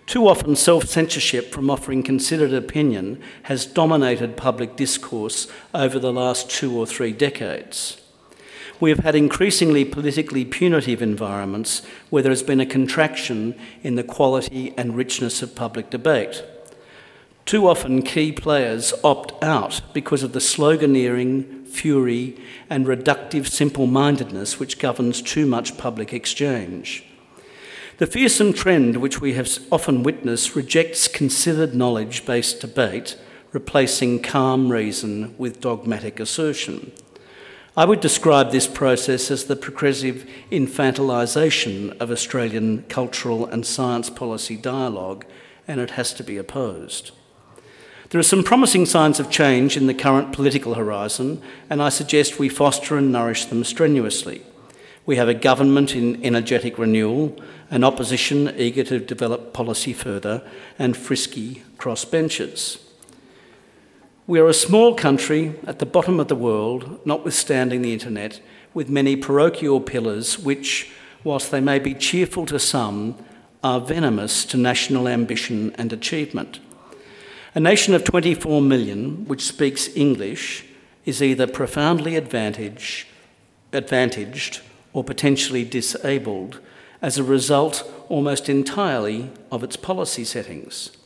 Too 0.07 0.29
often, 0.29 0.55
self 0.55 0.85
censorship 0.85 1.51
from 1.51 1.71
offering 1.71 2.03
considered 2.03 2.53
opinion 2.53 3.23
has 3.45 3.65
dominated 3.65 4.37
public 4.37 4.77
discourse 4.77 5.49
over 5.73 5.99
the 5.99 6.13
last 6.13 6.51
two 6.51 6.77
or 6.79 6.87
three 6.87 7.13
decades. 7.13 8.01
We 8.81 8.91
have 8.91 8.99
had 9.01 9.15
increasingly 9.15 9.85
politically 9.85 10.45
punitive 10.45 11.01
environments 11.01 11.83
where 12.11 12.23
there 12.23 12.33
has 12.33 12.43
been 12.43 12.61
a 12.61 12.67
contraction 12.67 13.55
in 13.83 13.95
the 13.95 14.03
quality 14.03 14.75
and 14.77 14.97
richness 14.97 15.43
of 15.43 15.55
public 15.55 15.91
debate. 15.91 16.45
Too 17.47 17.69
often, 17.69 18.03
key 18.03 18.33
players 18.33 18.93
opt 19.05 19.43
out 19.43 19.81
because 19.93 20.23
of 20.23 20.33
the 20.33 20.39
sloganeering, 20.39 21.67
fury, 21.67 22.37
and 22.69 22.87
reductive 22.87 23.47
simple 23.47 23.87
mindedness 23.87 24.59
which 24.59 24.79
governs 24.79 25.23
too 25.23 25.47
much 25.47 25.79
public 25.79 26.13
exchange. 26.13 27.05
The 27.99 28.09
fearsome 28.09 28.53
trend 28.53 28.97
which 28.97 29.21
we 29.21 29.35
have 29.35 29.49
often 29.71 30.03
witnessed 30.03 30.57
rejects 30.57 31.07
considered 31.07 31.77
knowledge 31.77 32.27
based 32.27 32.61
debate, 32.61 33.17
replacing 33.53 34.21
calm 34.21 34.73
reason 34.73 35.37
with 35.39 35.61
dogmatic 35.61 36.19
assertion. 36.19 36.91
I 37.77 37.85
would 37.85 38.01
describe 38.01 38.51
this 38.51 38.67
process 38.67 39.31
as 39.31 39.45
the 39.45 39.55
progressive 39.55 40.29
infantilisation 40.51 41.97
of 42.01 42.11
Australian 42.11 42.83
cultural 42.89 43.47
and 43.47 43.65
science 43.65 44.11
policy 44.11 44.57
dialogue, 44.57 45.25
and 45.69 45.81
it 45.81 45.91
has 45.93 46.13
to 46.15 46.25
be 46.25 46.37
opposed. 46.37 47.13
There 48.11 48.19
are 48.19 48.25
some 48.25 48.43
promising 48.43 48.87
signs 48.87 49.21
of 49.21 49.31
change 49.31 49.77
in 49.77 49.87
the 49.87 49.95
current 49.95 50.33
political 50.33 50.75
horizon, 50.75 51.41
and 51.71 51.81
I 51.81 51.91
suggest 51.91 52.41
we 52.41 52.49
foster 52.49 52.99
and 52.99 53.13
nourish 53.13 53.45
them 53.45 53.63
strenuously. 53.63 54.43
We 55.07 55.17
have 55.17 55.29
a 55.29 55.35
government 55.35 55.95
in 55.95 56.25
energetic 56.25 56.79
renewal, 56.79 57.37
an 57.71 57.85
opposition 57.85 58.55
eager 58.57 58.85
to 58.85 58.99
develop 58.99 59.53
policy 59.53 59.93
further, 59.93 60.43
and 60.79 60.97
frisky 60.97 61.63
crossbenchers. 61.77 62.81
We 64.27 64.41
are 64.41 64.49
a 64.49 64.55
small 64.55 64.95
country 64.95 65.57
at 65.67 65.79
the 65.79 65.87
bottom 65.87 66.19
of 66.19 66.29
the 66.29 66.35
world, 66.35 67.05
notwithstanding 67.05 67.83
the 67.83 67.93
internet, 67.93 68.41
with 68.73 68.89
many 68.89 69.15
parochial 69.15 69.81
pillars 69.81 70.39
which, 70.39 70.91
whilst 71.23 71.51
they 71.51 71.61
may 71.61 71.79
be 71.79 71.93
cheerful 71.93 72.47
to 72.47 72.59
some, 72.59 73.17
are 73.63 73.81
venomous 73.81 74.47
to 74.47 74.57
national 74.57 75.07
ambition 75.07 75.75
and 75.77 75.93
achievement. 75.93 76.61
A 77.55 77.61
nation 77.61 77.93
of 77.95 78.05
24 78.05 78.63
million, 78.63 79.27
which 79.27 79.43
speaks 79.43 79.95
English, 79.95 80.65
is 81.05 81.23
either 81.23 81.47
profoundly 81.47 82.17
advantaged, 82.17 83.07
advantaged 83.71 84.63
or 84.95 85.05
potentially 85.05 85.65
disabled 85.65 86.61
as 87.03 87.19
a 87.19 87.25
result 87.25 87.87
almost 88.09 88.49
entirely 88.49 89.31
of 89.53 89.63
its 89.63 89.77
policy 89.77 90.25
settings. 90.25 90.97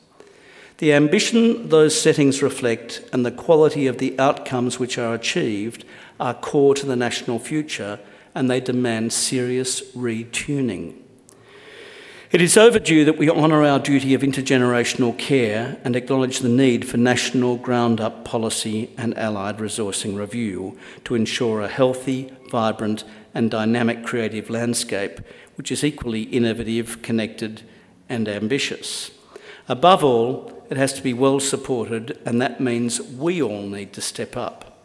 The 0.76 0.92
ambition 0.92 1.70
those 1.70 2.00
settings 2.00 2.40
reflect 2.40 3.02
and 3.12 3.26
the 3.26 3.32
quality 3.32 3.88
of 3.88 3.98
the 3.98 4.16
outcomes 4.20 4.78
which 4.78 4.96
are 4.96 5.12
achieved 5.12 5.84
are 6.20 6.34
core 6.34 6.76
to 6.76 6.86
the 6.86 6.94
national 6.94 7.40
future 7.40 7.98
and 8.32 8.48
they 8.48 8.60
demand 8.60 9.12
serious 9.12 9.82
retuning. 9.96 10.94
It 12.30 12.42
is 12.42 12.58
overdue 12.58 13.06
that 13.06 13.16
we 13.16 13.30
honour 13.30 13.64
our 13.64 13.78
duty 13.78 14.12
of 14.12 14.20
intergenerational 14.20 15.18
care 15.18 15.78
and 15.82 15.96
acknowledge 15.96 16.40
the 16.40 16.48
need 16.50 16.86
for 16.86 16.98
national 16.98 17.56
ground 17.56 18.02
up 18.02 18.24
policy 18.26 18.90
and 18.98 19.16
allied 19.16 19.58
resourcing 19.58 20.14
review 20.14 20.78
to 21.04 21.14
ensure 21.14 21.62
a 21.62 21.68
healthy, 21.68 22.30
vibrant, 22.50 23.02
and 23.34 23.50
dynamic 23.50 24.04
creative 24.04 24.50
landscape 24.50 25.20
which 25.56 25.72
is 25.72 25.82
equally 25.82 26.22
innovative, 26.22 27.02
connected, 27.02 27.62
and 28.08 28.28
ambitious. 28.28 29.10
Above 29.68 30.04
all, 30.04 30.64
it 30.70 30.76
has 30.76 30.92
to 30.92 31.02
be 31.02 31.12
well 31.12 31.40
supported, 31.40 32.18
and 32.24 32.40
that 32.40 32.60
means 32.60 33.00
we 33.00 33.42
all 33.42 33.62
need 33.62 33.92
to 33.92 34.00
step 34.00 34.36
up. 34.36 34.78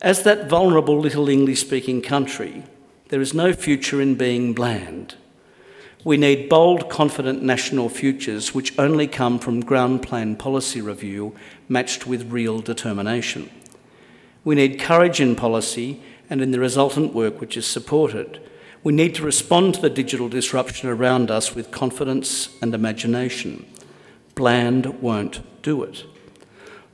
As 0.00 0.22
that 0.22 0.48
vulnerable 0.48 1.00
little 1.00 1.28
English 1.28 1.60
speaking 1.60 2.02
country, 2.02 2.64
there 3.08 3.20
is 3.20 3.32
no 3.32 3.52
future 3.52 4.00
in 4.00 4.14
being 4.14 4.52
bland. 4.52 5.14
We 6.04 6.16
need 6.16 6.48
bold, 6.48 6.88
confident 6.88 7.42
national 7.42 7.88
futures 7.88 8.54
which 8.54 8.78
only 8.78 9.06
come 9.06 9.38
from 9.38 9.60
ground 9.64 10.02
plan 10.02 10.36
policy 10.36 10.80
review 10.80 11.34
matched 11.68 12.06
with 12.06 12.30
real 12.30 12.60
determination. 12.60 13.50
We 14.44 14.54
need 14.54 14.78
courage 14.78 15.20
in 15.20 15.34
policy 15.34 16.00
and 16.30 16.40
in 16.40 16.50
the 16.50 16.60
resultant 16.60 17.14
work 17.14 17.40
which 17.40 17.56
is 17.56 17.66
supported. 17.66 18.40
We 18.84 18.92
need 18.92 19.14
to 19.16 19.24
respond 19.24 19.74
to 19.74 19.80
the 19.80 19.90
digital 19.90 20.28
disruption 20.28 20.88
around 20.88 21.30
us 21.30 21.54
with 21.54 21.70
confidence 21.70 22.56
and 22.62 22.74
imagination. 22.74 23.66
Bland 24.34 25.02
won't 25.02 25.40
do 25.62 25.82
it. 25.82 26.04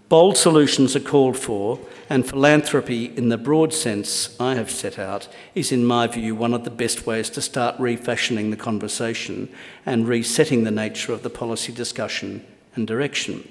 Bold 0.09 0.37
solutions 0.37 0.95
are 0.95 1.01
called 1.01 1.37
for, 1.37 1.79
and 2.09 2.27
philanthropy, 2.29 3.07
in 3.17 3.31
the 3.31 3.39
broad 3.39 3.73
sense 3.73 4.37
I 4.39 4.55
have 4.55 4.71
set 4.71 4.99
out, 4.99 5.29
is, 5.55 5.73
in 5.73 5.85
my 5.85 6.07
view, 6.07 6.35
one 6.35 6.55
of 6.55 6.65
the 6.65 6.71
best 6.71 7.07
ways 7.07 7.31
to 7.31 7.43
start 7.43 7.81
refashioning 7.81 8.51
the 8.51 8.57
conversation 8.57 9.49
and 9.87 10.07
resetting 10.07 10.65
the 10.65 10.71
nature 10.71 11.13
of 11.13 11.23
the 11.23 11.31
policy 11.31 11.73
discussion 11.73 12.47
and 12.75 12.87
direction. 12.87 13.49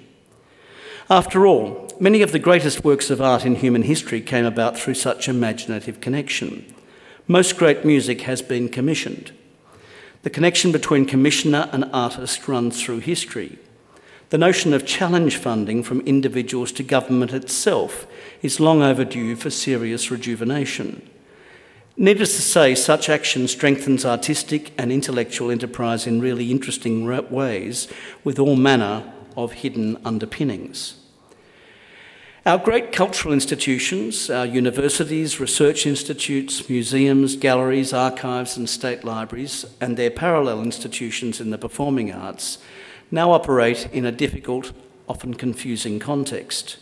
After 1.10 1.46
all, 1.46 1.92
many 2.04 2.22
of 2.22 2.34
the 2.34 2.40
greatest 2.40 2.84
works 2.84 3.10
of 3.10 3.22
art 3.22 3.46
in 3.46 3.56
human 3.56 3.84
history 3.84 4.20
came 4.20 4.44
about 4.44 4.78
through 4.78 4.94
such 4.94 5.30
imaginative 5.30 6.02
connection. 6.02 6.66
Most 7.30 7.56
great 7.56 7.86
music 7.86 8.22
has 8.24 8.42
been 8.42 8.68
commissioned. 8.68 9.32
The 10.24 10.30
connection 10.30 10.74
between 10.74 11.06
commissioner 11.06 11.70
and 11.72 11.86
artist 11.94 12.46
runs 12.46 12.84
through 12.84 13.00
history. 13.00 13.58
The 14.32 14.38
notion 14.38 14.74
of 14.74 14.86
challenge 14.86 15.38
funding 15.38 15.82
from 15.82 16.02
individuals 16.02 16.74
to 16.74 16.84
government 16.84 17.32
itself 17.32 18.06
is 18.42 18.60
long 18.60 18.82
overdue 18.82 19.38
for 19.38 19.50
serious 19.50 20.12
rejuvenation. 20.12 21.10
Needless 21.96 22.36
to 22.36 22.42
say, 22.42 22.76
such 22.76 23.08
action 23.08 23.48
strengthens 23.48 24.04
artistic 24.04 24.74
and 24.78 24.92
intellectual 24.92 25.50
enterprise 25.50 26.06
in 26.06 26.20
really 26.20 26.52
interesting 26.52 27.06
ways 27.32 27.88
with 28.26 28.40
all 28.40 28.58
manner 28.58 29.10
of 29.38 29.54
hidden 29.54 29.98
underpinnings. 30.04 30.96
Our 32.46 32.58
great 32.58 32.92
cultural 32.92 33.34
institutions, 33.34 34.30
our 34.30 34.46
universities, 34.46 35.40
research 35.40 35.86
institutes, 35.86 36.68
museums, 36.70 37.38
galleries, 37.38 37.94
archives, 37.94 38.58
and 38.58 38.70
state 38.70 39.06
libraries, 39.06 39.66
and 39.80 39.96
their 39.96 40.10
parallel 40.10 40.62
institutions 40.62 41.40
in 41.40 41.52
the 41.52 41.58
performing 41.58 42.12
arts 42.12 42.58
now 43.10 43.32
operate 43.32 43.88
in 43.94 44.06
a 44.06 44.12
difficult, 44.12 44.74
often 45.08 45.36
confusing 45.36 46.00
context. 46.00 46.80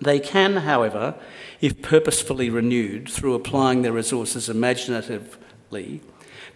They 0.00 0.20
can, 0.20 0.58
however, 0.58 1.16
if 1.60 1.82
purposefully 1.82 2.48
renewed 2.48 3.08
through 3.08 3.34
applying 3.34 3.82
their 3.82 3.92
resources 3.92 4.48
imaginatively, 4.48 6.00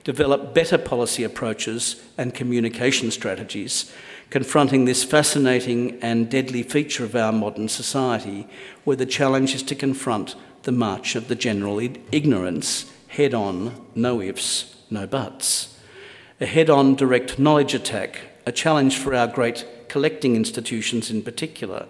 develop 0.05 0.55
better 0.55 0.79
policy 0.79 1.25
approaches 1.25 2.01
and 2.17 2.33
communication 2.33 3.11
strategies 3.11 3.93
confronting 4.35 4.85
this 4.85 5.05
fascinating 5.05 5.97
and 6.03 6.29
deadly 6.29 6.61
feature 6.61 7.05
of 7.05 7.15
our 7.15 7.31
modern 7.31 7.69
society, 7.69 8.49
where 8.83 8.97
the 8.97 9.07
challenge 9.07 9.55
is 9.55 9.63
to 9.63 9.77
confront 9.77 10.35
the 10.65 10.73
march 10.73 11.15
of 11.15 11.29
the 11.29 11.37
general 11.37 11.79
ignorance 12.11 12.93
head 13.07 13.33
on, 13.33 13.73
no 13.95 14.21
ifs, 14.21 14.75
no 14.91 15.07
buts. 15.07 15.79
A 16.41 16.47
head 16.47 16.69
on 16.69 16.97
direct 16.97 17.39
knowledge 17.39 17.75
attack 17.75 18.23
a 18.45 18.51
challenge 18.51 18.99
for 18.99 19.15
our 19.15 19.29
great 19.29 19.69
collecting 19.87 20.35
institutions 20.35 21.13
in 21.13 21.23
particular, 21.23 21.87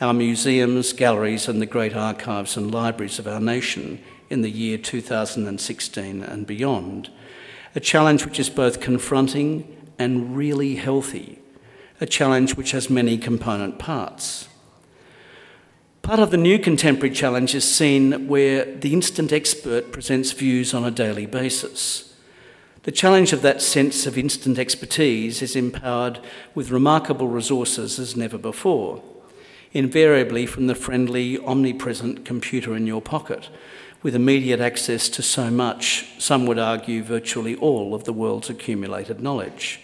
our 0.00 0.12
museums, 0.12 0.92
galleries, 0.92 1.46
and 1.46 1.62
the 1.62 1.66
great 1.66 1.94
archives 1.94 2.56
and 2.56 2.74
libraries 2.74 3.20
of 3.20 3.28
our 3.28 3.40
nation 3.40 4.02
in 4.28 4.42
the 4.42 4.50
year 4.50 4.76
2016 4.76 6.20
and 6.24 6.48
beyond. 6.48 7.10
A 7.76 7.80
challenge 7.80 8.24
which 8.24 8.40
is 8.40 8.50
both 8.50 8.80
confronting 8.80 9.92
and 10.00 10.36
really 10.36 10.74
healthy, 10.74 11.38
a 12.00 12.06
challenge 12.06 12.56
which 12.56 12.72
has 12.72 12.90
many 12.90 13.16
component 13.16 13.78
parts. 13.78 14.48
Part 16.02 16.20
of 16.20 16.30
the 16.30 16.36
new 16.36 16.58
contemporary 16.58 17.14
challenge 17.14 17.54
is 17.54 17.64
seen 17.64 18.28
where 18.28 18.64
the 18.64 18.92
instant 18.92 19.32
expert 19.32 19.90
presents 19.90 20.32
views 20.32 20.72
on 20.72 20.84
a 20.84 20.90
daily 20.90 21.26
basis. 21.26 22.14
The 22.84 22.92
challenge 22.92 23.32
of 23.32 23.42
that 23.42 23.60
sense 23.60 24.06
of 24.06 24.16
instant 24.16 24.58
expertise 24.58 25.42
is 25.42 25.56
empowered 25.56 26.20
with 26.54 26.70
remarkable 26.70 27.26
resources 27.26 27.98
as 27.98 28.16
never 28.16 28.38
before, 28.38 29.02
invariably 29.72 30.46
from 30.46 30.68
the 30.68 30.76
friendly, 30.76 31.38
omnipresent 31.38 32.24
computer 32.24 32.76
in 32.76 32.86
your 32.86 33.02
pocket, 33.02 33.48
with 34.02 34.14
immediate 34.14 34.60
access 34.60 35.08
to 35.08 35.22
so 35.22 35.50
much, 35.50 36.06
some 36.18 36.46
would 36.46 36.60
argue 36.60 37.02
virtually 37.02 37.56
all, 37.56 37.92
of 37.92 38.04
the 38.04 38.12
world's 38.12 38.48
accumulated 38.48 39.20
knowledge. 39.20 39.80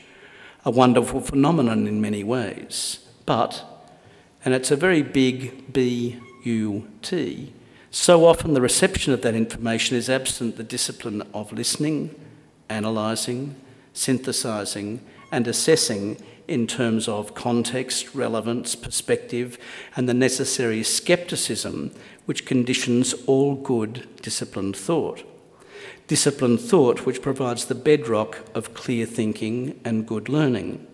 A 0.64 0.70
wonderful 0.70 1.20
phenomenon 1.20 1.86
in 1.86 2.00
many 2.00 2.22
ways. 2.24 3.00
But, 3.26 3.64
and 4.44 4.54
it's 4.54 4.70
a 4.70 4.76
very 4.76 5.02
big 5.02 5.72
B 5.72 6.18
U 6.44 6.88
T, 7.02 7.52
so 7.90 8.26
often 8.26 8.54
the 8.54 8.60
reception 8.60 9.12
of 9.12 9.22
that 9.22 9.34
information 9.34 9.96
is 9.96 10.08
absent 10.08 10.56
the 10.56 10.64
discipline 10.64 11.22
of 11.32 11.52
listening 11.52 12.14
analysing, 12.70 13.54
synthesising, 13.94 15.00
and 15.30 15.46
assessing 15.46 16.16
in 16.48 16.66
terms 16.66 17.06
of 17.06 17.34
context, 17.34 18.14
relevance, 18.14 18.74
perspective, 18.74 19.58
and 19.94 20.08
the 20.08 20.14
necessary 20.14 20.82
scepticism 20.82 21.92
which 22.24 22.46
conditions 22.46 23.14
all 23.26 23.54
good 23.54 24.08
disciplined 24.22 24.76
thought. 24.76 25.22
Disciplined 26.12 26.60
thought 26.60 27.06
which 27.06 27.22
provides 27.22 27.64
the 27.64 27.74
bedrock 27.74 28.40
of 28.54 28.74
clear 28.74 29.06
thinking 29.06 29.80
and 29.82 30.06
good 30.06 30.28
learning. 30.28 30.86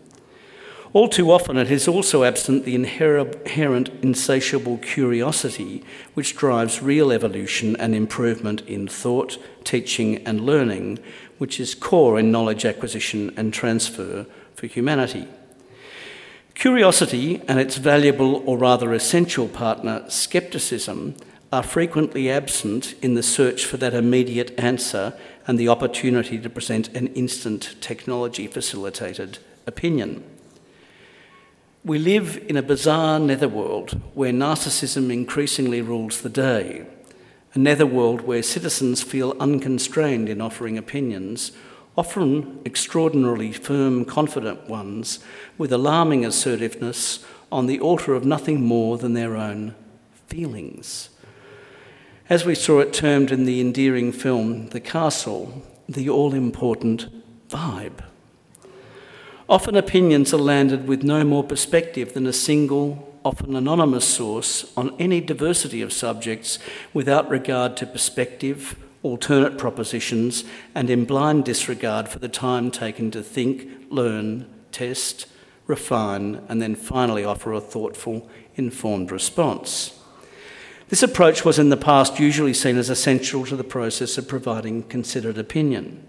All 0.93 1.09
too 1.09 1.33
often, 1.33 1.57
it 1.57 1.73
is 1.73 1.89
also 1.89 2.23
absent 2.23 2.65
the 2.65 2.77
inherent 2.77 3.89
insatiable 4.01 4.79
curiosity 4.79 5.83
which 6.15 6.37
drives 6.37 6.85
real 6.85 7.11
evolution 7.11 7.75
and 7.81 7.97
improvement 7.97 8.61
in 8.69 8.87
thought, 8.87 9.39
teaching, 9.65 10.19
and 10.19 10.43
learning, 10.47 11.01
which 11.39 11.59
is 11.59 11.75
core 11.75 12.17
in 12.17 12.31
knowledge 12.31 12.65
acquisition 12.65 13.35
and 13.37 13.53
transfer 13.53 14.25
for 14.55 14.69
humanity. 14.69 15.27
Curiosity 16.55 17.43
and 17.49 17.59
its 17.59 17.77
valuable 17.77 18.37
or 18.47 18.57
rather 18.57 18.95
essential 18.95 19.49
partner, 19.49 20.05
skepticism, 20.09 21.17
are 21.53 21.63
frequently 21.63 22.31
absent 22.31 22.95
in 23.01 23.15
the 23.15 23.23
search 23.23 23.65
for 23.65 23.79
that 23.79 23.95
immediate 23.95 24.53
answer 24.59 25.15
and 25.47 25.59
the 25.59 25.69
opportunity 25.69 26.39
to 26.39 26.51
present 26.51 26.89
an 26.95 27.07
instant 27.09 27.75
technology 27.81 28.47
facilitated 28.47 29.39
opinion. 29.67 30.23
We 31.85 31.99
live 31.99 32.45
in 32.49 32.57
a 32.59 32.63
bizarre 32.63 33.19
netherworld 33.19 34.01
where 34.13 34.33
narcissism 34.33 35.11
increasingly 35.11 35.81
rules 35.81 36.21
the 36.21 36.29
day, 36.29 36.85
a 37.55 37.59
netherworld 37.59 38.23
where 38.23 38.43
citizens 38.43 39.03
feel 39.03 39.35
unconstrained 39.41 40.29
in 40.29 40.43
offering 40.43 40.77
opinions, 40.77 41.53
often 41.97 42.61
extraordinarily 42.67 43.53
firm, 43.53 44.05
confident 44.05 44.69
ones, 44.69 45.21
with 45.57 45.73
alarming 45.73 46.27
assertiveness, 46.27 47.25
on 47.51 47.67
the 47.67 47.81
altar 47.81 48.13
of 48.15 48.27
nothing 48.27 48.63
more 48.63 48.99
than 48.99 49.15
their 49.15 49.35
own 49.35 49.75
feelings. 50.27 51.09
As 52.31 52.45
we 52.45 52.55
saw 52.55 52.81
it 52.81 52.93
termed 52.93 53.31
in 53.31 53.47
the 53.47 53.59
endearing 53.59 54.13
film 54.13 54.69
The 54.69 54.81
Castle, 54.81 55.63
the 55.89 56.11
all 56.11 56.35
important 56.35 57.07
vibe. 57.49 58.05
Often 59.49 59.77
opinions 59.77 60.35
are 60.35 60.39
landed 60.39 60.87
with 60.87 61.03
no 61.03 61.25
more 61.25 61.43
perspective 61.43 62.13
than 62.13 62.27
a 62.27 62.33
single, 62.35 63.19
often 63.25 63.57
anonymous 63.57 64.05
source 64.05 64.71
on 64.77 64.95
any 64.99 65.23
diversity 65.23 65.81
of 65.81 65.91
subjects 65.91 66.59
without 66.93 67.31
regard 67.31 67.79
to 67.79 67.87
perspective, 67.87 68.77
alternate 69.03 69.57
propositions, 69.57 70.45
and 70.75 70.91
in 70.91 71.07
blind 71.07 71.47
disregard 71.47 72.11
for 72.11 72.19
the 72.19 72.29
time 72.29 72.71
taken 72.71 73.11
to 73.11 73.23
think, 73.23 73.71
learn, 73.89 74.45
test, 74.71 75.29
refine, 75.67 76.43
and 76.47 76.61
then 76.61 76.75
finally 76.75 77.25
offer 77.25 77.55
a 77.55 77.61
thoughtful, 77.61 78.29
informed 78.55 79.11
response. 79.11 79.98
This 80.89 81.03
approach 81.03 81.45
was 81.45 81.59
in 81.59 81.69
the 81.69 81.77
past 81.77 82.19
usually 82.19 82.55
seen 82.55 82.79
as 82.79 82.89
essential 82.89 83.45
to 83.47 83.57
the 83.57 83.65
process 83.65 84.17
of 84.17 84.27
providing 84.27 84.85
considered 84.85 85.37
opinion. 85.37 86.03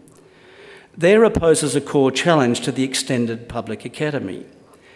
There 0.98 1.24
opposes 1.26 1.76
a 1.76 1.82
core 1.82 2.12
challenge 2.12 2.62
to 2.62 2.72
the 2.72 2.84
extended 2.84 3.50
public 3.50 3.84
academy. 3.84 4.46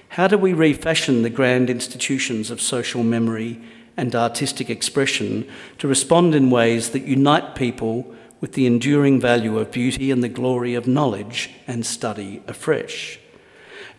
How 0.09 0.27
do 0.27 0.37
we 0.37 0.53
refashion 0.53 1.21
the 1.21 1.29
grand 1.29 1.69
institutions 1.69 2.49
of 2.49 2.61
social 2.61 3.03
memory 3.03 3.61
and 3.97 4.15
artistic 4.15 4.69
expression 4.69 5.47
to 5.79 5.87
respond 5.87 6.33
in 6.33 6.49
ways 6.49 6.91
that 6.91 7.03
unite 7.03 7.55
people 7.55 8.13
with 8.39 8.53
the 8.53 8.65
enduring 8.65 9.19
value 9.19 9.57
of 9.59 9.71
beauty 9.71 10.11
and 10.11 10.23
the 10.23 10.29
glory 10.29 10.75
of 10.75 10.87
knowledge 10.87 11.49
and 11.67 11.85
study 11.85 12.41
afresh? 12.47 13.19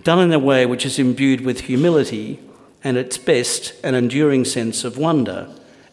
Done 0.02 0.20
in 0.20 0.32
a 0.32 0.38
way 0.38 0.64
which 0.64 0.86
is 0.86 0.98
imbued 0.98 1.42
with 1.42 1.62
humility 1.62 2.40
and, 2.82 2.96
its 2.96 3.18
best, 3.18 3.74
an 3.84 3.94
enduring 3.94 4.44
sense 4.44 4.84
of 4.84 4.98
wonder, 4.98 5.48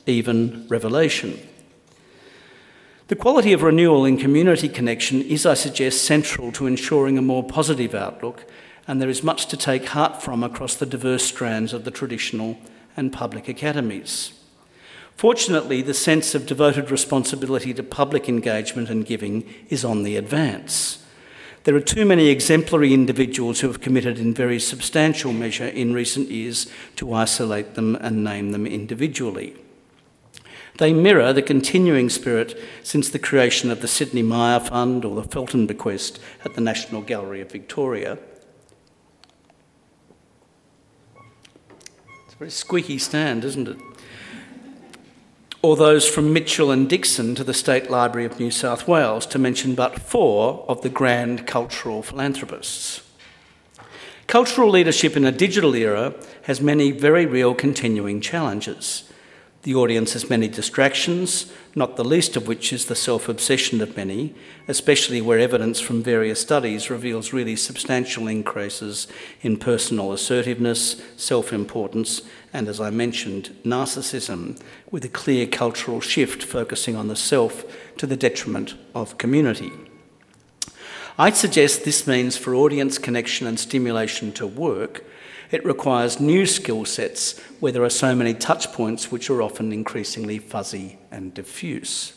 even 0.05 0.65
revelation. 0.67 1.39
The 3.07 3.15
quality 3.15 3.51
of 3.51 3.61
renewal 3.61 4.05
in 4.05 4.17
community 4.17 4.69
connection 4.69 5.21
is, 5.21 5.45
I 5.45 5.53
suggest, 5.53 6.05
central 6.05 6.51
to 6.53 6.65
ensuring 6.65 7.17
a 7.17 7.21
more 7.21 7.43
positive 7.43 7.93
outlook, 7.93 8.45
and 8.87 9.01
there 9.01 9.09
is 9.09 9.21
much 9.21 9.47
to 9.47 9.57
take 9.57 9.87
heart 9.87 10.21
from 10.21 10.43
across 10.43 10.75
the 10.75 10.85
diverse 10.85 11.25
strands 11.25 11.73
of 11.73 11.83
the 11.83 11.91
traditional 11.91 12.57
and 12.95 13.11
public 13.11 13.47
academies. 13.47 14.33
Fortunately, 15.15 15.81
the 15.81 15.93
sense 15.93 16.33
of 16.33 16.45
devoted 16.45 16.89
responsibility 16.89 17.73
to 17.73 17.83
public 17.83 18.27
engagement 18.27 18.89
and 18.89 19.05
giving 19.05 19.43
is 19.69 19.85
on 19.85 20.03
the 20.03 20.15
advance. 20.15 21.05
There 21.63 21.75
are 21.75 21.81
too 21.81 22.05
many 22.05 22.29
exemplary 22.29 22.93
individuals 22.93 23.59
who 23.59 23.67
have 23.67 23.81
committed 23.81 24.17
in 24.17 24.33
very 24.33 24.59
substantial 24.59 25.31
measure 25.31 25.67
in 25.67 25.93
recent 25.93 26.31
years 26.31 26.65
to 26.95 27.13
isolate 27.13 27.75
them 27.75 27.95
and 27.97 28.23
name 28.23 28.51
them 28.51 28.65
individually. 28.65 29.55
They 30.77 30.93
mirror 30.93 31.33
the 31.33 31.41
continuing 31.41 32.09
spirit 32.09 32.57
since 32.81 33.09
the 33.09 33.19
creation 33.19 33.69
of 33.69 33.81
the 33.81 33.87
Sidney 33.87 34.23
Meyer 34.23 34.59
Fund 34.59 35.05
or 35.05 35.15
the 35.15 35.27
Felton 35.27 35.67
Bequest 35.67 36.19
at 36.43 36.55
the 36.55 36.61
National 36.61 37.01
Gallery 37.01 37.41
of 37.41 37.51
Victoria. 37.51 38.17
It's 42.25 42.33
a 42.33 42.37
very 42.37 42.51
squeaky 42.51 42.97
stand, 42.97 43.43
isn't 43.43 43.67
it? 43.67 43.77
Or 45.61 45.75
those 45.75 46.09
from 46.09 46.33
Mitchell 46.33 46.71
and 46.71 46.89
Dixson 46.89 47.35
to 47.35 47.43
the 47.43 47.53
State 47.53 47.91
Library 47.91 48.25
of 48.25 48.39
New 48.39 48.49
South 48.49 48.87
Wales, 48.87 49.27
to 49.27 49.37
mention 49.37 49.75
but 49.75 49.99
four 49.99 50.65
of 50.67 50.81
the 50.81 50.89
grand 50.89 51.45
cultural 51.45 52.01
philanthropists. 52.01 53.07
Cultural 54.25 54.69
leadership 54.69 55.15
in 55.15 55.25
a 55.25 55.31
digital 55.31 55.75
era 55.75 56.15
has 56.43 56.61
many 56.61 56.91
very 56.91 57.27
real 57.27 57.53
continuing 57.53 58.21
challenges. 58.21 59.10
The 59.63 59.75
audience 59.75 60.13
has 60.13 60.27
many 60.27 60.47
distractions, 60.47 61.51
not 61.75 61.95
the 61.95 62.03
least 62.03 62.35
of 62.35 62.47
which 62.47 62.73
is 62.73 62.85
the 62.85 62.95
self 62.95 63.29
obsession 63.29 63.79
of 63.81 63.95
many, 63.95 64.33
especially 64.67 65.21
where 65.21 65.37
evidence 65.37 65.79
from 65.79 66.01
various 66.01 66.41
studies 66.41 66.89
reveals 66.89 67.31
really 67.31 67.55
substantial 67.55 68.27
increases 68.27 69.07
in 69.43 69.57
personal 69.57 70.13
assertiveness, 70.13 70.99
self 71.15 71.53
importance, 71.53 72.23
and, 72.51 72.67
as 72.67 72.81
I 72.81 72.89
mentioned, 72.89 73.55
narcissism, 73.63 74.59
with 74.89 75.05
a 75.05 75.09
clear 75.09 75.45
cultural 75.45 76.01
shift 76.01 76.41
focusing 76.41 76.95
on 76.95 77.07
the 77.07 77.15
self 77.15 77.63
to 77.97 78.07
the 78.07 78.17
detriment 78.17 78.73
of 78.95 79.19
community. 79.19 79.71
I'd 81.19 81.37
suggest 81.37 81.85
this 81.85 82.07
means 82.07 82.35
for 82.35 82.55
audience 82.55 82.97
connection 82.97 83.45
and 83.45 83.59
stimulation 83.59 84.31
to 84.33 84.47
work 84.47 85.03
it 85.51 85.65
requires 85.65 86.19
new 86.19 86.45
skill 86.45 86.85
sets 86.85 87.37
where 87.59 87.71
there 87.71 87.83
are 87.83 87.89
so 87.89 88.15
many 88.15 88.33
touch 88.33 88.71
points 88.71 89.11
which 89.11 89.29
are 89.29 89.41
often 89.41 89.71
increasingly 89.71 90.39
fuzzy 90.39 90.97
and 91.11 91.33
diffuse. 91.33 92.13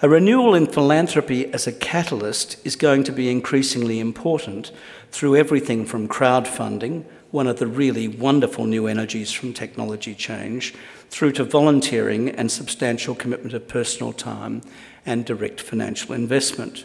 A 0.00 0.08
renewal 0.08 0.54
in 0.54 0.66
philanthropy 0.66 1.52
as 1.52 1.66
a 1.66 1.72
catalyst 1.72 2.64
is 2.64 2.76
going 2.76 3.02
to 3.04 3.12
be 3.12 3.30
increasingly 3.30 3.98
important 3.98 4.70
through 5.10 5.36
everything 5.36 5.84
from 5.84 6.08
crowdfunding, 6.08 7.04
one 7.32 7.48
of 7.48 7.58
the 7.58 7.66
really 7.66 8.06
wonderful 8.06 8.64
new 8.64 8.86
energies 8.86 9.32
from 9.32 9.52
technology 9.52 10.14
change, 10.14 10.72
through 11.10 11.32
to 11.32 11.44
volunteering 11.44 12.28
and 12.30 12.50
substantial 12.50 13.14
commitment 13.14 13.54
of 13.54 13.66
personal 13.66 14.12
time 14.12 14.62
and 15.04 15.24
direct 15.24 15.60
financial 15.60 16.14
investment. 16.14 16.84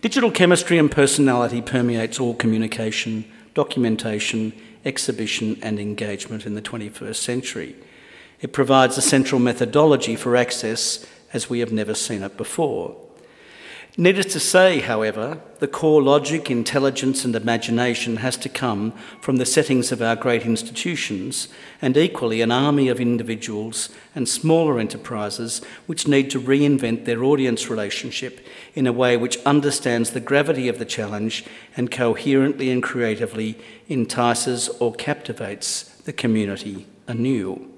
Digital 0.00 0.30
chemistry 0.30 0.78
and 0.78 0.90
personality 0.90 1.60
permeates 1.60 2.18
all 2.18 2.34
communication 2.34 3.30
documentation, 3.56 4.52
exhibition, 4.84 5.58
and 5.62 5.80
engagement 5.80 6.44
in 6.44 6.54
the 6.54 6.60
21st 6.60 7.16
century. 7.16 7.74
It 8.40 8.52
provides 8.52 8.98
a 8.98 9.02
central 9.02 9.40
methodology 9.40 10.14
for 10.14 10.36
access 10.36 11.06
as 11.32 11.48
we 11.48 11.60
have 11.60 11.72
never 11.72 11.94
seen 11.94 12.22
it 12.22 12.36
before. 12.36 12.94
Needless 13.98 14.30
to 14.34 14.40
say, 14.40 14.80
however, 14.80 15.40
the 15.58 15.66
core 15.66 16.02
logic, 16.02 16.50
intelligence, 16.50 17.24
and 17.24 17.34
imagination 17.34 18.16
has 18.16 18.36
to 18.38 18.50
come 18.50 18.92
from 19.22 19.36
the 19.36 19.46
settings 19.46 19.90
of 19.90 20.02
our 20.02 20.14
great 20.14 20.44
institutions, 20.44 21.48
and 21.80 21.96
equally 21.96 22.42
an 22.42 22.52
army 22.52 22.88
of 22.88 23.00
individuals 23.00 23.88
and 24.14 24.28
smaller 24.28 24.78
enterprises 24.78 25.62
which 25.86 26.06
need 26.06 26.30
to 26.30 26.38
reinvent 26.38 27.06
their 27.06 27.24
audience 27.24 27.70
relationship 27.70 28.46
in 28.74 28.86
a 28.86 28.92
way 28.92 29.16
which 29.16 29.38
understands 29.46 30.10
the 30.10 30.20
gravity 30.20 30.68
of 30.68 30.78
the 30.78 30.84
challenge 30.84 31.46
and 31.74 31.90
coherently 31.90 32.70
and 32.70 32.82
creatively 32.82 33.58
entices 33.88 34.68
or 34.78 34.92
captivates 34.92 35.84
the 36.04 36.12
community 36.12 36.86
anew. 37.08 37.75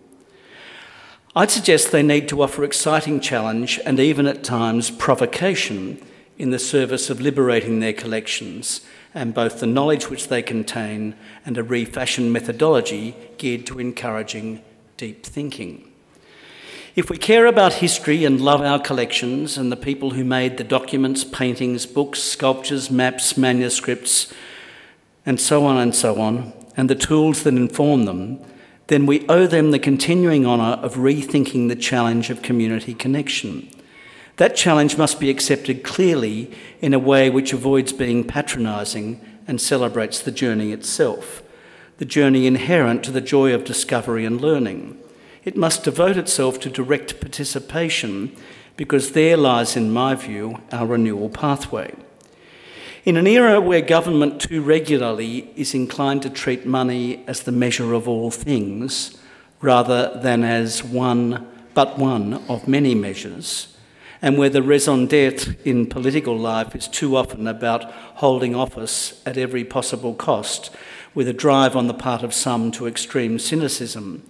I'd 1.38 1.52
suggest 1.52 1.92
they 1.92 2.02
need 2.02 2.28
to 2.30 2.42
offer 2.42 2.64
exciting 2.64 3.20
challenge 3.20 3.78
and 3.86 4.00
even 4.00 4.26
at 4.26 4.42
times 4.42 4.90
provocation 4.90 6.04
in 6.36 6.50
the 6.50 6.58
service 6.58 7.10
of 7.10 7.20
liberating 7.20 7.78
their 7.78 7.92
collections 7.92 8.80
and 9.14 9.32
both 9.32 9.60
the 9.60 9.66
knowledge 9.68 10.10
which 10.10 10.26
they 10.26 10.42
contain 10.42 11.14
and 11.46 11.56
a 11.56 11.62
refashioned 11.62 12.32
methodology 12.32 13.14
geared 13.36 13.66
to 13.66 13.78
encouraging 13.78 14.62
deep 14.96 15.24
thinking. 15.24 15.88
If 16.96 17.08
we 17.08 17.16
care 17.16 17.46
about 17.46 17.74
history 17.74 18.24
and 18.24 18.40
love 18.40 18.60
our 18.60 18.80
collections 18.80 19.56
and 19.56 19.70
the 19.70 19.76
people 19.76 20.10
who 20.10 20.24
made 20.24 20.56
the 20.56 20.64
documents, 20.64 21.22
paintings, 21.22 21.86
books, 21.86 22.20
sculptures, 22.20 22.90
maps, 22.90 23.36
manuscripts, 23.36 24.34
and 25.24 25.40
so 25.40 25.64
on 25.64 25.76
and 25.76 25.94
so 25.94 26.20
on, 26.20 26.52
and 26.76 26.90
the 26.90 26.96
tools 26.96 27.44
that 27.44 27.54
inform 27.54 28.06
them, 28.06 28.44
then 28.88 29.06
we 29.06 29.26
owe 29.28 29.46
them 29.46 29.70
the 29.70 29.78
continuing 29.78 30.44
honour 30.44 30.80
of 30.82 30.96
rethinking 30.96 31.68
the 31.68 31.76
challenge 31.76 32.30
of 32.30 32.42
community 32.42 32.94
connection. 32.94 33.68
That 34.36 34.56
challenge 34.56 34.96
must 34.96 35.20
be 35.20 35.30
accepted 35.30 35.82
clearly 35.82 36.50
in 36.80 36.94
a 36.94 36.98
way 36.98 37.28
which 37.28 37.52
avoids 37.52 37.92
being 37.92 38.24
patronising 38.24 39.20
and 39.46 39.60
celebrates 39.60 40.20
the 40.20 40.30
journey 40.30 40.72
itself, 40.72 41.42
the 41.98 42.04
journey 42.04 42.46
inherent 42.46 43.02
to 43.04 43.10
the 43.10 43.20
joy 43.20 43.52
of 43.54 43.64
discovery 43.64 44.24
and 44.24 44.40
learning. 44.40 44.98
It 45.44 45.56
must 45.56 45.84
devote 45.84 46.16
itself 46.16 46.58
to 46.60 46.70
direct 46.70 47.20
participation 47.20 48.34
because 48.76 49.12
there 49.12 49.36
lies, 49.36 49.76
in 49.76 49.90
my 49.90 50.14
view, 50.14 50.62
our 50.72 50.86
renewal 50.86 51.28
pathway. 51.28 51.94
In 53.04 53.16
an 53.16 53.28
era 53.28 53.60
where 53.60 53.80
government 53.80 54.40
too 54.40 54.60
regularly 54.60 55.50
is 55.54 55.72
inclined 55.72 56.22
to 56.22 56.30
treat 56.30 56.66
money 56.66 57.24
as 57.28 57.42
the 57.42 57.52
measure 57.52 57.92
of 57.92 58.08
all 58.08 58.30
things, 58.30 59.16
rather 59.60 60.18
than 60.20 60.42
as 60.42 60.82
one, 60.82 61.46
but 61.74 61.96
one 61.96 62.34
of 62.48 62.66
many 62.66 62.94
measures, 62.96 63.76
and 64.20 64.36
where 64.36 64.50
the 64.50 64.62
raison 64.62 65.06
d'etre 65.06 65.54
in 65.64 65.86
political 65.86 66.36
life 66.36 66.74
is 66.74 66.88
too 66.88 67.16
often 67.16 67.46
about 67.46 67.84
holding 68.16 68.54
office 68.54 69.22
at 69.24 69.38
every 69.38 69.64
possible 69.64 70.14
cost, 70.14 70.70
with 71.14 71.28
a 71.28 71.32
drive 71.32 71.76
on 71.76 71.86
the 71.86 71.94
part 71.94 72.24
of 72.24 72.34
some 72.34 72.72
to 72.72 72.86
extreme 72.86 73.38
cynicism, 73.38 74.28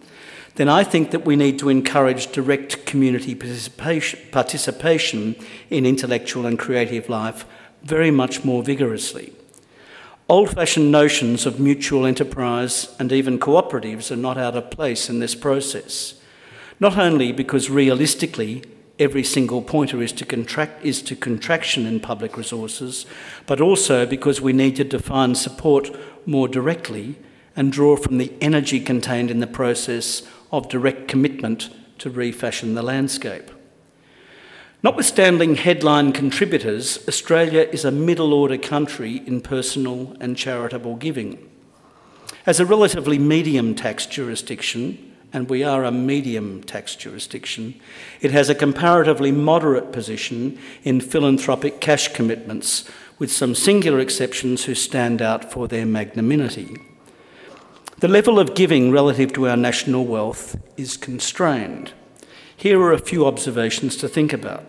then 0.56 0.68
I 0.68 0.84
think 0.84 1.10
that 1.12 1.24
we 1.24 1.36
need 1.36 1.58
to 1.60 1.68
encourage 1.68 2.32
direct 2.32 2.84
community 2.84 3.34
participation, 3.34 4.18
participation 4.30 5.36
in 5.70 5.86
intellectual 5.86 6.46
and 6.46 6.58
creative 6.58 7.08
life 7.08 7.46
very 7.82 8.10
much 8.10 8.44
more 8.44 8.62
vigorously. 8.62 9.32
Old 10.28 10.50
fashioned 10.50 10.92
notions 10.92 11.46
of 11.46 11.58
mutual 11.58 12.04
enterprise 12.04 12.94
and 12.98 13.12
even 13.12 13.38
cooperatives 13.38 14.10
are 14.10 14.16
not 14.16 14.36
out 14.36 14.56
of 14.56 14.70
place 14.70 15.08
in 15.08 15.20
this 15.20 15.34
process. 15.34 16.20
Not 16.80 16.98
only 16.98 17.32
because 17.32 17.70
realistically 17.70 18.62
every 18.98 19.24
single 19.24 19.62
pointer 19.62 20.02
is 20.02 20.12
to, 20.12 20.26
contract, 20.26 20.84
is 20.84 21.00
to 21.02 21.16
contraction 21.16 21.86
in 21.86 22.00
public 22.00 22.36
resources, 22.36 23.06
but 23.46 23.60
also 23.60 24.04
because 24.04 24.40
we 24.40 24.52
need 24.52 24.76
to 24.76 24.84
define 24.84 25.34
support 25.34 25.90
more 26.26 26.48
directly 26.48 27.16
and 27.56 27.72
draw 27.72 27.96
from 27.96 28.18
the 28.18 28.32
energy 28.40 28.80
contained 28.80 29.30
in 29.30 29.40
the 29.40 29.46
process 29.46 30.22
of 30.52 30.68
direct 30.68 31.08
commitment 31.08 31.70
to 31.98 32.10
refashion 32.10 32.74
the 32.74 32.82
landscape. 32.82 33.50
Notwithstanding 34.80 35.56
headline 35.56 36.12
contributors, 36.12 37.04
Australia 37.08 37.62
is 37.72 37.84
a 37.84 37.90
middle 37.90 38.32
order 38.32 38.56
country 38.56 39.16
in 39.26 39.40
personal 39.40 40.16
and 40.20 40.36
charitable 40.36 40.94
giving. 40.94 41.50
As 42.46 42.60
a 42.60 42.66
relatively 42.66 43.18
medium 43.18 43.74
tax 43.74 44.06
jurisdiction, 44.06 45.16
and 45.32 45.50
we 45.50 45.64
are 45.64 45.82
a 45.82 45.90
medium 45.90 46.62
tax 46.62 46.94
jurisdiction, 46.94 47.74
it 48.20 48.30
has 48.30 48.48
a 48.48 48.54
comparatively 48.54 49.32
moderate 49.32 49.90
position 49.90 50.56
in 50.84 51.00
philanthropic 51.00 51.80
cash 51.80 52.14
commitments, 52.14 52.88
with 53.18 53.32
some 53.32 53.56
singular 53.56 53.98
exceptions 53.98 54.66
who 54.66 54.76
stand 54.76 55.20
out 55.20 55.50
for 55.50 55.66
their 55.66 55.86
magnanimity. 55.86 56.76
The 57.98 58.06
level 58.06 58.38
of 58.38 58.54
giving 58.54 58.92
relative 58.92 59.32
to 59.32 59.48
our 59.48 59.56
national 59.56 60.04
wealth 60.04 60.56
is 60.76 60.96
constrained. 60.96 61.94
Here 62.58 62.82
are 62.82 62.92
a 62.92 62.98
few 62.98 63.24
observations 63.24 63.96
to 63.98 64.08
think 64.08 64.32
about. 64.32 64.64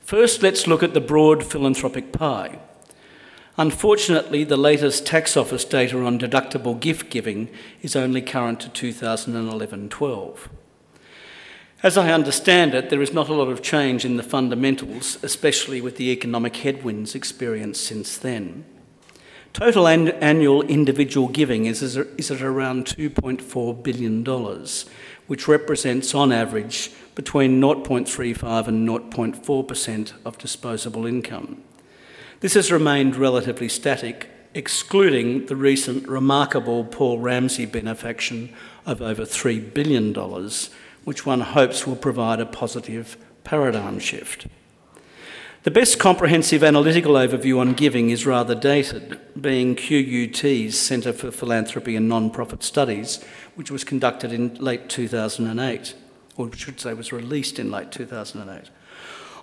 First, 0.00 0.42
let's 0.42 0.66
look 0.66 0.82
at 0.82 0.94
the 0.94 1.00
broad 1.00 1.44
philanthropic 1.44 2.10
pie. 2.10 2.58
Unfortunately, 3.58 4.44
the 4.44 4.56
latest 4.56 5.04
tax 5.04 5.36
office 5.36 5.66
data 5.66 6.02
on 6.02 6.18
deductible 6.18 6.80
gift 6.80 7.10
giving 7.10 7.50
is 7.82 7.94
only 7.94 8.22
current 8.22 8.60
to 8.60 8.70
2011 8.70 9.90
12. 9.90 10.48
As 11.82 11.98
I 11.98 12.12
understand 12.12 12.74
it, 12.74 12.88
there 12.88 13.02
is 13.02 13.12
not 13.12 13.28
a 13.28 13.34
lot 13.34 13.48
of 13.48 13.60
change 13.60 14.06
in 14.06 14.16
the 14.16 14.22
fundamentals, 14.22 15.22
especially 15.22 15.82
with 15.82 15.98
the 15.98 16.10
economic 16.10 16.56
headwinds 16.56 17.14
experienced 17.14 17.84
since 17.84 18.16
then. 18.16 18.64
Total 19.52 19.86
an- 19.86 20.08
annual 20.22 20.62
individual 20.62 21.28
giving 21.28 21.66
is, 21.66 21.82
is 21.82 22.30
at 22.30 22.40
around 22.40 22.86
$2.4 22.86 23.82
billion, 23.82 24.24
which 25.28 25.46
represents 25.46 26.14
on 26.14 26.32
average 26.32 26.90
between 27.14 27.60
0.35 27.60 28.66
and 28.66 28.88
0.4% 28.88 30.12
of 30.24 30.38
disposable 30.38 31.06
income. 31.06 31.62
This 32.40 32.54
has 32.54 32.72
remained 32.72 33.14
relatively 33.14 33.68
static, 33.68 34.28
excluding 34.54 35.46
the 35.46 35.56
recent 35.56 36.08
remarkable 36.08 36.84
Paul 36.84 37.20
Ramsay 37.20 37.66
benefaction 37.66 38.52
of 38.86 39.00
over 39.02 39.22
$3 39.22 39.72
billion, 39.74 40.14
which 41.04 41.26
one 41.26 41.40
hopes 41.42 41.86
will 41.86 41.96
provide 41.96 42.40
a 42.40 42.46
positive 42.46 43.16
paradigm 43.44 43.98
shift. 43.98 44.46
The 45.68 45.74
best 45.74 45.98
comprehensive 45.98 46.64
analytical 46.64 47.12
overview 47.12 47.58
on 47.58 47.74
giving 47.74 48.08
is 48.08 48.24
rather 48.24 48.54
dated, 48.54 49.20
being 49.38 49.76
QUT's 49.76 50.78
Centre 50.78 51.12
for 51.12 51.30
Philanthropy 51.30 51.94
and 51.94 52.08
Non-Profit 52.08 52.62
Studies, 52.62 53.22
which 53.54 53.70
was 53.70 53.84
conducted 53.84 54.32
in 54.32 54.54
late 54.54 54.88
2008, 54.88 55.94
or 56.38 56.50
should 56.54 56.80
say 56.80 56.94
was 56.94 57.12
released 57.12 57.58
in 57.58 57.70
late 57.70 57.92
2008. 57.92 58.70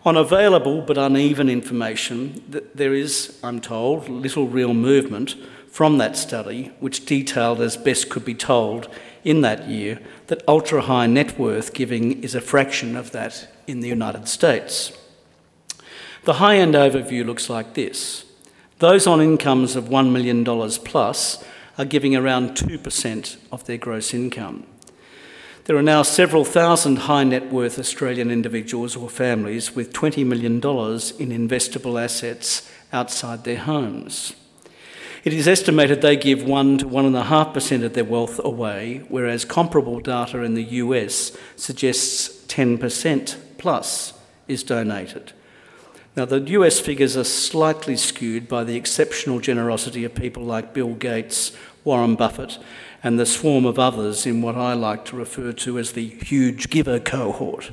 On 0.03 0.17
available 0.17 0.81
but 0.81 0.97
uneven 0.97 1.47
information, 1.47 2.41
there 2.73 2.95
is, 2.95 3.37
I'm 3.43 3.61
told, 3.61 4.09
little 4.09 4.47
real 4.47 4.73
movement 4.73 5.35
from 5.69 5.99
that 5.99 6.17
study, 6.17 6.71
which 6.79 7.05
detailed 7.05 7.61
as 7.61 7.77
best 7.77 8.09
could 8.09 8.25
be 8.25 8.33
told 8.33 8.89
in 9.23 9.41
that 9.41 9.67
year 9.67 9.99
that 10.25 10.41
ultra 10.47 10.81
high 10.81 11.05
net 11.05 11.37
worth 11.37 11.75
giving 11.75 12.23
is 12.23 12.33
a 12.33 12.41
fraction 12.41 12.95
of 12.95 13.11
that 13.11 13.47
in 13.67 13.81
the 13.81 13.89
United 13.89 14.27
States. 14.27 14.91
The 16.25 16.33
high 16.33 16.57
end 16.57 16.73
overview 16.73 17.23
looks 17.23 17.51
like 17.51 17.75
this 17.75 18.25
those 18.79 19.05
on 19.05 19.21
incomes 19.21 19.75
of 19.75 19.85
$1 19.85 20.11
million 20.11 20.43
plus 20.43 21.43
are 21.77 21.85
giving 21.85 22.15
around 22.15 22.57
2% 22.57 23.37
of 23.51 23.65
their 23.65 23.77
gross 23.77 24.11
income. 24.11 24.65
There 25.65 25.77
are 25.77 25.83
now 25.83 26.01
several 26.01 26.43
thousand 26.43 26.97
high 26.97 27.25
net 27.25 27.51
worth 27.51 27.77
Australian 27.77 28.31
individuals 28.31 28.95
or 28.95 29.07
families 29.07 29.75
with 29.75 29.93
$20 29.93 30.25
million 30.25 30.55
in 30.55 31.47
investable 31.47 32.03
assets 32.03 32.71
outside 32.91 33.43
their 33.43 33.59
homes. 33.59 34.35
It 35.23 35.31
is 35.31 35.47
estimated 35.47 36.01
they 36.01 36.15
give 36.15 36.43
1 36.43 36.79
to 36.79 36.85
1.5% 36.87 37.83
of 37.83 37.93
their 37.93 38.03
wealth 38.03 38.39
away, 38.43 39.03
whereas 39.09 39.45
comparable 39.45 39.99
data 39.99 40.41
in 40.41 40.55
the 40.55 40.63
US 40.63 41.37
suggests 41.55 42.45
10% 42.47 43.35
plus 43.59 44.13
is 44.47 44.63
donated. 44.63 45.31
Now, 46.15 46.23
the 46.23 46.39
US 46.39 46.79
figures 46.79 47.17
are 47.17 47.25
slightly 47.25 47.97
skewed 47.97 48.47
by 48.47 48.63
the 48.63 48.77
exceptional 48.77 49.39
generosity 49.41 50.05
of 50.05 50.15
people 50.15 50.43
like 50.43 50.73
Bill 50.73 50.93
Gates, 50.93 51.51
Warren 51.83 52.15
Buffett, 52.15 52.57
and 53.03 53.19
the 53.19 53.25
swarm 53.25 53.65
of 53.65 53.77
others 53.77 54.25
in 54.25 54.41
what 54.41 54.55
I 54.55 54.73
like 54.73 55.03
to 55.05 55.17
refer 55.17 55.51
to 55.51 55.77
as 55.77 55.91
the 55.91 56.07
huge 56.07 56.69
giver 56.69 57.01
cohort. 57.01 57.71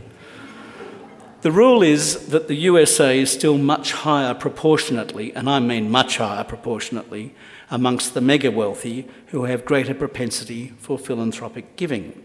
The 1.42 1.52
rule 1.52 1.82
is 1.82 2.28
that 2.28 2.48
the 2.48 2.56
USA 2.56 3.18
is 3.20 3.30
still 3.30 3.58
much 3.58 3.92
higher 3.92 4.34
proportionately, 4.34 5.32
and 5.34 5.48
I 5.48 5.60
mean 5.60 5.88
much 5.88 6.18
higher 6.18 6.44
proportionately, 6.44 7.34
amongst 7.70 8.14
the 8.14 8.20
mega 8.20 8.50
wealthy 8.50 9.06
who 9.28 9.44
have 9.44 9.64
greater 9.64 9.94
propensity 9.94 10.72
for 10.78 10.98
philanthropic 10.98 11.76
giving. 11.76 12.24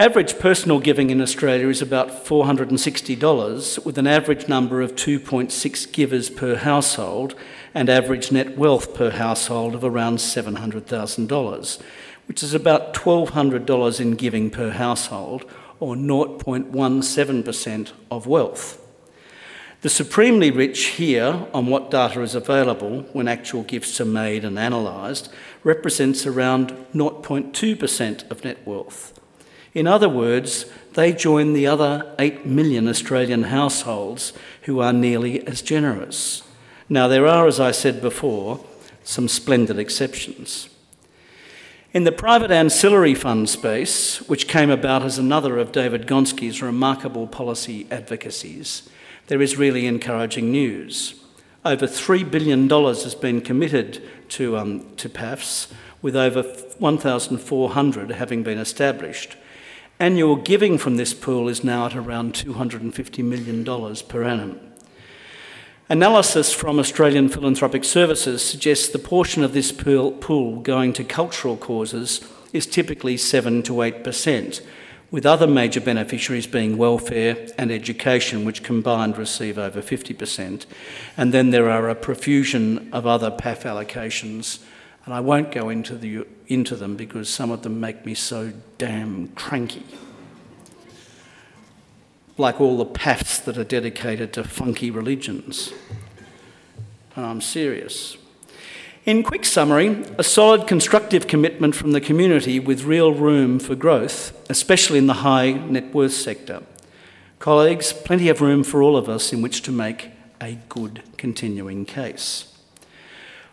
Average 0.00 0.38
personal 0.38 0.78
giving 0.78 1.10
in 1.10 1.20
Australia 1.20 1.66
is 1.66 1.82
about 1.82 2.24
$460, 2.24 3.84
with 3.84 3.98
an 3.98 4.06
average 4.06 4.46
number 4.46 4.80
of 4.80 4.94
2.6 4.94 5.92
givers 5.92 6.30
per 6.30 6.54
household 6.54 7.34
and 7.74 7.90
average 7.90 8.30
net 8.30 8.56
wealth 8.56 8.94
per 8.94 9.10
household 9.10 9.74
of 9.74 9.82
around 9.82 10.18
$700,000, 10.18 11.82
which 12.26 12.44
is 12.44 12.54
about 12.54 12.94
$1,200 12.94 14.00
in 14.00 14.12
giving 14.12 14.50
per 14.50 14.70
household, 14.70 15.44
or 15.80 15.96
0.17% 15.96 17.92
of 18.08 18.28
wealth. 18.28 18.80
The 19.80 19.88
supremely 19.88 20.52
rich 20.52 20.90
here, 20.90 21.48
on 21.52 21.66
what 21.66 21.90
data 21.90 22.20
is 22.20 22.36
available 22.36 23.00
when 23.12 23.26
actual 23.26 23.64
gifts 23.64 24.00
are 24.00 24.04
made 24.04 24.44
and 24.44 24.60
analysed, 24.60 25.28
represents 25.64 26.24
around 26.24 26.70
0.2% 26.94 28.30
of 28.30 28.44
net 28.44 28.64
wealth. 28.64 29.18
In 29.74 29.86
other 29.86 30.08
words, 30.08 30.66
they 30.94 31.12
join 31.12 31.52
the 31.52 31.66
other 31.66 32.14
8 32.18 32.46
million 32.46 32.88
Australian 32.88 33.44
households 33.44 34.32
who 34.62 34.80
are 34.80 34.92
nearly 34.92 35.46
as 35.46 35.62
generous. 35.62 36.42
Now, 36.88 37.08
there 37.08 37.26
are, 37.26 37.46
as 37.46 37.60
I 37.60 37.70
said 37.70 38.00
before, 38.00 38.64
some 39.04 39.28
splendid 39.28 39.78
exceptions. 39.78 40.68
In 41.94 42.04
the 42.04 42.12
private 42.12 42.50
ancillary 42.50 43.14
fund 43.14 43.48
space, 43.48 44.18
which 44.28 44.46
came 44.46 44.68
about 44.68 45.02
as 45.02 45.16
another 45.16 45.56
of 45.56 45.72
David 45.72 46.06
Gonski's 46.06 46.60
remarkable 46.60 47.26
policy 47.26 47.86
advocacies, 47.90 48.90
there 49.28 49.40
is 49.40 49.56
really 49.56 49.86
encouraging 49.86 50.50
news. 50.50 51.14
Over 51.64 51.86
$3 51.86 52.30
billion 52.30 52.68
has 52.68 53.14
been 53.14 53.40
committed 53.40 54.02
to, 54.32 54.58
um, 54.58 54.94
to 54.96 55.08
PAFs, 55.08 55.72
with 56.02 56.14
over 56.14 56.42
1,400 56.42 58.10
having 58.10 58.42
been 58.42 58.58
established. 58.58 59.37
Annual 60.00 60.36
giving 60.36 60.78
from 60.78 60.96
this 60.96 61.12
pool 61.12 61.48
is 61.48 61.64
now 61.64 61.86
at 61.86 61.96
around 61.96 62.34
$250 62.34 63.24
million 63.24 63.64
per 64.06 64.22
annum. 64.22 64.60
Analysis 65.88 66.52
from 66.52 66.78
Australian 66.78 67.28
Philanthropic 67.28 67.82
Services 67.82 68.40
suggests 68.40 68.88
the 68.88 69.00
portion 69.00 69.42
of 69.42 69.54
this 69.54 69.72
pool 69.72 70.60
going 70.60 70.92
to 70.92 71.02
cultural 71.02 71.56
causes 71.56 72.20
is 72.52 72.64
typically 72.64 73.16
7 73.16 73.64
to 73.64 73.72
8%, 73.72 74.60
with 75.10 75.26
other 75.26 75.48
major 75.48 75.80
beneficiaries 75.80 76.46
being 76.46 76.78
welfare 76.78 77.48
and 77.58 77.72
education, 77.72 78.44
which 78.44 78.62
combined 78.62 79.18
receive 79.18 79.58
over 79.58 79.82
50%. 79.82 80.64
And 81.16 81.34
then 81.34 81.50
there 81.50 81.68
are 81.68 81.88
a 81.88 81.96
profusion 81.96 82.88
of 82.92 83.04
other 83.04 83.32
PAF 83.32 83.62
allocations 83.62 84.60
and 85.08 85.14
I 85.14 85.20
won't 85.20 85.50
go 85.50 85.70
into, 85.70 85.96
the, 85.96 86.26
into 86.48 86.76
them 86.76 86.94
because 86.94 87.30
some 87.30 87.50
of 87.50 87.62
them 87.62 87.80
make 87.80 88.04
me 88.04 88.12
so 88.12 88.52
damn 88.76 89.28
cranky. 89.28 89.86
Like 92.36 92.60
all 92.60 92.76
the 92.76 92.84
PAFs 92.84 93.42
that 93.44 93.56
are 93.56 93.64
dedicated 93.64 94.34
to 94.34 94.44
funky 94.44 94.90
religions. 94.90 95.72
And 97.16 97.24
I'm 97.24 97.40
serious. 97.40 98.18
In 99.06 99.22
quick 99.22 99.46
summary, 99.46 100.04
a 100.18 100.22
solid 100.22 100.66
constructive 100.66 101.26
commitment 101.26 101.74
from 101.74 101.92
the 101.92 102.02
community 102.02 102.60
with 102.60 102.84
real 102.84 103.14
room 103.14 103.58
for 103.58 103.74
growth, 103.74 104.38
especially 104.50 104.98
in 104.98 105.06
the 105.06 105.24
high 105.24 105.52
net 105.52 105.94
worth 105.94 106.12
sector. 106.12 106.64
Colleagues, 107.38 107.94
plenty 107.94 108.28
of 108.28 108.42
room 108.42 108.62
for 108.62 108.82
all 108.82 108.94
of 108.94 109.08
us 109.08 109.32
in 109.32 109.40
which 109.40 109.62
to 109.62 109.72
make 109.72 110.10
a 110.38 110.58
good 110.68 111.02
continuing 111.16 111.86
case. 111.86 112.57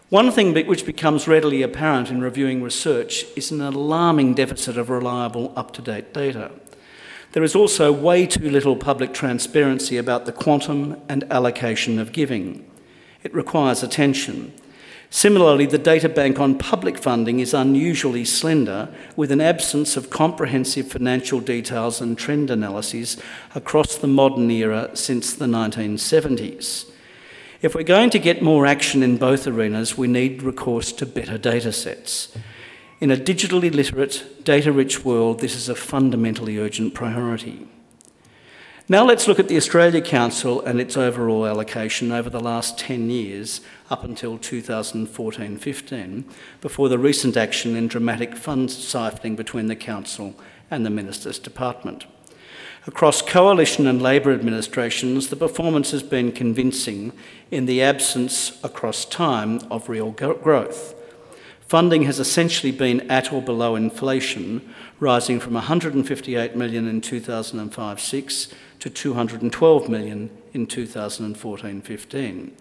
One 0.09 0.29
thing 0.29 0.53
which 0.67 0.85
becomes 0.85 1.27
readily 1.27 1.63
apparent 1.63 2.11
in 2.11 2.21
reviewing 2.21 2.61
research 2.61 3.25
is 3.35 3.49
an 3.49 3.59
alarming 3.59 4.35
deficit 4.35 4.77
of 4.77 4.91
reliable, 4.91 5.51
up 5.55 5.71
to 5.73 5.81
date 5.81 6.13
data. 6.13 6.51
There 7.31 7.41
is 7.41 7.55
also 7.55 7.91
way 7.91 8.27
too 8.27 8.51
little 8.51 8.75
public 8.75 9.15
transparency 9.15 9.97
about 9.97 10.27
the 10.27 10.31
quantum 10.31 11.01
and 11.09 11.23
allocation 11.31 11.97
of 11.97 12.11
giving. 12.11 12.69
It 13.23 13.33
requires 13.33 13.81
attention. 13.81 14.53
Similarly, 15.09 15.65
the 15.65 15.79
data 15.79 16.07
bank 16.07 16.39
on 16.39 16.59
public 16.59 16.99
funding 16.99 17.39
is 17.39 17.55
unusually 17.55 18.25
slender, 18.25 18.93
with 19.15 19.31
an 19.31 19.41
absence 19.41 19.97
of 19.97 20.11
comprehensive 20.11 20.87
financial 20.87 21.39
details 21.39 21.99
and 21.99 22.15
trend 22.15 22.51
analyses 22.51 23.19
across 23.55 23.97
the 23.97 24.07
modern 24.07 24.51
era 24.51 24.91
since 24.93 25.33
the 25.33 25.47
1970s. 25.47 26.91
If 27.65 27.73
we're 27.73 27.81
going 27.81 28.11
to 28.11 28.19
get 28.19 28.43
more 28.43 28.67
action 28.67 29.01
in 29.01 29.17
both 29.17 29.47
arenas, 29.47 29.97
we 29.97 30.05
need 30.07 30.43
recourse 30.43 30.91
to 30.91 31.03
better 31.03 31.39
data 31.39 31.71
sets. 31.71 32.31
In 33.01 33.09
a 33.09 33.17
digitally 33.17 33.73
literate, 33.73 34.43
data 34.43 34.71
rich 34.71 35.03
world, 35.03 35.39
this 35.39 35.55
is 35.55 35.67
a 35.67 35.73
fundamentally 35.73 36.59
urgent 36.59 36.93
priority. 36.93 37.67
Now 38.87 39.03
let's 39.03 39.27
look 39.27 39.39
at 39.39 39.47
the 39.47 39.57
Australia 39.57 39.99
Council 39.99 40.61
and 40.61 40.79
its 40.79 40.95
overall 40.95 41.47
allocation 41.47 42.11
over 42.11 42.29
the 42.29 42.39
last 42.39 42.77
10 42.77 43.09
years 43.09 43.61
up 43.89 44.03
until 44.03 44.37
2014 44.37 45.57
15, 45.57 46.25
before 46.61 46.87
the 46.87 46.99
recent 46.99 47.35
action 47.35 47.75
in 47.75 47.87
dramatic 47.87 48.35
fund 48.35 48.69
siphoning 48.69 49.35
between 49.35 49.65
the 49.65 49.75
Council 49.75 50.35
and 50.69 50.85
the 50.85 50.91
Minister's 50.91 51.39
Department. 51.39 52.05
Across 52.87 53.23
coalition 53.23 53.87
and 53.87 53.99
Labor 53.99 54.31
administrations, 54.31 55.29
the 55.29 55.35
performance 55.35 55.89
has 55.89 56.03
been 56.03 56.31
convincing 56.31 57.13
in 57.49 57.65
the 57.65 57.81
absence 57.81 58.63
across 58.63 59.05
time 59.05 59.59
of 59.71 59.89
real 59.89 60.11
growth. 60.11 60.93
Funding 61.61 62.03
has 62.03 62.19
essentially 62.19 62.71
been 62.71 63.09
at 63.09 63.33
or 63.33 63.41
below 63.41 63.75
inflation, 63.75 64.71
rising 64.99 65.39
from 65.39 65.55
158 65.55 66.55
million 66.55 66.87
in 66.87 67.01
2005-6 67.01 68.53
to 68.79 68.89
212 68.91 69.89
million 69.89 70.29
in 70.53 70.67
2014-15. 70.67 72.51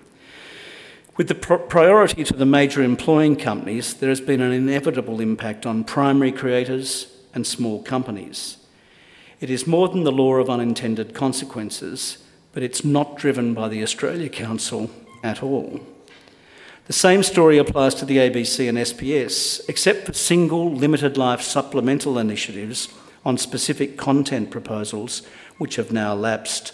With 1.18 1.28
the 1.28 1.34
priority 1.34 2.24
to 2.24 2.34
the 2.34 2.46
major 2.46 2.82
employing 2.82 3.36
companies, 3.36 3.92
there 3.92 4.08
has 4.08 4.22
been 4.22 4.40
an 4.40 4.52
inevitable 4.52 5.20
impact 5.20 5.66
on 5.66 5.84
primary 5.84 6.32
creators 6.32 7.14
and 7.34 7.46
small 7.46 7.82
companies. 7.82 8.56
It 9.44 9.50
is 9.50 9.66
more 9.66 9.90
than 9.90 10.04
the 10.04 10.10
law 10.10 10.36
of 10.36 10.48
unintended 10.48 11.12
consequences, 11.12 12.16
but 12.54 12.62
it's 12.62 12.82
not 12.82 13.18
driven 13.18 13.52
by 13.52 13.68
the 13.68 13.82
Australia 13.82 14.30
Council 14.30 14.90
at 15.22 15.42
all. 15.42 15.80
The 16.86 16.94
same 16.94 17.22
story 17.22 17.58
applies 17.58 17.94
to 17.96 18.06
the 18.06 18.16
ABC 18.16 18.66
and 18.66 18.78
SBS, 18.78 19.60
except 19.68 20.06
for 20.06 20.14
single 20.14 20.72
limited 20.72 21.18
life 21.18 21.42
supplemental 21.42 22.18
initiatives 22.18 22.88
on 23.22 23.36
specific 23.36 23.98
content 23.98 24.50
proposals 24.50 25.20
which 25.58 25.76
have 25.76 25.92
now 25.92 26.14
lapsed. 26.14 26.72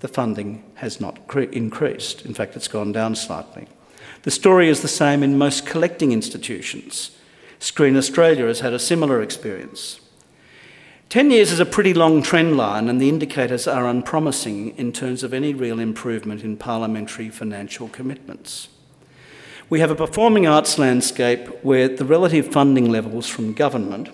The 0.00 0.08
funding 0.08 0.64
has 0.74 1.00
not 1.00 1.20
increased. 1.36 2.26
In 2.26 2.34
fact, 2.34 2.56
it's 2.56 2.66
gone 2.66 2.90
down 2.90 3.14
slightly. 3.14 3.68
The 4.24 4.32
story 4.32 4.68
is 4.68 4.82
the 4.82 4.88
same 4.88 5.22
in 5.22 5.38
most 5.38 5.66
collecting 5.66 6.10
institutions. 6.10 7.12
Screen 7.60 7.96
Australia 7.96 8.46
has 8.46 8.58
had 8.58 8.72
a 8.72 8.80
similar 8.80 9.22
experience. 9.22 10.00
10 11.08 11.30
years 11.30 11.50
is 11.50 11.58
a 11.58 11.64
pretty 11.64 11.94
long 11.94 12.22
trend 12.22 12.58
line, 12.58 12.86
and 12.86 13.00
the 13.00 13.08
indicators 13.08 13.66
are 13.66 13.88
unpromising 13.88 14.76
in 14.76 14.92
terms 14.92 15.22
of 15.22 15.32
any 15.32 15.54
real 15.54 15.80
improvement 15.80 16.42
in 16.42 16.54
parliamentary 16.54 17.30
financial 17.30 17.88
commitments. 17.88 18.68
We 19.70 19.80
have 19.80 19.90
a 19.90 19.94
performing 19.94 20.46
arts 20.46 20.78
landscape 20.78 21.64
where 21.64 21.88
the 21.88 22.04
relative 22.04 22.52
funding 22.52 22.90
levels 22.90 23.26
from 23.26 23.54
government, 23.54 24.10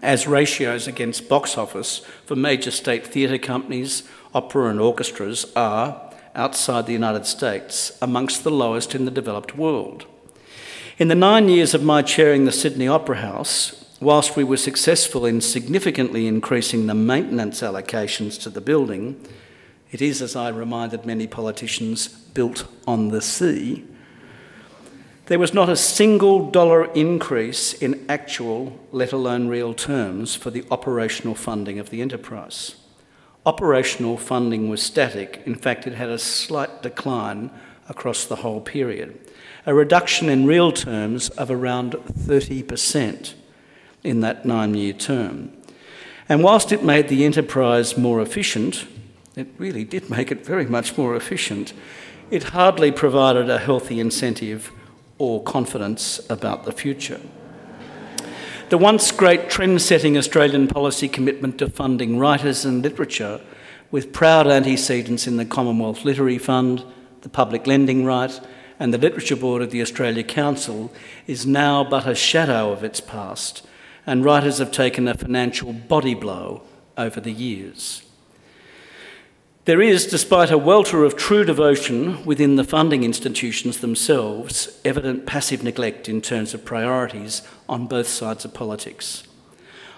as 0.00 0.26
ratios 0.26 0.88
against 0.88 1.28
box 1.28 1.58
office 1.58 1.98
for 2.24 2.34
major 2.34 2.70
state 2.70 3.06
theatre 3.06 3.36
companies, 3.36 4.04
opera 4.34 4.70
and 4.70 4.80
orchestras, 4.80 5.52
are, 5.54 6.10
outside 6.34 6.86
the 6.86 6.94
United 6.94 7.26
States, 7.26 7.92
amongst 8.00 8.42
the 8.42 8.50
lowest 8.50 8.94
in 8.94 9.04
the 9.04 9.10
developed 9.10 9.54
world. 9.54 10.06
In 10.98 11.08
the 11.08 11.14
nine 11.14 11.50
years 11.50 11.74
of 11.74 11.82
my 11.82 12.00
chairing 12.00 12.46
the 12.46 12.52
Sydney 12.52 12.88
Opera 12.88 13.16
House, 13.16 13.81
whilst 14.02 14.36
we 14.36 14.42
were 14.42 14.56
successful 14.56 15.24
in 15.24 15.40
significantly 15.40 16.26
increasing 16.26 16.86
the 16.86 16.94
maintenance 16.94 17.60
allocations 17.60 18.40
to 18.42 18.50
the 18.50 18.60
building, 18.60 19.18
it 19.92 20.02
is, 20.02 20.20
as 20.20 20.34
I 20.34 20.48
reminded 20.48 21.06
many 21.06 21.26
politicians, 21.28 22.08
built 22.08 22.66
on 22.86 23.08
the 23.08 23.22
sea. 23.22 23.84
There 25.26 25.38
was 25.38 25.54
not 25.54 25.68
a 25.68 25.76
single 25.76 26.50
dollar 26.50 26.86
increase 26.94 27.74
in 27.74 28.04
actual, 28.08 28.78
let 28.90 29.12
alone 29.12 29.46
real 29.46 29.72
terms, 29.72 30.34
for 30.34 30.50
the 30.50 30.64
operational 30.70 31.36
funding 31.36 31.78
of 31.78 31.90
the 31.90 32.02
enterprise. 32.02 32.74
Operational 33.46 34.16
funding 34.16 34.68
was 34.68 34.82
static, 34.82 35.42
in 35.46 35.54
fact, 35.54 35.86
it 35.86 35.94
had 35.94 36.08
a 36.08 36.18
slight 36.18 36.82
decline 36.82 37.50
across 37.88 38.24
the 38.24 38.36
whole 38.36 38.60
period, 38.60 39.18
a 39.64 39.74
reduction 39.74 40.28
in 40.28 40.44
real 40.44 40.72
terms 40.72 41.28
of 41.30 41.50
around 41.50 41.92
30% 41.92 43.34
in 44.02 44.20
that 44.20 44.44
nine 44.44 44.74
year 44.74 44.92
term. 44.92 45.52
And 46.28 46.42
whilst 46.42 46.72
it 46.72 46.84
made 46.84 47.08
the 47.08 47.24
enterprise 47.24 47.96
more 47.96 48.20
efficient, 48.20 48.86
it 49.36 49.48
really 49.58 49.84
did 49.84 50.10
make 50.10 50.30
it 50.30 50.44
very 50.44 50.66
much 50.66 50.96
more 50.96 51.16
efficient, 51.16 51.72
it 52.30 52.44
hardly 52.44 52.90
provided 52.90 53.50
a 53.50 53.58
healthy 53.58 54.00
incentive 54.00 54.72
or 55.18 55.42
confidence 55.42 56.20
about 56.30 56.64
the 56.64 56.72
future. 56.72 57.20
The 58.70 58.78
once 58.78 59.12
great 59.12 59.50
trend 59.50 59.82
setting 59.82 60.16
Australian 60.16 60.66
policy 60.68 61.08
commitment 61.08 61.58
to 61.58 61.68
funding 61.68 62.18
writers 62.18 62.64
and 62.64 62.82
literature, 62.82 63.40
with 63.90 64.14
proud 64.14 64.46
antecedents 64.46 65.26
in 65.26 65.36
the 65.36 65.44
Commonwealth 65.44 66.04
Literary 66.04 66.38
Fund, 66.38 66.82
the 67.20 67.28
Public 67.28 67.66
Lending 67.66 68.06
Right, 68.06 68.40
and 68.80 68.94
the 68.94 68.98
Literature 68.98 69.36
Board 69.36 69.60
of 69.60 69.70
the 69.70 69.82
Australia 69.82 70.24
Council, 70.24 70.90
is 71.26 71.46
now 71.46 71.84
but 71.84 72.06
a 72.06 72.14
shadow 72.14 72.72
of 72.72 72.82
its 72.82 73.00
past 73.00 73.66
and 74.06 74.24
writers 74.24 74.58
have 74.58 74.72
taken 74.72 75.06
a 75.06 75.14
financial 75.14 75.72
body 75.72 76.14
blow 76.14 76.62
over 76.96 77.20
the 77.20 77.32
years. 77.32 78.02
There 79.64 79.80
is, 79.80 80.06
despite 80.06 80.50
a 80.50 80.58
welter 80.58 81.04
of 81.04 81.16
true 81.16 81.44
devotion 81.44 82.24
within 82.24 82.56
the 82.56 82.64
funding 82.64 83.04
institutions 83.04 83.78
themselves, 83.78 84.80
evident 84.84 85.24
passive 85.24 85.62
neglect 85.62 86.08
in 86.08 86.20
terms 86.20 86.52
of 86.52 86.64
priorities 86.64 87.42
on 87.68 87.86
both 87.86 88.08
sides 88.08 88.44
of 88.44 88.52
politics. 88.52 89.22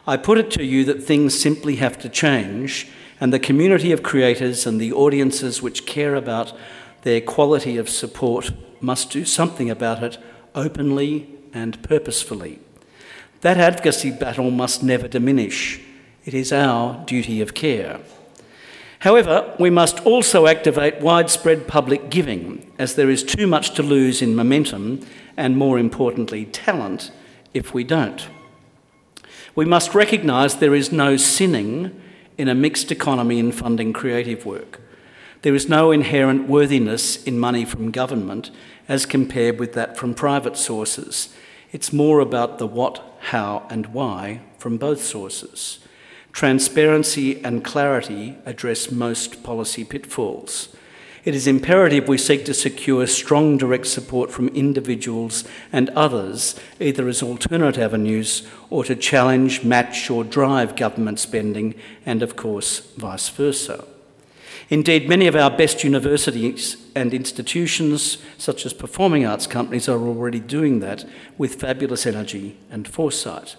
I 0.07 0.19
put 0.19 0.37
it 0.37 0.51
to 0.51 0.65
you 0.65 0.85
that 0.85 1.03
things 1.03 1.41
simply 1.41 1.77
have 1.77 1.99
to 2.01 2.11
change, 2.11 2.89
and 3.19 3.33
the 3.33 3.39
community 3.39 3.91
of 3.91 4.03
creators 4.03 4.67
and 4.67 4.79
the 4.79 4.93
audiences 4.93 5.63
which 5.63 5.87
care 5.87 6.15
about 6.15 6.53
their 7.01 7.23
quality 7.23 7.79
of 7.79 7.89
support 7.89 8.53
must 8.83 9.11
do 9.11 9.25
something 9.25 9.71
about 9.71 10.03
it 10.03 10.19
openly 10.55 11.27
and 11.55 11.83
purposefully. 11.83 12.59
That 13.45 13.59
advocacy 13.59 14.11
battle 14.11 14.51
must 14.51 14.83
never 14.83 15.07
diminish. 15.07 15.79
It 16.25 16.33
is 16.33 16.51
our 16.51 17.05
duty 17.05 17.43
of 17.43 17.53
care. 17.53 18.01
However, 19.01 19.55
we 19.61 19.69
must 19.69 20.01
also 20.07 20.47
activate 20.47 21.03
widespread 21.03 21.69
public 21.69 22.09
giving, 22.09 22.73
as 22.79 22.95
there 22.95 23.11
is 23.11 23.23
too 23.23 23.47
much 23.47 23.75
to 23.75 23.83
lose 23.83 24.23
in 24.23 24.35
momentum 24.35 25.07
and, 25.37 25.59
more 25.59 25.79
importantly, 25.79 26.47
talent 26.47 27.13
if 27.53 27.75
we 27.75 27.85
don't. 27.85 28.27
We 29.55 29.67
must 29.67 29.95
recognise 29.95 30.57
there 30.57 30.75
is 30.75 30.91
no 30.91 31.19
sinning 31.19 32.01
in 32.39 32.49
a 32.49 32.55
mixed 32.55 32.91
economy 32.91 33.39
in 33.39 33.53
funding 33.53 33.93
creative 33.93 34.47
work. 34.47 34.81
There 35.43 35.55
is 35.55 35.69
no 35.69 35.91
inherent 35.91 36.49
worthiness 36.49 37.23
in 37.25 37.39
money 37.39 37.67
from 37.67 37.91
government 37.91 38.51
as 38.89 39.05
compared 39.05 39.61
with 39.61 39.75
that 39.75 39.99
from 39.99 40.15
private 40.15 40.57
sources. 40.57 41.29
It's 41.73 41.93
more 41.93 42.21
about 42.21 42.57
the 42.57 42.67
what, 42.67 43.14
how, 43.25 43.67
and 43.71 43.87
why 43.87 44.41
from 44.59 44.77
both 44.77 45.03
sources. 45.03 45.79
Transparency 46.33 47.43
and 47.45 47.65
clarity 47.65 48.37
address 48.45 48.91
most 48.91 49.43
policy 49.43 49.85
pitfalls. 49.85 50.75
It 51.25 51.35
is 51.35 51.47
imperative 51.47 52.07
we 52.07 52.19
seek 52.19 52.45
to 52.45 52.53
secure 52.53 53.07
strong 53.07 53.57
direct 53.57 53.87
support 53.87 54.31
from 54.31 54.49
individuals 54.49 55.45
and 55.73 55.89
others, 55.91 56.61
either 56.81 57.09
as 57.09 57.23
alternate 57.23 57.79
avenues 57.79 58.47
or 58.69 58.85
to 58.85 58.95
challenge, 58.95 59.65
match, 59.65 60.11
or 60.11 60.23
drive 60.23 60.77
government 60.77 61.19
spending, 61.19 61.75
and 62.05 62.23
of 62.23 62.37
course, 62.37 62.81
vice 62.97 63.31
versa. 63.31 63.87
Indeed, 64.71 65.09
many 65.09 65.27
of 65.27 65.37
our 65.37 65.51
best 65.51 65.85
universities 65.85 66.77
and 66.95 67.13
institutions, 67.13 68.19
such 68.39 68.65
as 68.65 68.73
performing 68.73 69.27
arts 69.27 69.47
companies, 69.47 69.89
are 69.89 70.01
already 70.01 70.41
doing 70.41 70.81
that 70.81 71.05
with 71.37 71.61
fabulous 71.61 72.07
energy 72.07 72.57
and 72.71 72.89
foresight. 72.89 73.57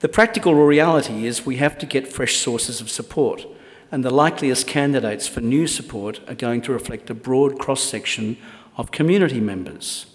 The 0.00 0.08
practical 0.08 0.54
reality 0.54 1.26
is 1.26 1.46
we 1.46 1.56
have 1.56 1.78
to 1.78 1.86
get 1.86 2.12
fresh 2.12 2.36
sources 2.36 2.80
of 2.80 2.90
support, 2.90 3.46
and 3.90 4.04
the 4.04 4.10
likeliest 4.10 4.66
candidates 4.66 5.28
for 5.28 5.40
new 5.40 5.66
support 5.66 6.20
are 6.28 6.34
going 6.34 6.62
to 6.62 6.72
reflect 6.72 7.10
a 7.10 7.14
broad 7.14 7.58
cross 7.58 7.82
section 7.82 8.36
of 8.76 8.90
community 8.90 9.40
members. 9.40 10.06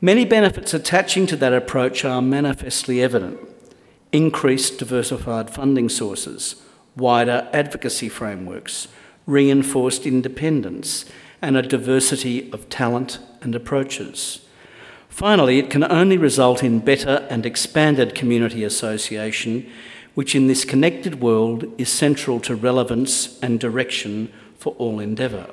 Many 0.00 0.24
benefits 0.24 0.74
attaching 0.74 1.26
to 1.28 1.36
that 1.36 1.54
approach 1.54 2.04
are 2.04 2.20
manifestly 2.20 3.02
evident 3.02 3.38
increased 4.12 4.78
diversified 4.78 5.50
funding 5.50 5.88
sources, 5.88 6.62
wider 6.96 7.48
advocacy 7.52 8.08
frameworks, 8.08 8.88
reinforced 9.26 10.06
independence, 10.06 11.04
and 11.42 11.56
a 11.56 11.62
diversity 11.62 12.50
of 12.52 12.68
talent 12.68 13.18
and 13.42 13.54
approaches. 13.54 14.40
Finally, 15.08 15.58
it 15.58 15.70
can 15.70 15.84
only 15.84 16.16
result 16.18 16.62
in 16.62 16.78
better 16.78 17.26
and 17.30 17.46
expanded 17.46 18.14
community 18.14 18.64
association, 18.64 19.66
which 20.14 20.34
in 20.34 20.46
this 20.46 20.64
connected 20.64 21.20
world 21.20 21.64
is 21.78 21.90
central 21.90 22.40
to 22.40 22.54
relevance 22.54 23.38
and 23.40 23.60
direction 23.60 24.32
for 24.58 24.74
all 24.74 24.98
endeavour. 25.00 25.46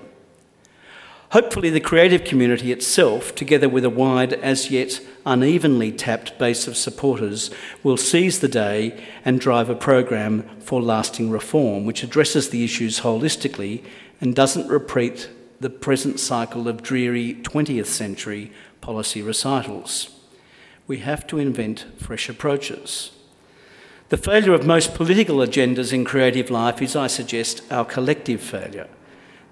Hopefully, 1.33 1.71
the 1.71 1.79
creative 1.79 2.23
community 2.23 2.71
itself, 2.71 3.33
together 3.33 3.67
with 3.67 3.83
a 3.83 3.89
wide, 3.89 4.33
as 4.33 4.69
yet 4.69 5.01
unevenly 5.25 5.91
tapped 5.91 6.37
base 6.37 6.67
of 6.67 6.77
supporters, 6.77 7.49
will 7.81 7.97
seize 7.97 8.39
the 8.39 8.47
day 8.47 9.03
and 9.25 9.39
drive 9.39 9.67
a 9.67 9.73
program 9.73 10.47
for 10.59 10.79
lasting 10.79 11.31
reform 11.31 11.85
which 11.85 12.03
addresses 12.03 12.51
the 12.51 12.63
issues 12.63 12.99
holistically 12.99 13.83
and 14.21 14.35
doesn't 14.35 14.67
repeat 14.67 15.27
the 15.59 15.71
present 15.71 16.19
cycle 16.19 16.67
of 16.67 16.83
dreary 16.83 17.33
20th 17.41 17.87
century 17.87 18.51
policy 18.79 19.23
recitals. 19.23 20.11
We 20.85 20.99
have 20.99 21.25
to 21.25 21.39
invent 21.39 21.87
fresh 21.97 22.29
approaches. 22.29 23.09
The 24.09 24.17
failure 24.17 24.53
of 24.53 24.67
most 24.67 24.93
political 24.93 25.37
agendas 25.37 25.93
in 25.93 26.05
creative 26.05 26.51
life 26.51 26.79
is, 26.79 26.95
I 26.95 27.07
suggest, 27.07 27.63
our 27.71 27.85
collective 27.85 28.39
failure. 28.39 28.87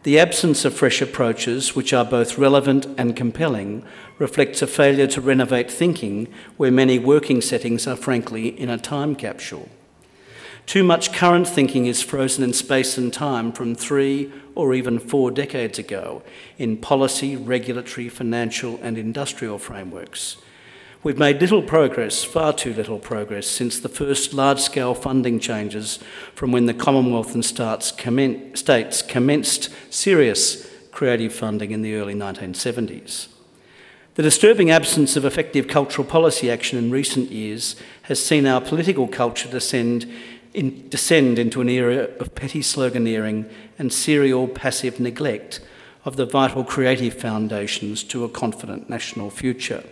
The 0.03 0.17
absence 0.17 0.65
of 0.65 0.73
fresh 0.73 0.99
approaches, 0.99 1.75
which 1.75 1.93
are 1.93 2.03
both 2.03 2.39
relevant 2.39 2.87
and 2.97 3.15
compelling, 3.15 3.85
reflects 4.17 4.63
a 4.63 4.67
failure 4.67 5.05
to 5.05 5.21
renovate 5.21 5.69
thinking 5.69 6.27
where 6.57 6.71
many 6.71 6.97
working 6.97 7.39
settings 7.39 7.85
are 7.85 7.95
frankly 7.95 8.47
in 8.47 8.67
a 8.69 8.79
time 8.79 9.15
capsule. 9.15 9.69
Too 10.65 10.83
much 10.83 11.13
current 11.13 11.47
thinking 11.47 11.85
is 11.85 12.01
frozen 12.01 12.43
in 12.43 12.53
space 12.53 12.97
and 12.97 13.13
time 13.13 13.51
from 13.51 13.75
three 13.75 14.31
or 14.55 14.73
even 14.73 14.97
four 14.97 15.29
decades 15.29 15.77
ago 15.77 16.23
in 16.57 16.77
policy, 16.77 17.35
regulatory, 17.35 18.09
financial, 18.09 18.79
and 18.81 18.97
industrial 18.97 19.59
frameworks. 19.59 20.37
We've 21.03 21.17
made 21.17 21.41
little 21.41 21.63
progress, 21.63 22.23
far 22.23 22.53
too 22.53 22.75
little 22.75 22.99
progress, 22.99 23.47
since 23.47 23.79
the 23.79 23.89
first 23.89 24.35
large 24.35 24.59
scale 24.59 24.93
funding 24.93 25.39
changes 25.39 25.97
from 26.35 26.51
when 26.51 26.67
the 26.67 26.75
Commonwealth 26.75 27.33
and 27.33 27.43
states, 27.43 27.91
commenced 29.01 29.69
serious 29.89 30.69
creative 30.91 31.33
funding 31.33 31.71
in 31.71 31.81
the 31.81 31.95
early 31.95 32.13
1970s. 32.13 33.29
The 34.13 34.21
disturbing 34.21 34.69
absence 34.69 35.15
of 35.15 35.25
effective 35.25 35.67
cultural 35.67 36.07
policy 36.07 36.51
action 36.51 36.77
in 36.77 36.91
recent 36.91 37.31
years 37.31 37.75
has 38.03 38.23
seen 38.23 38.45
our 38.45 38.61
political 38.61 39.07
culture 39.07 39.49
descend, 39.49 40.05
in, 40.53 40.87
descend 40.89 41.39
into 41.39 41.61
an 41.61 41.69
era 41.69 42.09
of 42.19 42.35
petty 42.35 42.59
sloganeering 42.59 43.51
and 43.79 43.91
serial 43.91 44.47
passive 44.47 44.99
neglect 44.99 45.61
of 46.05 46.15
the 46.15 46.27
vital 46.27 46.63
creative 46.63 47.15
foundations 47.15 48.03
to 48.03 48.23
a 48.23 48.29
confident 48.29 48.87
national 48.87 49.31
future. 49.31 49.83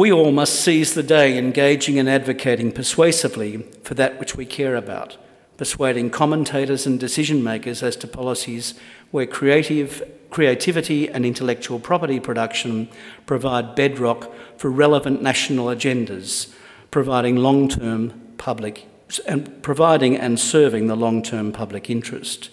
We 0.00 0.10
all 0.10 0.32
must 0.32 0.58
seize 0.58 0.94
the 0.94 1.02
day 1.02 1.36
engaging 1.36 1.98
and 1.98 2.08
advocating 2.08 2.72
persuasively 2.72 3.58
for 3.82 3.92
that 3.92 4.18
which 4.18 4.34
we 4.34 4.46
care 4.46 4.74
about, 4.74 5.18
persuading 5.58 6.08
commentators 6.08 6.86
and 6.86 6.98
decision 6.98 7.44
makers 7.44 7.82
as 7.82 7.96
to 7.96 8.06
policies 8.06 8.72
where 9.10 9.26
creative, 9.26 10.02
creativity 10.30 11.06
and 11.06 11.26
intellectual 11.26 11.78
property 11.78 12.18
production 12.18 12.88
provide 13.26 13.74
bedrock 13.74 14.32
for 14.56 14.70
relevant 14.70 15.20
national 15.20 15.66
agendas, 15.66 16.50
providing 16.90 17.36
long 17.36 17.68
term 17.68 18.34
public 18.38 18.86
and 19.28 19.62
providing 19.62 20.16
and 20.16 20.40
serving 20.40 20.86
the 20.86 20.96
long 20.96 21.22
term 21.22 21.52
public 21.52 21.90
interest. 21.90 22.48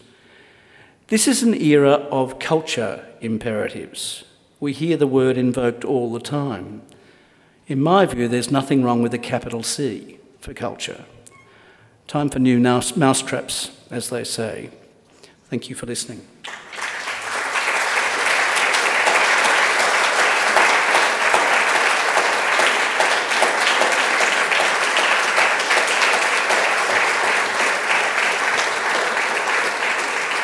This 1.07 1.29
is 1.29 1.43
an 1.43 1.53
era 1.53 1.93
of 2.11 2.39
culture 2.39 3.07
imperatives. 3.21 4.25
We 4.59 4.73
hear 4.73 4.97
the 4.97 5.07
word 5.07 5.37
invoked 5.37 5.85
all 5.85 6.11
the 6.11 6.19
time. 6.19 6.81
In 7.67 7.81
my 7.81 8.05
view, 8.05 8.29
there's 8.29 8.49
nothing 8.49 8.81
wrong 8.81 9.01
with 9.01 9.13
a 9.13 9.17
capital 9.17 9.61
C 9.61 10.19
for 10.39 10.53
culture. 10.53 11.03
Time 12.07 12.29
for 12.29 12.39
new 12.39 12.61
mouse, 12.61 12.95
mousetraps, 12.95 13.71
as 13.91 14.09
they 14.09 14.23
say. 14.23 14.69
Thank 15.49 15.67
you 15.67 15.75
for 15.75 15.85
listening. 15.85 16.25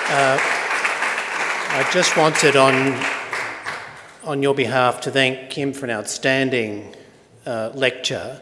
Uh, 0.09 0.38
I 1.69 1.89
just 1.93 2.17
wanted 2.17 2.57
on, 2.57 3.01
on 4.26 4.43
your 4.43 4.53
behalf 4.53 4.99
to 5.01 5.11
thank 5.11 5.49
Kim 5.49 5.71
for 5.71 5.86
an 5.86 5.91
outstanding 5.91 6.93
uh, 7.46 7.72
lecture, 7.74 8.41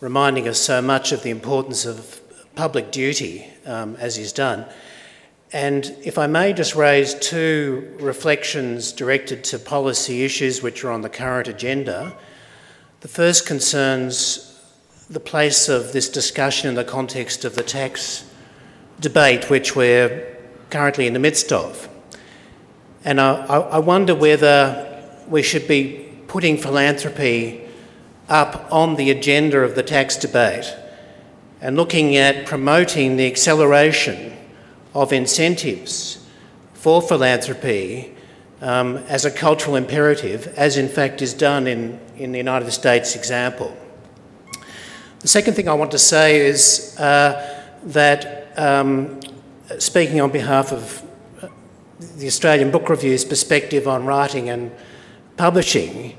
reminding 0.00 0.48
us 0.48 0.60
so 0.60 0.82
much 0.82 1.12
of 1.12 1.22
the 1.22 1.30
importance 1.30 1.84
of 1.84 2.20
public 2.54 2.90
duty 2.90 3.46
um, 3.66 3.96
as 3.96 4.16
he's 4.16 4.32
done. 4.32 4.66
And 5.52 5.96
if 6.02 6.18
I 6.18 6.26
may 6.26 6.52
just 6.52 6.74
raise 6.74 7.14
two 7.14 7.96
reflections 8.00 8.90
directed 8.92 9.44
to 9.44 9.58
policy 9.58 10.24
issues 10.24 10.62
which 10.62 10.84
are 10.84 10.90
on 10.90 11.02
the 11.02 11.08
current 11.08 11.46
agenda. 11.46 12.16
The 13.00 13.08
first 13.08 13.46
concerns 13.46 14.60
the 15.08 15.20
place 15.20 15.68
of 15.68 15.92
this 15.92 16.08
discussion 16.08 16.68
in 16.68 16.74
the 16.74 16.84
context 16.84 17.44
of 17.44 17.54
the 17.54 17.62
tax 17.62 18.28
debate 18.98 19.50
which 19.50 19.76
we're 19.76 20.36
currently 20.70 21.06
in 21.06 21.12
the 21.12 21.18
midst 21.20 21.52
of. 21.52 21.88
And 23.04 23.20
I, 23.20 23.44
I 23.44 23.78
wonder 23.78 24.14
whether 24.14 25.02
we 25.28 25.42
should 25.42 25.68
be 25.68 26.08
putting 26.26 26.56
philanthropy 26.56 27.63
up 28.28 28.66
on 28.72 28.96
the 28.96 29.10
agenda 29.10 29.58
of 29.58 29.74
the 29.74 29.82
tax 29.82 30.16
debate 30.16 30.74
and 31.60 31.76
looking 31.76 32.16
at 32.16 32.46
promoting 32.46 33.16
the 33.16 33.26
acceleration 33.26 34.36
of 34.94 35.12
incentives 35.12 36.24
for 36.74 37.00
philanthropy 37.02 38.14
um, 38.60 38.96
as 39.08 39.24
a 39.24 39.30
cultural 39.30 39.76
imperative, 39.76 40.46
as 40.56 40.76
in 40.76 40.88
fact 40.88 41.20
is 41.20 41.34
done 41.34 41.66
in, 41.66 41.98
in 42.16 42.32
the 42.32 42.38
United 42.38 42.70
States 42.70 43.16
example. 43.16 43.76
The 45.20 45.28
second 45.28 45.54
thing 45.54 45.68
I 45.68 45.74
want 45.74 45.90
to 45.92 45.98
say 45.98 46.46
is 46.46 46.96
uh, 46.98 47.62
that, 47.84 48.52
um, 48.58 49.20
speaking 49.78 50.20
on 50.20 50.30
behalf 50.30 50.72
of 50.72 51.02
uh, 51.40 51.48
the 52.16 52.26
Australian 52.26 52.70
Book 52.70 52.88
Review's 52.88 53.24
perspective 53.24 53.88
on 53.88 54.04
writing 54.04 54.50
and 54.50 54.70
publishing, 55.38 56.16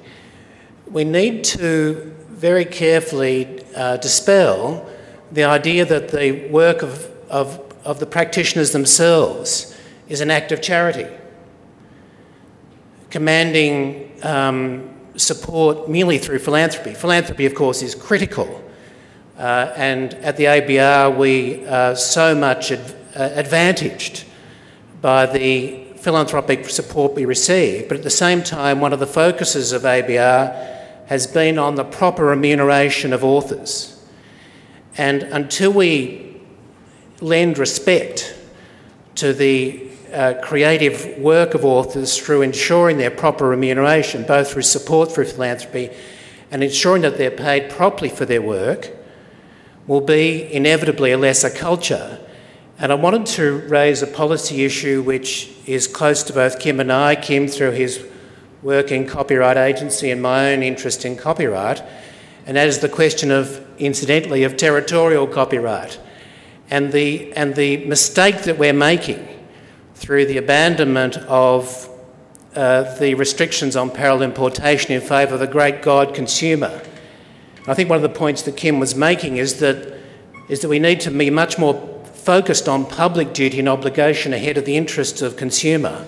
we 0.91 1.03
need 1.03 1.43
to 1.43 2.13
very 2.29 2.65
carefully 2.65 3.63
uh, 3.75 3.97
dispel 3.97 4.87
the 5.31 5.43
idea 5.43 5.85
that 5.85 6.09
the 6.09 6.47
work 6.49 6.81
of, 6.81 7.09
of, 7.29 7.59
of 7.83 7.99
the 7.99 8.05
practitioners 8.05 8.71
themselves 8.71 9.75
is 10.07 10.21
an 10.21 10.29
act 10.29 10.51
of 10.51 10.61
charity, 10.61 11.07
commanding 13.09 14.11
um, 14.23 14.89
support 15.17 15.89
merely 15.89 16.17
through 16.17 16.39
philanthropy. 16.39 16.93
Philanthropy, 16.93 17.45
of 17.45 17.55
course, 17.55 17.81
is 17.81 17.95
critical. 17.95 18.61
Uh, 19.37 19.73
and 19.75 20.13
at 20.15 20.37
the 20.37 20.45
ABR, 20.45 21.17
we 21.17 21.65
are 21.67 21.95
so 21.95 22.35
much 22.35 22.71
uh, 22.71 22.77
advantaged 23.15 24.25
by 25.01 25.25
the 25.25 25.83
philanthropic 25.97 26.69
support 26.69 27.13
we 27.13 27.25
receive. 27.25 27.89
But 27.89 27.97
at 27.97 28.03
the 28.03 28.09
same 28.09 28.43
time, 28.43 28.79
one 28.79 28.93
of 28.93 28.99
the 28.99 29.07
focuses 29.07 29.71
of 29.71 29.81
ABR 29.81 30.74
has 31.07 31.27
been 31.27 31.57
on 31.57 31.75
the 31.75 31.83
proper 31.83 32.25
remuneration 32.25 33.13
of 33.13 33.23
authors. 33.23 34.03
And 34.97 35.23
until 35.23 35.71
we 35.71 36.41
lend 37.21 37.57
respect 37.57 38.35
to 39.15 39.33
the 39.33 39.89
uh, 40.13 40.33
creative 40.41 41.17
work 41.17 41.53
of 41.53 41.65
authors 41.65 42.17
through 42.17 42.41
ensuring 42.41 42.97
their 42.97 43.11
proper 43.11 43.47
remuneration, 43.47 44.23
both 44.23 44.51
through 44.51 44.61
support 44.61 45.11
through 45.11 45.25
philanthropy 45.25 45.89
and 46.51 46.63
ensuring 46.63 47.01
that 47.01 47.17
they're 47.17 47.31
paid 47.31 47.69
properly 47.69 48.09
for 48.09 48.25
their 48.25 48.41
work, 48.41 48.91
will 49.87 50.01
be 50.01 50.51
inevitably 50.53 51.11
a 51.11 51.17
lesser 51.17 51.49
culture. 51.49 52.19
And 52.79 52.91
I 52.91 52.95
wanted 52.95 53.25
to 53.27 53.59
raise 53.67 54.01
a 54.01 54.07
policy 54.07 54.65
issue 54.65 55.01
which 55.01 55.49
is 55.65 55.87
close 55.87 56.23
to 56.23 56.33
both 56.33 56.59
Kim 56.59 56.79
and 56.79 56.91
I, 56.91 57.15
Kim 57.15 57.47
through 57.47 57.71
his 57.71 58.05
work 58.65 58.91
in 58.91 59.05
copyright 59.07 59.57
agency 59.57 60.09
and 60.09 60.19
my 60.19 60.51
own 60.51 60.63
interest 60.63 61.05
in 61.05 61.15
copyright, 61.15 61.83
and 62.47 62.57
that 62.57 62.67
is 62.67 62.79
the 62.79 62.89
question 62.89 63.29
of, 63.29 63.63
incidentally, 63.77 64.43
of 64.43 64.57
territorial 64.57 65.27
copyright. 65.27 65.99
and 66.69 66.91
the, 66.91 67.31
and 67.33 67.55
the 67.55 67.77
mistake 67.85 68.43
that 68.43 68.57
we're 68.57 68.73
making 68.73 69.27
through 69.93 70.25
the 70.25 70.37
abandonment 70.37 71.17
of 71.17 71.89
uh, 72.55 72.95
the 72.97 73.13
restrictions 73.15 73.75
on 73.75 73.89
parallel 73.89 74.23
importation 74.23 74.91
in 74.91 75.01
favour 75.01 75.35
of 75.35 75.39
the 75.39 75.47
great 75.47 75.81
God 75.81 76.15
consumer. 76.15 76.81
I 77.67 77.73
think 77.73 77.89
one 77.89 77.97
of 77.97 78.03
the 78.03 78.09
points 78.09 78.43
that 78.43 78.55
Kim 78.57 78.79
was 78.79 78.95
making 78.95 79.37
is 79.37 79.59
that, 79.59 79.99
is 80.49 80.61
that 80.61 80.69
we 80.69 80.79
need 80.79 81.01
to 81.01 81.11
be 81.11 81.29
much 81.29 81.57
more 81.57 81.75
focused 82.13 82.67
on 82.67 82.85
public 82.85 83.33
duty 83.33 83.59
and 83.59 83.69
obligation 83.69 84.33
ahead 84.33 84.57
of 84.57 84.65
the 84.65 84.77
interests 84.77 85.21
of 85.21 85.37
consumer. 85.37 86.07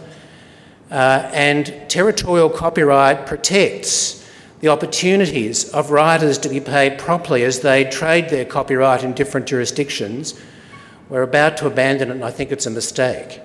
Uh, 0.89 1.29
and 1.33 1.83
territorial 1.89 2.49
copyright 2.49 3.25
protects 3.25 4.25
the 4.61 4.69
opportunities 4.69 5.69
of 5.71 5.91
writers 5.91 6.37
to 6.37 6.49
be 6.49 6.59
paid 6.59 6.97
properly 6.97 7.43
as 7.43 7.59
they 7.59 7.83
trade 7.83 8.29
their 8.29 8.45
copyright 8.45 9.03
in 9.03 9.13
different 9.13 9.45
jurisdictions. 9.45 10.39
We're 11.09 11.23
about 11.23 11.57
to 11.57 11.67
abandon 11.67 12.09
it, 12.09 12.13
and 12.13 12.23
I 12.23 12.31
think 12.31 12.51
it's 12.51 12.65
a 12.65 12.71
mistake. 12.71 13.41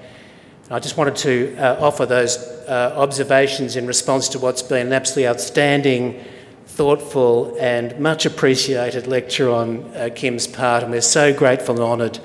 I 0.70 0.78
just 0.78 0.96
wanted 0.96 1.16
to 1.16 1.56
uh, 1.58 1.76
offer 1.80 2.06
those 2.06 2.38
uh, 2.38 2.94
observations 2.96 3.76
in 3.76 3.86
response 3.86 4.28
to 4.30 4.38
what's 4.38 4.62
been 4.62 4.86
an 4.86 4.92
absolutely 4.92 5.28
outstanding, 5.28 6.24
thoughtful, 6.66 7.54
and 7.60 7.98
much 7.98 8.24
appreciated 8.24 9.06
lecture 9.06 9.50
on 9.50 9.84
uh, 9.94 10.08
Kim's 10.14 10.46
part, 10.46 10.82
and 10.82 10.90
we're 10.90 11.02
so 11.02 11.34
grateful 11.34 11.74
and 11.74 11.84
honoured 11.84 12.18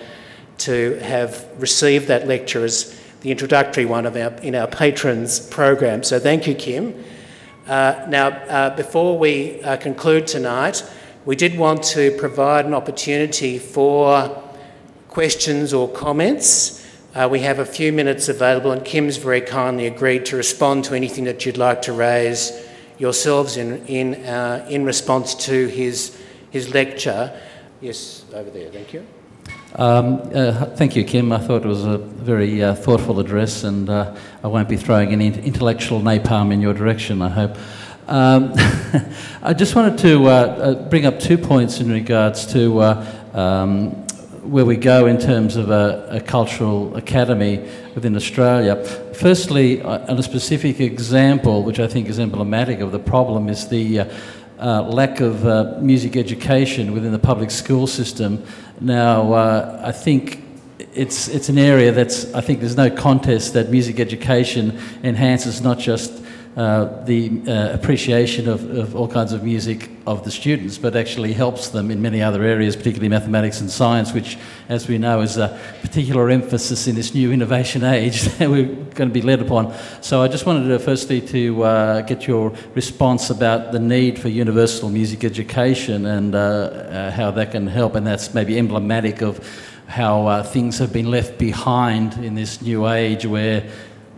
to 0.59 0.97
have 0.99 1.45
received 1.59 2.07
that 2.07 2.25
lecture 2.27 2.63
as 2.63 2.97
the 3.27 3.31
introductory 3.31 3.83
one 3.83 4.05
of 4.05 4.15
our, 4.15 4.31
in 4.41 4.55
our 4.55 4.67
patrons 4.67 5.37
program. 5.37 6.01
So 6.01 6.17
thank 6.17 6.47
you, 6.47 6.55
Kim. 6.55 7.03
Uh, 7.67 8.05
now, 8.07 8.27
uh, 8.27 8.73
before 8.77 9.19
we 9.19 9.61
uh, 9.63 9.75
conclude 9.75 10.27
tonight, 10.27 10.89
we 11.25 11.35
did 11.35 11.57
want 11.57 11.83
to 11.83 12.11
provide 12.11 12.65
an 12.65 12.73
opportunity 12.73 13.59
for 13.59 14.41
questions 15.09 15.73
or 15.73 15.89
comments. 15.89 16.87
Uh, 17.13 17.27
we 17.29 17.41
have 17.41 17.59
a 17.59 17.65
few 17.65 17.91
minutes 17.91 18.29
available, 18.29 18.71
and 18.71 18.85
Kim's 18.85 19.17
very 19.17 19.41
kindly 19.41 19.87
agreed 19.87 20.25
to 20.27 20.37
respond 20.37 20.85
to 20.85 20.95
anything 20.95 21.25
that 21.25 21.45
you'd 21.45 21.57
like 21.57 21.81
to 21.81 21.91
raise 21.91 22.65
yourselves 22.97 23.57
in, 23.57 23.85
in, 23.87 24.23
uh, 24.23 24.65
in 24.69 24.85
response 24.85 25.35
to 25.35 25.67
his, 25.67 26.17
his 26.49 26.73
lecture. 26.73 27.37
Yes, 27.81 28.23
over 28.33 28.49
there, 28.49 28.71
thank 28.71 28.93
you. 28.93 29.05
Um, 29.79 30.23
uh, 30.33 30.65
thank 30.75 30.95
you, 30.95 31.03
Kim. 31.03 31.31
I 31.31 31.37
thought 31.37 31.63
it 31.63 31.67
was 31.67 31.85
a 31.85 31.99
very 31.99 32.63
uh, 32.63 32.73
thoughtful 32.73 33.19
address, 33.19 33.63
and 33.63 33.87
uh, 33.87 34.15
I 34.43 34.47
won't 34.47 34.67
be 34.67 34.75
throwing 34.75 35.11
any 35.11 35.27
intellectual 35.27 36.01
napalm 36.01 36.51
in 36.51 36.61
your 36.61 36.73
direction, 36.73 37.21
I 37.21 37.29
hope. 37.29 37.55
Um, 38.07 38.53
I 39.43 39.53
just 39.53 39.75
wanted 39.75 39.99
to 39.99 40.25
uh, 40.25 40.29
uh, 40.29 40.89
bring 40.89 41.05
up 41.05 41.19
two 41.19 41.37
points 41.37 41.79
in 41.79 41.91
regards 41.91 42.51
to 42.53 42.79
uh, 42.79 43.05
um, 43.35 43.91
where 44.49 44.65
we 44.65 44.77
go 44.77 45.05
in 45.05 45.19
terms 45.19 45.57
of 45.57 45.69
a, 45.69 46.07
a, 46.09 46.21
cultural 46.21 46.97
academy 46.97 47.59
within 47.93 48.15
Australia. 48.15 48.83
Firstly, 49.13 49.83
on 49.83 50.17
a 50.17 50.23
specific 50.23 50.79
example, 50.79 51.61
which 51.61 51.79
I 51.79 51.87
think 51.87 52.09
is 52.09 52.19
emblematic 52.19 52.79
of 52.79 52.91
the 52.91 52.99
problem, 52.99 53.47
is 53.47 53.67
the 53.67 54.09
lack 54.57 55.19
of 55.19 55.83
music 55.83 56.15
education 56.15 56.93
within 56.93 57.11
the 57.11 57.19
public 57.19 57.51
school 57.51 57.85
system. 57.85 58.43
Now, 58.79 59.33
uh, 59.33 59.81
I 59.83 59.91
think 59.91 60.43
it's, 60.93 61.27
it's 61.27 61.49
an 61.49 61.57
area 61.57 61.91
that's, 61.91 62.31
I 62.33 62.41
think 62.41 62.59
there's 62.59 62.77
no 62.77 62.89
contest 62.89 63.53
that 63.53 63.69
music 63.69 63.99
education 63.99 64.79
enhances 65.03 65.61
not 65.61 65.79
just 65.79 66.11
uh, 66.57 67.03
the 67.03 67.29
uh, 67.47 67.71
appreciation 67.71 68.49
of, 68.49 68.67
of, 68.75 68.95
all 68.95 69.07
kinds 69.07 69.31
of 69.31 69.43
music 69.43 69.91
of 70.07 70.23
the 70.23 70.31
students, 70.31 70.79
but 70.79 70.95
actually 70.95 71.31
helps 71.31 71.67
them 71.69 71.91
in 71.91 72.01
many 72.01 72.19
other 72.19 72.43
areas, 72.43 72.75
particularly 72.75 73.09
mathematics 73.09 73.61
and 73.61 73.69
science, 73.69 74.11
which, 74.11 74.39
as 74.67 74.87
we 74.87 74.97
know, 74.97 75.21
is 75.21 75.37
a 75.37 75.55
particular 75.81 76.31
emphasis 76.31 76.87
in 76.87 76.95
this 76.95 77.13
new 77.13 77.31
innovation 77.31 77.83
age 77.83 78.21
that 78.39 78.49
we're 78.49 78.65
going 78.65 79.07
to 79.07 79.13
be 79.13 79.21
led 79.21 79.39
upon. 79.39 79.71
So 80.01 80.23
I 80.23 80.27
just 80.27 80.47
wanted 80.47 80.69
to 80.69 80.79
firstly 80.79 81.21
to 81.21 81.63
uh, 81.63 82.01
get 82.01 82.25
your 82.25 82.51
response 82.73 83.29
about 83.29 83.71
the 83.71 83.79
need 83.79 84.17
for 84.17 84.29
universal 84.29 84.89
music 84.89 85.23
education 85.23 86.07
and 86.07 86.33
uh, 86.33 86.39
uh, 86.39 87.11
how 87.11 87.29
that 87.29 87.51
can 87.51 87.67
help, 87.67 87.93
and 87.93 88.07
that's 88.07 88.33
maybe 88.33 88.57
emblematic 88.57 89.21
of 89.21 89.47
how 89.85 90.25
uh, 90.25 90.43
things 90.43 90.79
have 90.79 90.91
been 90.91 91.11
left 91.11 91.37
behind 91.37 92.13
in 92.15 92.33
this 92.33 92.61
new 92.61 92.87
age 92.87 93.25
where 93.25 93.63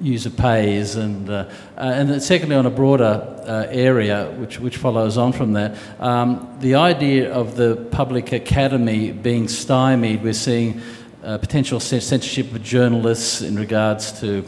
user 0.02 0.30
pays, 0.30 0.96
and 0.96 1.30
uh, 1.30 1.50
uh, 1.78 1.82
and 1.82 2.10
then 2.10 2.22
secondly, 2.22 2.56
on 2.56 2.66
a 2.66 2.70
broader 2.70 3.44
uh, 3.48 3.68
area, 3.70 4.32
which 4.38 4.60
which 4.60 4.78
follows 4.78 5.18
on 5.18 5.32
from 5.32 5.54
that, 5.54 5.78
um, 6.00 6.58
the 6.60 6.76
idea 6.76 7.32
of 7.32 7.56
the 7.56 7.76
public 7.92 8.32
academy 8.32 9.12
being 9.12 9.48
stymied, 9.48 10.24
we're 10.24 10.34
seeing 10.34 10.82
uh, 11.24 11.38
potential 11.38 11.80
censorship 11.80 12.52
of 12.52 12.64
journalists 12.64 13.42
in 13.42 13.56
regards 13.56 14.20
to. 14.20 14.46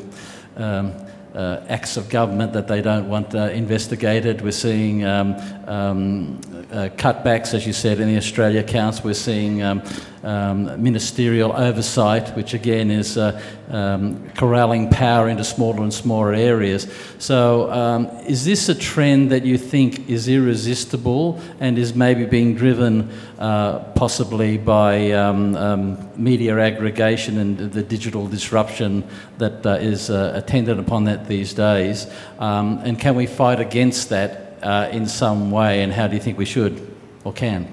Um, 0.55 0.93
uh, 1.33 1.63
acts 1.69 1.95
of 1.95 2.09
government 2.09 2.51
that 2.51 2.67
they 2.67 2.81
don't 2.81 3.07
want 3.07 3.33
uh, 3.33 3.43
investigated. 3.53 4.41
We're 4.41 4.51
seeing 4.51 5.05
um, 5.05 5.35
cutbacks, 5.71 7.53
as 7.53 7.65
you 7.65 7.73
said, 7.73 7.99
in 7.99 8.07
the 8.07 8.17
Australia 8.17 8.63
Council. 8.63 9.05
We're 9.05 9.13
seeing 9.13 9.63
um, 9.63 9.81
um, 10.23 10.81
ministerial 10.81 11.51
oversight, 11.53 12.35
which 12.35 12.53
again 12.53 12.91
is 12.91 13.17
uh, 13.17 13.41
um, 13.69 14.29
corralling 14.31 14.89
power 14.89 15.29
into 15.29 15.43
smaller 15.43 15.81
and 15.81 15.93
smaller 15.93 16.33
areas. 16.33 16.87
So, 17.17 17.71
um, 17.71 18.07
is 18.27 18.45
this 18.45 18.69
a 18.69 18.75
trend 18.75 19.31
that 19.31 19.45
you 19.45 19.57
think 19.57 20.09
is 20.09 20.27
irresistible 20.27 21.39
and 21.59 21.77
is 21.77 21.95
maybe 21.95 22.25
being 22.25 22.55
driven 22.55 23.09
uh, 23.39 23.79
possibly 23.95 24.57
by 24.57 25.11
um, 25.11 25.55
um, 25.55 26.09
media 26.15 26.57
aggregation 26.59 27.37
and 27.37 27.57
the 27.57 27.83
digital 27.83 28.27
disruption 28.27 29.03
that 29.37 29.65
uh, 29.65 29.71
is 29.71 30.09
uh, 30.09 30.33
attendant 30.35 30.79
upon 30.79 31.05
that 31.05 31.27
these 31.27 31.53
days? 31.53 32.07
Um, 32.39 32.79
and 32.83 32.99
can 32.99 33.15
we 33.15 33.25
fight 33.25 33.59
against 33.59 34.09
that 34.09 34.50
uh, 34.61 34.89
in 34.91 35.07
some 35.07 35.51
way, 35.51 35.81
and 35.81 35.93
how 35.93 36.07
do 36.07 36.15
you 36.15 36.21
think 36.21 36.37
we 36.37 36.45
should 36.45 36.95
or 37.23 37.33
can? 37.33 37.67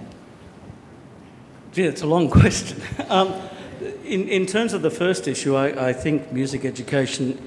Gee, 1.72 1.84
it's 1.84 2.02
a 2.02 2.06
long 2.06 2.30
question. 2.40 2.80
Um, 3.08 3.34
in, 4.04 4.28
in 4.28 4.46
terms 4.46 4.72
of 4.72 4.82
the 4.82 4.90
first 4.90 5.28
issue, 5.28 5.54
I, 5.54 5.88
I 5.88 5.92
think 5.92 6.32
music 6.32 6.64
education 6.64 7.40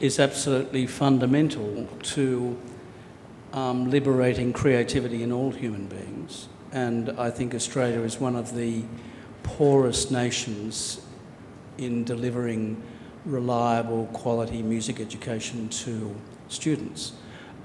is 0.00 0.18
absolutely 0.18 0.86
fundamental 0.86 1.88
to 2.02 2.58
um, 3.52 3.90
liberating 3.90 4.52
creativity 4.52 5.22
in 5.22 5.32
all 5.32 5.50
human 5.50 5.86
beings. 5.86 6.48
And 6.72 7.10
I 7.10 7.30
think 7.30 7.54
Australia 7.54 8.00
is 8.00 8.20
one 8.20 8.36
of 8.36 8.54
the 8.54 8.84
poorest 9.42 10.10
nations 10.10 11.00
in 11.78 12.04
delivering 12.04 12.82
reliable, 13.24 14.06
quality 14.12 14.62
music 14.62 15.00
education 15.00 15.68
to 15.68 16.14
students. 16.48 17.12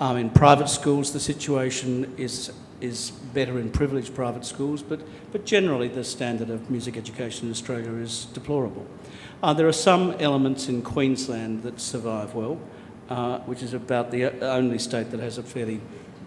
Um, 0.04 0.18
in 0.18 0.32
private 0.32 0.68
schools, 0.68 1.14
the 1.14 1.20
situation 1.22 2.14
is 2.18 2.52
is 2.82 3.12
better 3.34 3.58
in 3.58 3.72
privileged 3.72 4.14
private 4.14 4.44
schools, 4.44 4.84
but, 4.84 5.00
but 5.32 5.46
generally 5.46 5.88
the 5.88 6.04
standard 6.04 6.50
of 6.50 6.70
music 6.70 6.98
education 6.98 7.46
in 7.46 7.52
Australia 7.52 7.94
is 7.94 8.26
deplorable. 8.34 8.86
Uh, 9.42 9.54
there 9.54 9.66
are 9.66 9.72
some 9.72 10.12
elements 10.20 10.68
in 10.68 10.82
Queensland 10.82 11.64
that 11.64 11.80
survive 11.80 12.36
well, 12.36 12.60
uh, 13.10 13.40
which 13.46 13.64
is 13.64 13.74
about 13.74 14.12
the 14.12 14.26
only 14.44 14.78
state 14.78 15.10
that 15.12 15.22
has 15.22 15.38
a 15.38 15.44
fairly 15.44 15.80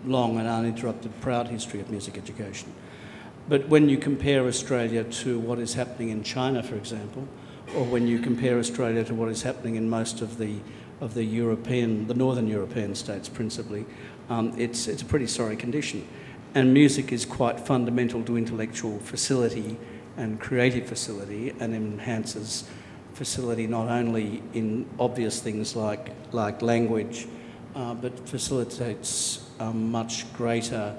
long 0.06 0.38
and 0.38 0.48
uninterrupted 0.48 1.12
proud 1.20 1.48
history 1.48 1.78
of 1.78 1.90
music 1.90 2.16
education. 2.16 2.72
But 3.46 3.68
when 3.68 3.90
you 3.90 3.98
compare 3.98 4.46
Australia 4.46 5.04
to 5.04 5.38
what 5.38 5.58
is 5.58 5.74
happening 5.74 6.08
in 6.08 6.22
China, 6.22 6.62
for 6.62 6.76
example, 6.76 7.28
or 7.76 7.84
when 7.84 8.06
you 8.06 8.20
compare 8.20 8.58
Australia 8.58 9.04
to 9.04 9.14
what 9.14 9.28
is 9.28 9.42
happening 9.42 9.76
in 9.76 9.90
most 9.90 10.22
of 10.22 10.38
the 10.38 10.60
of 11.00 11.14
the 11.14 11.24
European, 11.24 12.06
the 12.06 12.14
northern 12.14 12.46
European 12.46 12.94
states 12.94 13.28
principally, 13.28 13.84
um, 14.28 14.52
it's, 14.58 14.88
it's 14.88 15.02
a 15.02 15.04
pretty 15.04 15.26
sorry 15.26 15.56
condition. 15.56 16.06
And 16.54 16.72
music 16.72 17.12
is 17.12 17.24
quite 17.24 17.60
fundamental 17.60 18.22
to 18.24 18.36
intellectual 18.36 18.98
facility 19.00 19.76
and 20.16 20.40
creative 20.40 20.88
facility 20.88 21.54
and 21.60 21.74
enhances 21.74 22.64
facility 23.12 23.66
not 23.66 23.88
only 23.88 24.42
in 24.54 24.86
obvious 24.98 25.40
things 25.40 25.76
like, 25.76 26.10
like 26.32 26.62
language, 26.62 27.26
uh, 27.74 27.94
but 27.94 28.28
facilitates 28.28 29.50
um, 29.60 29.90
much 29.90 30.30
greater 30.32 30.94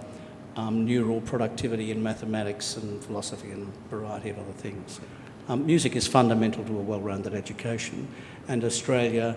um, 0.56 0.86
neural 0.86 1.22
productivity 1.22 1.91
in 1.91 2.02
mathematics 2.02 2.78
and 2.78 3.03
philosophy 3.03 3.52
and 3.52 3.68
a 3.68 3.90
variety 3.95 4.30
of 4.30 4.40
other 4.40 4.52
things. 4.53 4.99
Um, 5.48 5.65
music 5.65 5.95
is 5.95 6.07
fundamental 6.07 6.64
to 6.65 6.78
a 6.78 6.82
well-rounded 6.82 7.34
education, 7.34 8.07
and 8.48 8.64
Australia 8.64 9.36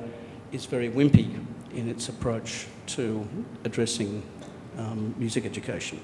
is 0.52 0.66
very 0.66 0.90
wimpy 0.90 1.44
in 1.74 1.88
its 1.88 2.08
approach 2.08 2.66
to 2.86 3.26
addressing 3.64 4.22
um, 4.78 5.14
music 5.18 5.44
education. 5.44 6.00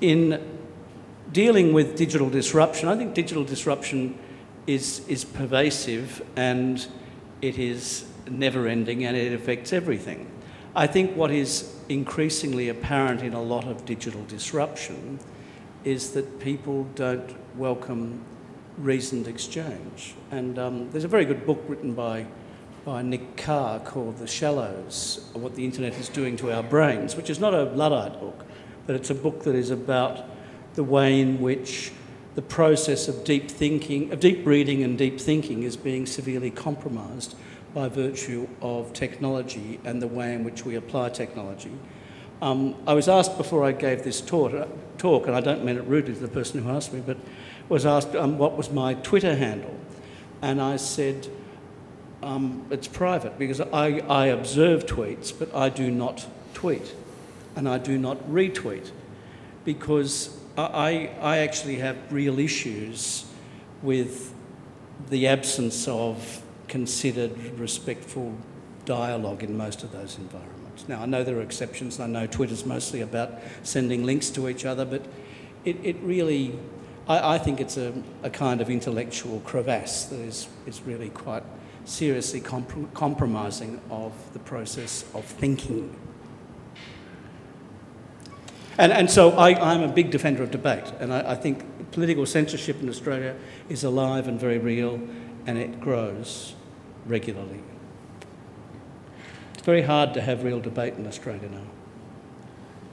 In 0.00 0.42
dealing 1.32 1.72
with 1.72 1.96
digital 1.96 2.30
disruption, 2.30 2.88
I 2.88 2.96
think 2.96 3.14
digital 3.14 3.44
disruption 3.44 4.18
is, 4.66 5.06
is 5.08 5.24
pervasive 5.24 6.22
and 6.36 6.86
it 7.42 7.58
is 7.58 8.06
never 8.30 8.66
ending 8.66 9.04
and 9.04 9.16
it 9.16 9.32
affects 9.32 9.72
everything. 9.72 10.30
I 10.74 10.86
think 10.86 11.16
what 11.16 11.30
is 11.30 11.74
increasingly 11.88 12.68
apparent 12.68 13.22
in 13.22 13.32
a 13.32 13.42
lot 13.42 13.64
of 13.64 13.84
digital 13.84 14.22
disruption 14.24 15.18
is 15.84 16.12
that 16.12 16.38
people 16.38 16.84
don't 16.94 17.34
welcome 17.56 18.20
reasoned 18.76 19.26
exchange. 19.26 20.14
And 20.30 20.58
um, 20.58 20.90
there's 20.90 21.04
a 21.04 21.08
very 21.08 21.24
good 21.24 21.46
book 21.46 21.62
written 21.66 21.94
by, 21.94 22.26
by 22.88 23.02
Nick 23.02 23.36
Carr 23.36 23.80
called 23.80 24.16
The 24.16 24.26
Shallows, 24.26 25.28
What 25.34 25.54
the 25.54 25.62
Internet 25.66 25.98
is 25.98 26.08
Doing 26.08 26.38
to 26.38 26.50
Our 26.50 26.62
Brains, 26.62 27.16
which 27.16 27.28
is 27.28 27.38
not 27.38 27.52
a 27.52 27.64
Luddite 27.64 28.18
book, 28.18 28.46
but 28.86 28.96
it's 28.96 29.10
a 29.10 29.14
book 29.14 29.42
that 29.42 29.54
is 29.54 29.68
about 29.68 30.24
the 30.72 30.82
way 30.82 31.20
in 31.20 31.38
which 31.38 31.92
the 32.34 32.40
process 32.40 33.06
of 33.06 33.24
deep 33.24 33.50
thinking, 33.50 34.10
of 34.10 34.20
deep 34.20 34.46
reading 34.46 34.82
and 34.82 34.96
deep 34.96 35.20
thinking 35.20 35.64
is 35.64 35.76
being 35.76 36.06
severely 36.06 36.50
compromised 36.50 37.34
by 37.74 37.90
virtue 37.90 38.48
of 38.62 38.94
technology 38.94 39.78
and 39.84 40.00
the 40.00 40.08
way 40.08 40.32
in 40.32 40.42
which 40.42 40.64
we 40.64 40.74
apply 40.74 41.10
technology. 41.10 41.72
Um, 42.40 42.74
I 42.86 42.94
was 42.94 43.06
asked 43.06 43.36
before 43.36 43.64
I 43.64 43.72
gave 43.72 44.02
this 44.02 44.22
talk, 44.22 44.66
talk, 44.96 45.26
and 45.26 45.36
I 45.36 45.42
don't 45.42 45.62
mean 45.62 45.76
it 45.76 45.84
rudely 45.84 46.14
to 46.14 46.20
the 46.20 46.26
person 46.26 46.62
who 46.62 46.70
asked 46.70 46.94
me, 46.94 47.02
but 47.04 47.18
was 47.68 47.84
asked 47.84 48.14
um, 48.14 48.38
what 48.38 48.56
was 48.56 48.70
my 48.70 48.94
Twitter 48.94 49.36
handle. 49.36 49.78
And 50.40 50.58
I 50.62 50.76
said, 50.76 51.28
um, 52.22 52.66
it's 52.70 52.88
private 52.88 53.38
because 53.38 53.60
I, 53.60 54.00
I 54.08 54.26
observe 54.26 54.86
tweets, 54.86 55.36
but 55.36 55.54
I 55.54 55.68
do 55.68 55.90
not 55.90 56.26
tweet 56.54 56.94
and 57.56 57.68
I 57.68 57.78
do 57.78 57.98
not 57.98 58.18
retweet 58.30 58.90
because 59.64 60.36
I, 60.56 61.10
I 61.20 61.38
actually 61.38 61.76
have 61.76 61.96
real 62.12 62.38
issues 62.38 63.24
with 63.82 64.34
the 65.10 65.28
absence 65.28 65.86
of 65.86 66.42
considered, 66.66 67.36
respectful 67.58 68.34
dialogue 68.84 69.42
in 69.42 69.56
most 69.56 69.82
of 69.84 69.92
those 69.92 70.18
environments. 70.18 70.88
Now, 70.88 71.02
I 71.02 71.06
know 71.06 71.22
there 71.22 71.36
are 71.38 71.42
exceptions, 71.42 72.00
I 72.00 72.06
know 72.06 72.26
Twitter's 72.26 72.64
mostly 72.66 73.00
about 73.00 73.32
sending 73.62 74.04
links 74.04 74.30
to 74.30 74.48
each 74.48 74.64
other, 74.64 74.84
but 74.84 75.04
it, 75.64 75.76
it 75.82 75.96
really, 76.02 76.58
I, 77.08 77.38
think 77.38 77.60
it's 77.60 77.76
a, 77.76 77.92
a 78.22 78.30
kind 78.30 78.60
of 78.60 78.70
intellectual 78.70 79.40
crevasse 79.40 80.06
that 80.06 80.20
is, 80.20 80.48
is 80.66 80.82
really 80.82 81.10
quite 81.10 81.42
seriously 81.88 82.40
comprom- 82.40 82.92
compromising 82.94 83.80
of 83.90 84.12
the 84.32 84.38
process 84.38 85.04
of 85.14 85.24
thinking. 85.24 85.94
And, 88.76 88.92
and 88.92 89.10
so 89.10 89.30
I, 89.30 89.54
I'm 89.58 89.82
a 89.82 89.88
big 89.88 90.10
defender 90.10 90.42
of 90.42 90.50
debate, 90.50 90.84
and 91.00 91.12
I, 91.12 91.32
I 91.32 91.34
think 91.34 91.90
political 91.90 92.26
censorship 92.26 92.80
in 92.80 92.88
Australia 92.88 93.34
is 93.68 93.82
alive 93.82 94.28
and 94.28 94.38
very 94.38 94.58
real, 94.58 95.00
and 95.46 95.58
it 95.58 95.80
grows 95.80 96.54
regularly. 97.06 97.62
It's 99.54 99.64
very 99.64 99.82
hard 99.82 100.14
to 100.14 100.20
have 100.20 100.44
real 100.44 100.60
debate 100.60 100.94
in 100.94 101.06
Australia 101.06 101.48
now. 101.48 101.66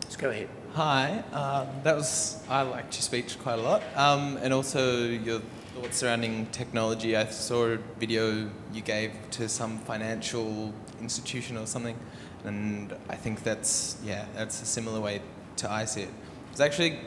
Let's 0.01 0.15
go 0.15 0.29
ahead. 0.31 0.49
Hi, 0.73 1.23
um, 1.31 1.67
that 1.83 1.95
was 1.95 2.43
I 2.49 2.63
liked 2.63 2.95
your 2.95 3.01
speech 3.01 3.37
quite 3.39 3.59
a 3.59 3.61
lot, 3.61 3.83
um, 3.95 4.37
and 4.41 4.53
also 4.53 5.05
your 5.05 5.41
thoughts 5.75 5.97
surrounding 5.97 6.45
technology. 6.53 7.17
I 7.17 7.25
saw 7.25 7.65
a 7.65 7.77
video 7.99 8.49
you 8.71 8.81
gave 8.81 9.11
to 9.31 9.49
some 9.49 9.77
financial 9.79 10.73
institution 11.01 11.57
or 11.57 11.67
something, 11.67 11.99
and 12.45 12.95
I 13.09 13.15
think 13.15 13.43
that's 13.43 13.97
yeah, 14.01 14.25
that's 14.35 14.61
a 14.61 14.65
similar 14.65 15.01
way 15.01 15.21
to 15.57 15.69
I 15.69 15.83
see 15.83 16.03
it. 16.03 16.09
I 16.47 16.51
was 16.51 16.61
actually 16.61 16.97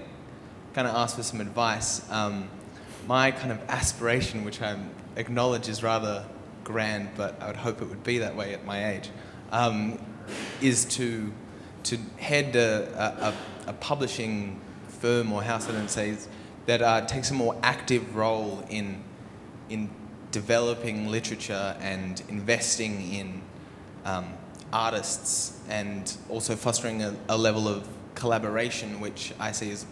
kind 0.74 0.86
of 0.86 0.95
asked 0.95 1.16
for 1.16 1.23
some 1.23 1.40
advice. 1.40 2.09
Um, 2.11 2.51
my 3.07 3.31
kind 3.31 3.53
of 3.53 3.59
aspiration, 3.70 4.45
which 4.45 4.61
I 4.61 4.77
acknowledge 5.16 5.70
is 5.70 5.82
rather 5.82 6.27
grand, 6.62 7.09
but 7.16 7.40
I 7.40 7.47
would 7.47 7.57
hope 7.57 7.81
it 7.81 7.89
would 7.89 8.05
be 8.05 8.19
that 8.19 8.36
way 8.36 8.53
at 8.53 8.66
my 8.66 8.90
age, 8.93 9.09
um, 9.51 9.99
is 10.61 10.85
to 10.97 11.32
to 11.85 11.97
head 12.19 12.55
a, 12.55 13.32
a, 13.66 13.70
a, 13.70 13.73
publishing 13.73 14.61
firm 14.89 15.32
or 15.32 15.43
house, 15.43 15.69
I 15.70 15.73
don't 15.73 15.89
say, 15.89 16.15
that 16.69 16.82
uh, 16.82 17.01
takes 17.07 17.31
a 17.31 17.35
more 17.35 17.57
active 17.62 18.15
role 18.15 18.62
in 18.69 19.03
in 19.70 19.89
developing 20.31 21.09
literature 21.09 21.74
and 21.81 22.23
investing 22.28 23.11
in 23.11 23.40
um, 24.05 24.35
artists 24.70 25.59
and 25.70 26.15
also 26.28 26.55
fostering 26.55 27.03
a, 27.03 27.16
a 27.31 27.36
level 27.39 27.66
of 27.66 27.89
collaboration, 28.15 29.01
which 29.01 29.32
I 29.40 29.51
see 29.53 29.70
is 29.70 29.86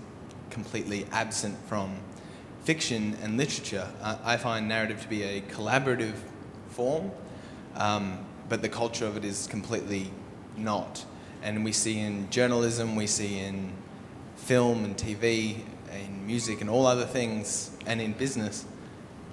completely 0.51 1.07
absent 1.13 1.57
from 1.67 1.97
fiction 2.65 3.17
and 3.23 3.39
literature. 3.39 3.89
Uh, 4.03 4.19
I 4.23 4.37
find 4.37 4.69
narrative 4.69 5.01
to 5.01 5.09
be 5.09 5.23
a 5.23 5.41
collaborative 5.41 6.17
form, 6.69 7.11
um, 7.77 8.19
but 8.51 8.61
the 8.61 8.69
culture 8.69 9.07
of 9.07 9.17
it 9.17 9.25
is 9.25 9.47
completely 9.47 10.11
not. 10.59 11.07
And 11.43 11.65
we 11.65 11.73
see 11.73 12.01
in 12.01 12.29
journalism, 12.29 12.97
we 12.97 13.07
see 13.07 13.39
in 13.39 13.73
film 14.37 14.85
and 14.85 14.95
TV, 14.95 15.63
in 15.93 16.27
music 16.27 16.61
and 16.61 16.71
all 16.71 16.87
other 16.87 17.05
things, 17.05 17.71
and 17.87 18.01
in 18.01 18.13
business, 18.13 18.65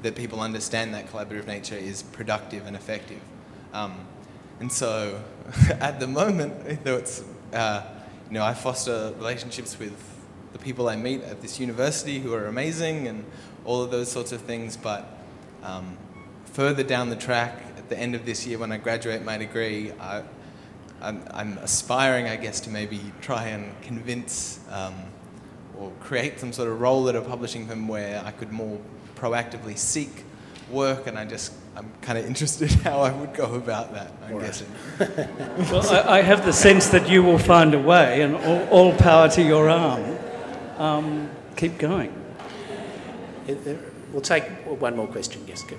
that 0.02 0.16
people 0.16 0.42
understand 0.42 0.94
that 0.94 1.12
collaborative 1.12 1.48
nature 1.48 1.76
is 1.76 2.04
productive 2.04 2.66
and 2.66 2.76
effective. 2.76 3.22
Um, 3.74 3.94
and 4.60 4.72
so, 4.72 5.22
at 5.80 6.00
the 6.00 6.08
moment, 6.08 6.84
though 6.84 6.98
it's 6.98 7.24
uh, 7.54 7.84
you 8.34 8.40
know, 8.40 8.46
I 8.46 8.54
foster 8.54 9.14
relationships 9.18 9.78
with 9.78 9.96
the 10.54 10.60
people 10.60 10.90
I 10.90 10.96
meet 10.96 11.22
at 11.22 11.42
this 11.42 11.60
university 11.60 12.20
who 12.20 12.34
are 12.34 12.48
amazing 12.48 13.08
and 13.08 13.26
all 13.66 13.84
of 13.84 13.92
those 13.92 14.12
sorts 14.12 14.32
of 14.32 14.42
things. 14.42 14.76
But 14.76 15.06
um, 15.62 15.98
further 16.46 16.84
down 16.84 17.10
the 17.10 17.16
track, 17.16 17.62
at 17.78 17.90
the 17.90 17.98
end 17.98 18.16
of 18.16 18.26
this 18.26 18.48
year 18.48 18.58
when 18.58 18.72
I 18.72 18.78
graduate 18.78 19.24
my 19.24 19.38
degree, 19.38 19.92
I, 20.00 20.24
I'm, 21.02 21.24
I'm 21.32 21.58
aspiring, 21.60 22.28
I 22.28 22.38
guess, 22.38 22.60
to 22.62 22.70
maybe 22.70 23.02
try 23.22 23.50
and 23.50 23.80
convince 23.82 24.60
um, 24.72 24.96
or 25.84 25.92
create 26.00 26.40
some 26.40 26.54
sort 26.54 26.70
of 26.70 26.80
role 26.80 27.10
at 27.10 27.16
a 27.16 27.22
publishing 27.22 27.68
firm 27.68 27.88
where 27.88 28.24
I 28.24 28.32
could 28.32 28.52
more 28.52 28.80
proactively 29.16 29.78
seek 29.78 30.24
work, 30.70 31.08
and 31.08 31.18
I 31.18 31.26
just 31.26 31.54
I'm 31.76 31.92
kind 32.02 32.18
of 32.18 32.26
interested 32.26 32.72
how 32.84 33.02
I 33.02 33.12
would 33.12 33.34
go 33.34 33.56
about 33.56 33.94
that. 33.94 34.12
I'm 34.26 34.36
right. 34.36 34.46
guessing. 34.46 34.72
well, 35.72 35.90
I, 35.90 36.20
I, 36.20 36.22
have 36.22 36.46
the 36.46 36.54
sense 36.54 36.88
that 36.90 37.10
you 37.10 37.24
will 37.24 37.40
find 37.40 37.74
a 37.74 37.80
way, 37.80 38.22
and 38.22 38.36
all, 38.36 38.68
all 38.70 38.98
power 38.98 39.30
to 39.30 39.42
your 39.42 39.70
arm. 39.70 40.18
Um, 40.78 41.30
keep 41.56 41.78
going. 41.78 42.14
We'll 44.12 44.22
take 44.22 44.44
one 44.66 44.96
more 44.96 45.08
question. 45.08 45.44
Yes, 45.48 45.64
go. 45.64 45.76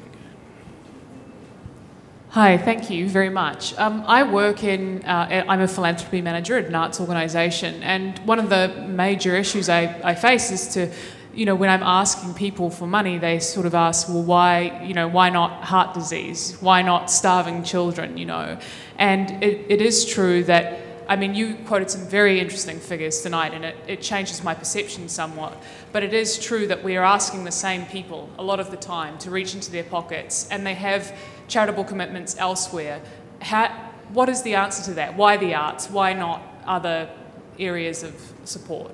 Hi, 2.34 2.58
thank 2.58 2.90
you 2.90 3.08
very 3.08 3.30
much. 3.30 3.78
Um, 3.78 4.02
I 4.08 4.24
work 4.24 4.64
in, 4.64 5.04
uh, 5.04 5.44
I'm 5.48 5.60
a 5.60 5.68
philanthropy 5.68 6.20
manager 6.20 6.58
at 6.58 6.64
an 6.64 6.74
arts 6.74 6.98
organisation, 6.98 7.80
and 7.84 8.18
one 8.26 8.40
of 8.40 8.50
the 8.50 8.86
major 8.88 9.36
issues 9.36 9.68
I, 9.68 10.00
I 10.02 10.16
face 10.16 10.50
is 10.50 10.66
to 10.74 10.90
you 11.32 11.46
know, 11.46 11.54
when 11.54 11.70
I'm 11.70 11.84
asking 11.84 12.34
people 12.34 12.70
for 12.70 12.88
money, 12.88 13.18
they 13.18 13.38
sort 13.38 13.66
of 13.66 13.74
ask, 13.76 14.08
well, 14.08 14.24
why, 14.24 14.82
you 14.82 14.94
know, 14.94 15.06
why 15.06 15.30
not 15.30 15.62
heart 15.62 15.94
disease? 15.94 16.56
Why 16.58 16.82
not 16.82 17.08
starving 17.08 17.62
children, 17.62 18.18
you 18.18 18.26
know? 18.26 18.58
And 18.98 19.30
it, 19.40 19.66
it 19.68 19.80
is 19.80 20.04
true 20.04 20.42
that, 20.44 20.80
I 21.08 21.14
mean, 21.14 21.36
you 21.36 21.54
quoted 21.66 21.88
some 21.88 22.04
very 22.08 22.40
interesting 22.40 22.80
figures 22.80 23.20
tonight, 23.20 23.54
and 23.54 23.64
it, 23.64 23.76
it 23.86 24.02
changes 24.02 24.42
my 24.42 24.54
perception 24.54 25.08
somewhat. 25.08 25.56
But 25.92 26.02
it 26.02 26.12
is 26.12 26.36
true 26.36 26.66
that 26.66 26.82
we 26.82 26.96
are 26.96 27.04
asking 27.04 27.44
the 27.44 27.52
same 27.52 27.86
people 27.86 28.28
a 28.38 28.42
lot 28.42 28.58
of 28.58 28.72
the 28.72 28.76
time 28.76 29.18
to 29.18 29.30
reach 29.30 29.54
into 29.54 29.70
their 29.70 29.84
pockets, 29.84 30.48
and 30.50 30.66
they 30.66 30.74
have 30.74 31.16
charitable 31.48 31.84
commitments 31.84 32.36
elsewhere. 32.38 33.00
How, 33.40 33.68
what 34.12 34.28
is 34.28 34.42
the 34.42 34.54
answer 34.54 34.82
to 34.84 34.94
that? 34.94 35.16
Why 35.16 35.36
the 35.36 35.54
arts? 35.54 35.90
Why 35.90 36.12
not 36.12 36.42
other 36.66 37.10
areas 37.58 38.02
of 38.02 38.14
support? 38.44 38.92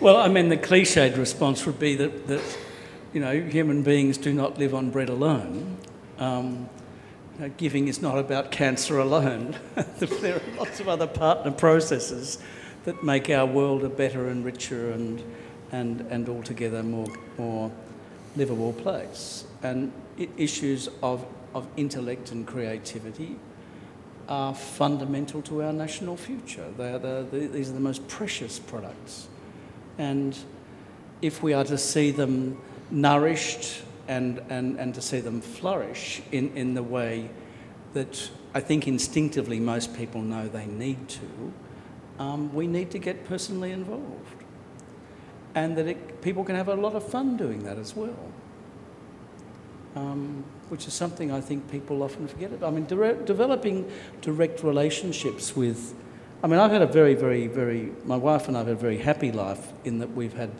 Well, 0.00 0.16
I 0.16 0.28
mean, 0.28 0.48
the 0.48 0.56
cliched 0.56 1.16
response 1.16 1.64
would 1.66 1.78
be 1.78 1.94
that, 1.96 2.26
that 2.26 2.58
you 3.12 3.20
know, 3.20 3.40
human 3.40 3.82
beings 3.82 4.18
do 4.18 4.32
not 4.32 4.58
live 4.58 4.74
on 4.74 4.90
bread 4.90 5.08
alone. 5.08 5.78
Um, 6.18 6.68
you 7.34 7.40
know, 7.40 7.48
giving 7.56 7.88
is 7.88 8.02
not 8.02 8.18
about 8.18 8.50
cancer 8.50 8.98
alone. 8.98 9.56
there 9.98 10.36
are 10.36 10.42
lots 10.58 10.80
of 10.80 10.88
other 10.88 11.06
partner 11.06 11.50
processes 11.50 12.38
that 12.84 13.02
make 13.02 13.30
our 13.30 13.46
world 13.46 13.84
a 13.84 13.88
better 13.88 14.28
and 14.28 14.44
richer 14.44 14.90
and, 14.90 15.22
and, 15.72 16.02
and 16.10 16.28
altogether 16.28 16.82
more, 16.82 17.08
more 17.38 17.70
livable 18.36 18.72
place. 18.72 19.44
And 19.62 19.92
issues 20.36 20.88
of, 21.02 21.24
of 21.54 21.66
intellect 21.76 22.32
and 22.32 22.46
creativity 22.46 23.38
are 24.28 24.54
fundamental 24.54 25.42
to 25.42 25.62
our 25.62 25.72
national 25.72 26.16
future. 26.16 26.66
They 26.76 26.92
are 26.92 26.98
the, 26.98 27.26
the, 27.30 27.46
these 27.46 27.70
are 27.70 27.74
the 27.74 27.80
most 27.80 28.06
precious 28.08 28.58
products 28.58 29.28
and 29.98 30.36
if 31.22 31.42
we 31.42 31.52
are 31.52 31.64
to 31.64 31.78
see 31.78 32.10
them 32.10 32.60
nourished 32.90 33.82
and, 34.08 34.42
and, 34.50 34.78
and 34.78 34.94
to 34.94 35.00
see 35.00 35.20
them 35.20 35.40
flourish 35.40 36.22
in, 36.32 36.54
in 36.56 36.74
the 36.74 36.82
way 36.82 37.30
that 37.94 38.30
I 38.54 38.60
think 38.60 38.86
instinctively 38.86 39.60
most 39.60 39.96
people 39.96 40.20
know 40.20 40.48
they 40.48 40.66
need 40.66 41.08
to, 41.08 41.52
um, 42.18 42.54
we 42.54 42.66
need 42.66 42.90
to 42.90 42.98
get 42.98 43.24
personally 43.26 43.72
involved. 43.72 44.44
And 45.54 45.76
that 45.78 45.86
it, 45.86 46.20
people 46.20 46.44
can 46.44 46.56
have 46.56 46.68
a 46.68 46.74
lot 46.74 46.94
of 46.94 47.06
fun 47.08 47.36
doing 47.36 47.62
that 47.64 47.78
as 47.78 47.94
well. 47.94 48.18
Um, 49.94 50.44
which 50.74 50.88
is 50.88 50.92
something 50.92 51.30
I 51.30 51.40
think 51.40 51.70
people 51.70 52.02
often 52.02 52.26
forget 52.26 52.52
about. 52.52 52.72
I 52.72 52.74
mean, 52.74 52.86
developing 52.86 53.88
direct 54.22 54.64
relationships 54.64 55.54
with 55.54 55.94
I 56.42 56.48
mean, 56.48 56.58
I've 56.58 56.72
had 56.72 56.82
a 56.82 56.86
very, 56.88 57.14
very, 57.14 57.46
very, 57.46 57.92
my 58.04 58.16
wife 58.16 58.48
and 58.48 58.56
I 58.56 58.60
have 58.60 58.66
had 58.66 58.76
a 58.76 58.80
very 58.80 58.98
happy 58.98 59.30
life 59.30 59.72
in 59.84 60.00
that 60.00 60.10
we've 60.10 60.32
had 60.32 60.50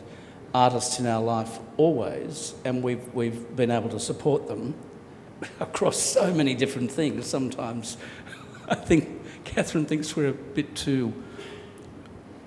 artists 0.54 1.00
in 1.00 1.06
our 1.06 1.20
life 1.20 1.58
always, 1.78 2.54
and 2.64 2.80
we've, 2.80 3.12
we've 3.12 3.56
been 3.56 3.72
able 3.72 3.88
to 3.88 3.98
support 3.98 4.46
them 4.46 4.74
across 5.60 5.98
so 5.98 6.32
many 6.32 6.54
different 6.54 6.92
things. 6.92 7.26
Sometimes 7.26 7.96
I 8.68 8.76
think 8.76 9.08
Catherine 9.44 9.84
thinks 9.84 10.14
we're 10.14 10.28
a 10.28 10.32
bit 10.32 10.76
too 10.76 11.12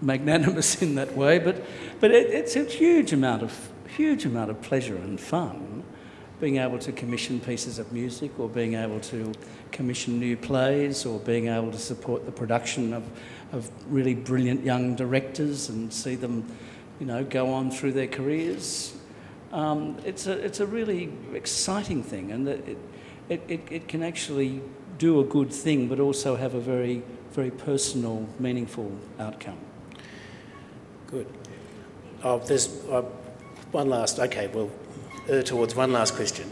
magnanimous 0.02 0.82
in 0.82 0.96
that 0.96 1.18
way, 1.18 1.38
but, 1.38 1.62
but 2.00 2.12
it, 2.12 2.28
it's 2.28 2.56
a 2.56 2.64
huge 2.64 3.12
amount 3.12 3.44
of 3.44 3.72
huge 3.90 4.24
amount 4.24 4.52
of 4.52 4.62
pleasure 4.62 4.96
and 4.96 5.20
fun 5.20 5.84
being 6.40 6.58
able 6.58 6.78
to 6.78 6.92
commission 6.92 7.40
pieces 7.40 7.80
of 7.80 7.92
music 7.92 8.40
or 8.40 8.48
being 8.48 8.76
able 8.76 9.00
to 9.00 9.32
commission 9.72 10.20
new 10.20 10.38
plays 10.38 11.06
or 11.06 11.20
being 11.20 11.48
able 11.48 11.72
to 11.72 11.80
support 11.80 12.26
the 12.26 12.32
production 12.32 12.94
of, 12.94 13.04
of 13.52 13.72
really 13.92 14.14
brilliant 14.14 14.64
young 14.64 14.96
directors 14.96 15.70
and 15.70 15.92
see 15.92 16.16
them, 16.16 16.46
you 17.00 17.06
know, 17.06 17.24
go 17.24 17.52
on 17.52 17.72
through 17.72 17.92
their 17.92 18.08
careers. 18.08 18.96
Um, 19.52 19.98
it's, 20.06 20.28
a, 20.28 20.34
it's 20.34 20.60
a 20.60 20.66
really 20.68 21.12
exciting 21.34 22.04
thing 22.04 22.32
and 22.32 22.48
it, 22.48 22.78
it, 23.30 23.42
it, 23.48 23.62
it 23.72 23.88
can 23.88 24.04
actually 24.04 24.62
do 25.00 25.20
a 25.20 25.24
good 25.24 25.52
thing 25.52 25.88
but 25.88 26.00
also 26.00 26.36
have 26.36 26.54
a 26.54 26.60
very, 26.60 27.02
very 27.32 27.52
personal, 27.52 28.28
meaningful 28.40 28.92
outcome. 29.20 29.58
Good. 31.08 31.28
Oh, 32.24 32.40
there's 32.40 32.84
uh, 32.86 33.04
one 33.72 33.90
last, 33.90 34.20
okay, 34.20 34.48
we'll 34.48 34.72
uh, 35.30 35.42
towards 35.42 35.76
one 35.76 35.92
last 35.92 36.16
question. 36.16 36.52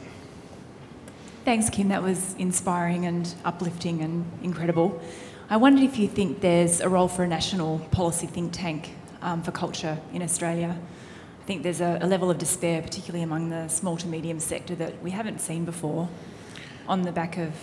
Thanks, 1.44 1.70
Kim. 1.70 1.90
That 1.90 2.02
was 2.02 2.34
inspiring 2.40 3.06
and 3.06 3.34
uplifting 3.46 4.02
and 4.02 4.26
incredible. 4.42 5.00
I 5.50 5.58
wondered 5.58 5.84
if 5.84 6.00
you 6.00 6.08
think 6.08 6.42
there's 6.42 6.82
a 6.82 6.90
role 6.90 7.08
for 7.08 7.24
a 7.24 7.28
national 7.28 7.80
policy 7.92 8.26
think 8.26 8.52
tank 8.52 8.96
um, 9.22 9.44
for 9.44 9.52
culture 9.52 10.00
in 10.12 10.24
Australia. 10.24 10.76
I 11.42 11.46
think 11.46 11.62
there's 11.62 11.82
a, 11.82 12.00
a, 12.02 12.08
level 12.08 12.32
of 12.32 12.40
despair, 12.40 12.82
particularly 12.82 13.22
among 13.22 13.50
the 13.50 13.68
small 13.68 13.96
to 13.98 14.08
medium 14.08 14.40
sector, 14.40 14.74
that 14.76 15.04
we 15.04 15.12
haven't 15.12 15.40
seen 15.40 15.64
before 15.64 16.10
on 16.88 17.04
the 17.04 17.12
back 17.12 17.38
of 17.38 17.54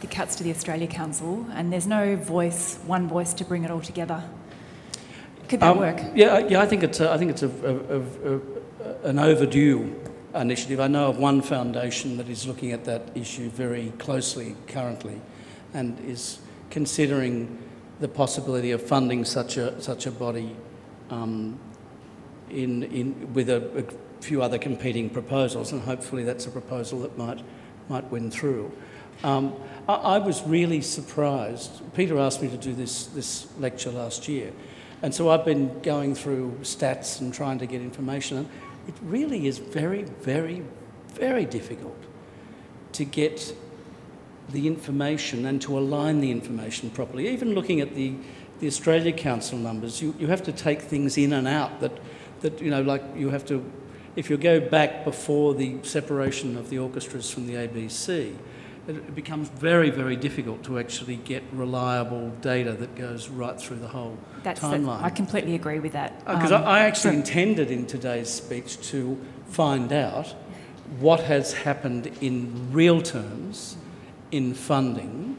the 0.00 0.08
cuts 0.08 0.34
to 0.36 0.42
the 0.42 0.50
Australia 0.50 0.88
Council, 0.88 1.46
and 1.52 1.72
there's 1.72 1.86
no 1.86 2.16
voice, 2.16 2.78
one 2.86 3.06
voice 3.06 3.32
to 3.34 3.44
bring 3.44 3.62
it 3.62 3.70
all 3.70 3.80
together. 3.80 4.24
Could 5.48 5.60
that 5.60 5.70
um, 5.70 5.78
work? 5.78 6.00
Yeah, 6.14 6.38
yeah. 6.38 6.60
I 6.60 6.66
think 6.66 6.82
it's 6.82 6.98
a, 6.98 7.12
I 7.12 7.18
think 7.18 7.30
it's 7.30 7.42
a, 7.42 7.48
a, 7.48 9.08
an 9.08 9.20
overdue 9.20 9.94
initiative. 10.34 10.80
I 10.80 10.88
know 10.88 11.08
of 11.08 11.18
one 11.18 11.42
foundation 11.42 12.16
that 12.18 12.28
is 12.28 12.46
looking 12.46 12.72
at 12.72 12.84
that 12.84 13.02
issue 13.14 13.48
very 13.50 13.92
closely 13.98 14.54
currently 14.66 15.20
and 15.74 15.98
is 16.00 16.40
considering 16.70 17.58
the 18.00 18.08
possibility 18.08 18.70
of 18.70 18.82
funding 18.82 19.24
such 19.24 19.56
a, 19.56 19.80
such 19.80 20.06
a 20.06 20.10
body 20.10 20.54
um, 21.10 21.58
in, 22.50 22.82
in, 22.84 23.32
with 23.34 23.48
a, 23.50 23.78
a, 23.78 23.84
few 24.22 24.42
other 24.42 24.58
competing 24.58 25.08
proposals, 25.08 25.70
and 25.70 25.80
hopefully 25.82 26.24
that's 26.24 26.44
a 26.44 26.50
proposal 26.50 26.98
that 27.02 27.16
might, 27.16 27.40
might 27.88 28.04
win 28.10 28.32
through. 28.32 28.68
Um, 29.22 29.54
I, 29.88 29.94
I, 29.94 30.18
was 30.18 30.42
really 30.42 30.80
surprised. 30.80 31.82
Peter 31.94 32.18
asked 32.18 32.42
me 32.42 32.48
to 32.48 32.56
do 32.56 32.74
this, 32.74 33.06
this 33.06 33.46
lecture 33.60 33.92
last 33.92 34.26
year, 34.26 34.52
and 35.02 35.14
so 35.14 35.30
I've 35.30 35.44
been 35.44 35.80
going 35.82 36.16
through 36.16 36.58
stats 36.62 37.20
and 37.20 37.32
trying 37.32 37.60
to 37.60 37.66
get 37.66 37.80
information 37.80 38.48
it 38.88 38.94
really 39.02 39.46
is 39.46 39.58
very, 39.58 40.02
very, 40.02 40.64
very 41.08 41.44
difficult 41.44 41.96
to 42.92 43.04
get 43.04 43.54
the 44.48 44.66
information 44.66 45.44
and 45.44 45.60
to 45.60 45.78
align 45.78 46.20
the 46.20 46.30
information 46.30 46.88
properly. 46.90 47.28
Even 47.28 47.54
looking 47.54 47.82
at 47.82 47.94
the, 47.94 48.14
the 48.60 48.66
Australia 48.66 49.12
Council 49.12 49.58
numbers, 49.58 50.00
you, 50.00 50.14
you 50.18 50.26
have 50.28 50.42
to 50.42 50.52
take 50.52 50.80
things 50.80 51.18
in 51.18 51.34
and 51.34 51.46
out 51.46 51.80
that, 51.80 51.92
that, 52.40 52.60
you 52.62 52.70
know, 52.70 52.80
like 52.80 53.02
you 53.14 53.28
have 53.28 53.44
to, 53.44 53.62
if 54.16 54.30
you 54.30 54.38
go 54.38 54.58
back 54.58 55.04
before 55.04 55.54
the 55.54 55.76
separation 55.82 56.56
of 56.56 56.70
the 56.70 56.78
orchestras 56.78 57.30
from 57.30 57.46
the 57.46 57.54
ABC, 57.54 58.34
it 58.96 59.14
becomes 59.14 59.50
very, 59.50 59.90
very 59.90 60.16
difficult 60.16 60.64
to 60.64 60.78
actually 60.78 61.16
get 61.16 61.42
reliable 61.52 62.30
data 62.40 62.72
that 62.72 62.94
goes 62.94 63.28
right 63.28 63.60
through 63.60 63.76
the 63.78 63.88
whole 63.88 64.16
That's 64.42 64.60
timeline. 64.60 65.02
I 65.02 65.10
completely 65.10 65.54
agree 65.54 65.78
with 65.78 65.92
that. 65.92 66.18
Because 66.20 66.52
um, 66.52 66.64
I, 66.64 66.78
I 66.78 66.80
actually 66.80 67.16
intended 67.16 67.70
in 67.70 67.86
today's 67.86 68.30
speech 68.30 68.80
to 68.90 69.20
find 69.48 69.92
out 69.92 70.34
what 71.00 71.20
has 71.20 71.52
happened 71.52 72.06
in 72.22 72.72
real 72.72 73.02
terms 73.02 73.76
in 74.30 74.54
funding 74.54 75.36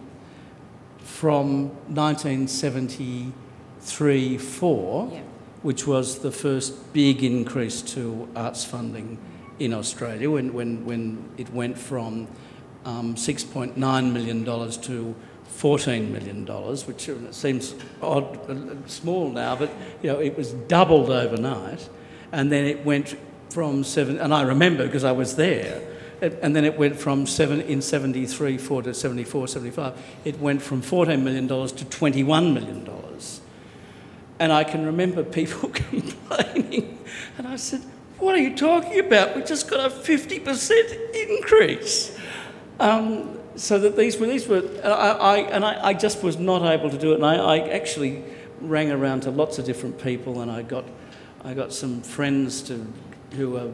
from 1.00 1.70
1973 1.94 4.38
4, 4.38 5.10
yeah. 5.12 5.22
which 5.64 5.88
was 5.88 6.20
the 6.20 6.32
first 6.32 6.94
big 6.94 7.24
increase 7.24 7.82
to 7.82 8.30
arts 8.36 8.64
funding 8.64 9.18
in 9.58 9.74
Australia 9.74 10.30
when, 10.30 10.54
when, 10.54 10.86
when 10.86 11.28
it 11.38 11.52
went 11.52 11.80
from 11.80 12.28
um, 12.86 13.16
$6.9 13.16 14.12
million 14.12 14.46
to 14.46 15.16
$14 15.60 16.10
million, 16.10 16.46
which 16.46 17.10
seems 17.36 17.76
odd, 18.02 18.90
small 18.90 19.30
now, 19.30 19.56
but 19.56 19.70
you 20.02 20.12
know, 20.12 20.20
it 20.20 20.38
was 20.38 20.54
doubled 20.54 21.10
overnight. 21.10 21.90
And 22.32 22.52
then 22.52 22.66
it 22.66 22.86
went 22.86 23.18
from 23.50 23.84
seven, 23.84 24.20
and 24.20 24.34
I 24.34 24.44
remember 24.44 24.86
because 24.86 25.04
I 25.04 25.12
was 25.12 25.36
there, 25.36 25.82
and 26.22 26.56
then 26.56 26.66
it 26.66 26.78
went 26.78 26.98
from 26.98 27.26
seven 27.26 27.62
in 27.62 27.82
73, 27.82 28.58
4 28.58 28.84
to 28.84 28.94
74, 28.94 29.48
75, 29.48 30.02
it 30.26 30.40
went 30.40 30.62
from 30.62 30.82
$14 30.82 31.22
million 31.22 31.48
to 31.48 31.56
$21 31.56 32.54
million. 32.54 32.90
And 34.40 34.54
I 34.54 34.64
can 34.64 34.86
remember 34.86 35.24
people 35.24 35.70
complaining, 35.74 37.00
and 37.38 37.48
I 37.48 37.58
said, 37.58 37.82
What 38.20 38.36
are 38.36 38.40
you 38.40 38.56
talking 38.56 39.00
about? 39.00 39.36
We 39.36 39.44
just 39.44 39.70
got 39.70 39.92
a 39.92 39.94
50% 39.94 41.14
increase. 41.14 42.18
Um, 42.80 43.38
so 43.56 43.78
that 43.80 43.98
these 43.98 44.18
were, 44.18 44.28
these 44.28 44.48
were 44.48 44.64
I, 44.84 44.90
I 44.90 45.38
and 45.38 45.66
I, 45.66 45.88
I, 45.88 45.94
just 45.94 46.24
was 46.24 46.38
not 46.38 46.64
able 46.64 46.90
to 46.90 46.98
do 46.98 47.12
it. 47.12 47.16
And 47.16 47.26
I, 47.26 47.36
I, 47.36 47.58
actually 47.70 48.24
rang 48.62 48.90
around 48.90 49.22
to 49.22 49.32
lots 49.32 49.60
of 49.60 49.66
different 49.66 50.02
people, 50.02 50.42
and 50.42 50.50
I 50.50 50.62
got, 50.62 50.86
I 51.44 51.54
got 51.54 51.74
some 51.74 52.02
friends 52.02 52.62
to, 52.64 52.88
who 53.32 53.58
are 53.58 53.70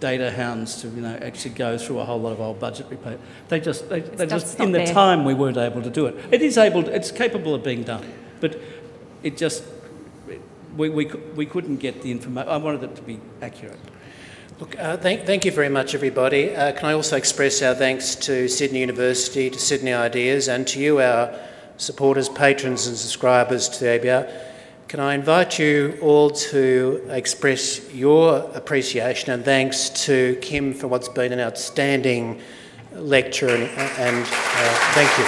data 0.00 0.30
hounds 0.30 0.82
to, 0.82 0.88
you 0.88 1.00
know, 1.00 1.16
actually 1.22 1.54
go 1.54 1.78
through 1.78 2.00
a 2.00 2.04
whole 2.04 2.20
lot 2.20 2.32
of 2.32 2.40
old 2.40 2.58
budgetary 2.58 2.96
paper. 2.96 3.18
They 3.48 3.60
just, 3.60 3.88
they, 3.88 4.00
they 4.00 4.26
just 4.26 4.58
in 4.58 4.72
the 4.72 4.78
there. 4.78 4.92
time 4.92 5.24
we 5.24 5.34
weren't 5.34 5.56
able 5.56 5.82
to 5.82 5.90
do 5.90 6.06
it. 6.06 6.16
It 6.32 6.42
is 6.42 6.58
able, 6.58 6.88
it's 6.88 7.10
capable 7.10 7.54
of 7.54 7.62
being 7.62 7.84
done, 7.84 8.04
but 8.40 8.60
it 9.22 9.36
just, 9.36 9.64
we, 10.76 10.88
we, 10.88 11.06
we 11.06 11.46
couldn't 11.46 11.76
get 11.76 12.02
the 12.02 12.10
information. 12.10 12.48
I 12.48 12.56
wanted 12.56 12.82
it 12.82 12.96
to 12.96 13.02
be 13.02 13.20
accurate. 13.40 13.78
Look, 14.60 14.78
uh, 14.78 14.96
thank, 14.96 15.26
thank 15.26 15.44
you 15.44 15.50
very 15.50 15.68
much, 15.68 15.96
everybody. 15.96 16.54
Uh, 16.54 16.70
can 16.70 16.84
I 16.84 16.92
also 16.92 17.16
express 17.16 17.60
our 17.60 17.74
thanks 17.74 18.14
to 18.14 18.46
Sydney 18.46 18.78
University, 18.78 19.50
to 19.50 19.58
Sydney 19.58 19.92
Ideas, 19.92 20.46
and 20.46 20.64
to 20.68 20.78
you, 20.78 21.00
our 21.00 21.36
supporters, 21.76 22.28
patrons, 22.28 22.86
and 22.86 22.96
subscribers 22.96 23.68
to 23.68 23.80
the 23.80 23.86
ABR. 23.86 24.32
Can 24.86 25.00
I 25.00 25.14
invite 25.14 25.58
you 25.58 25.98
all 26.00 26.30
to 26.30 27.04
express 27.10 27.92
your 27.92 28.48
appreciation 28.54 29.32
and 29.32 29.44
thanks 29.44 29.90
to 30.04 30.38
Kim 30.40 30.72
for 30.72 30.86
what's 30.86 31.08
been 31.08 31.32
an 31.32 31.40
outstanding 31.40 32.40
lecture, 32.92 33.48
and, 33.48 33.64
and 33.98 34.22
uh, 34.24 34.74
thank 34.94 35.18
you. 35.18 35.24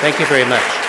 Thank 0.00 0.18
you 0.18 0.26
very 0.26 0.44
much. 0.44 0.79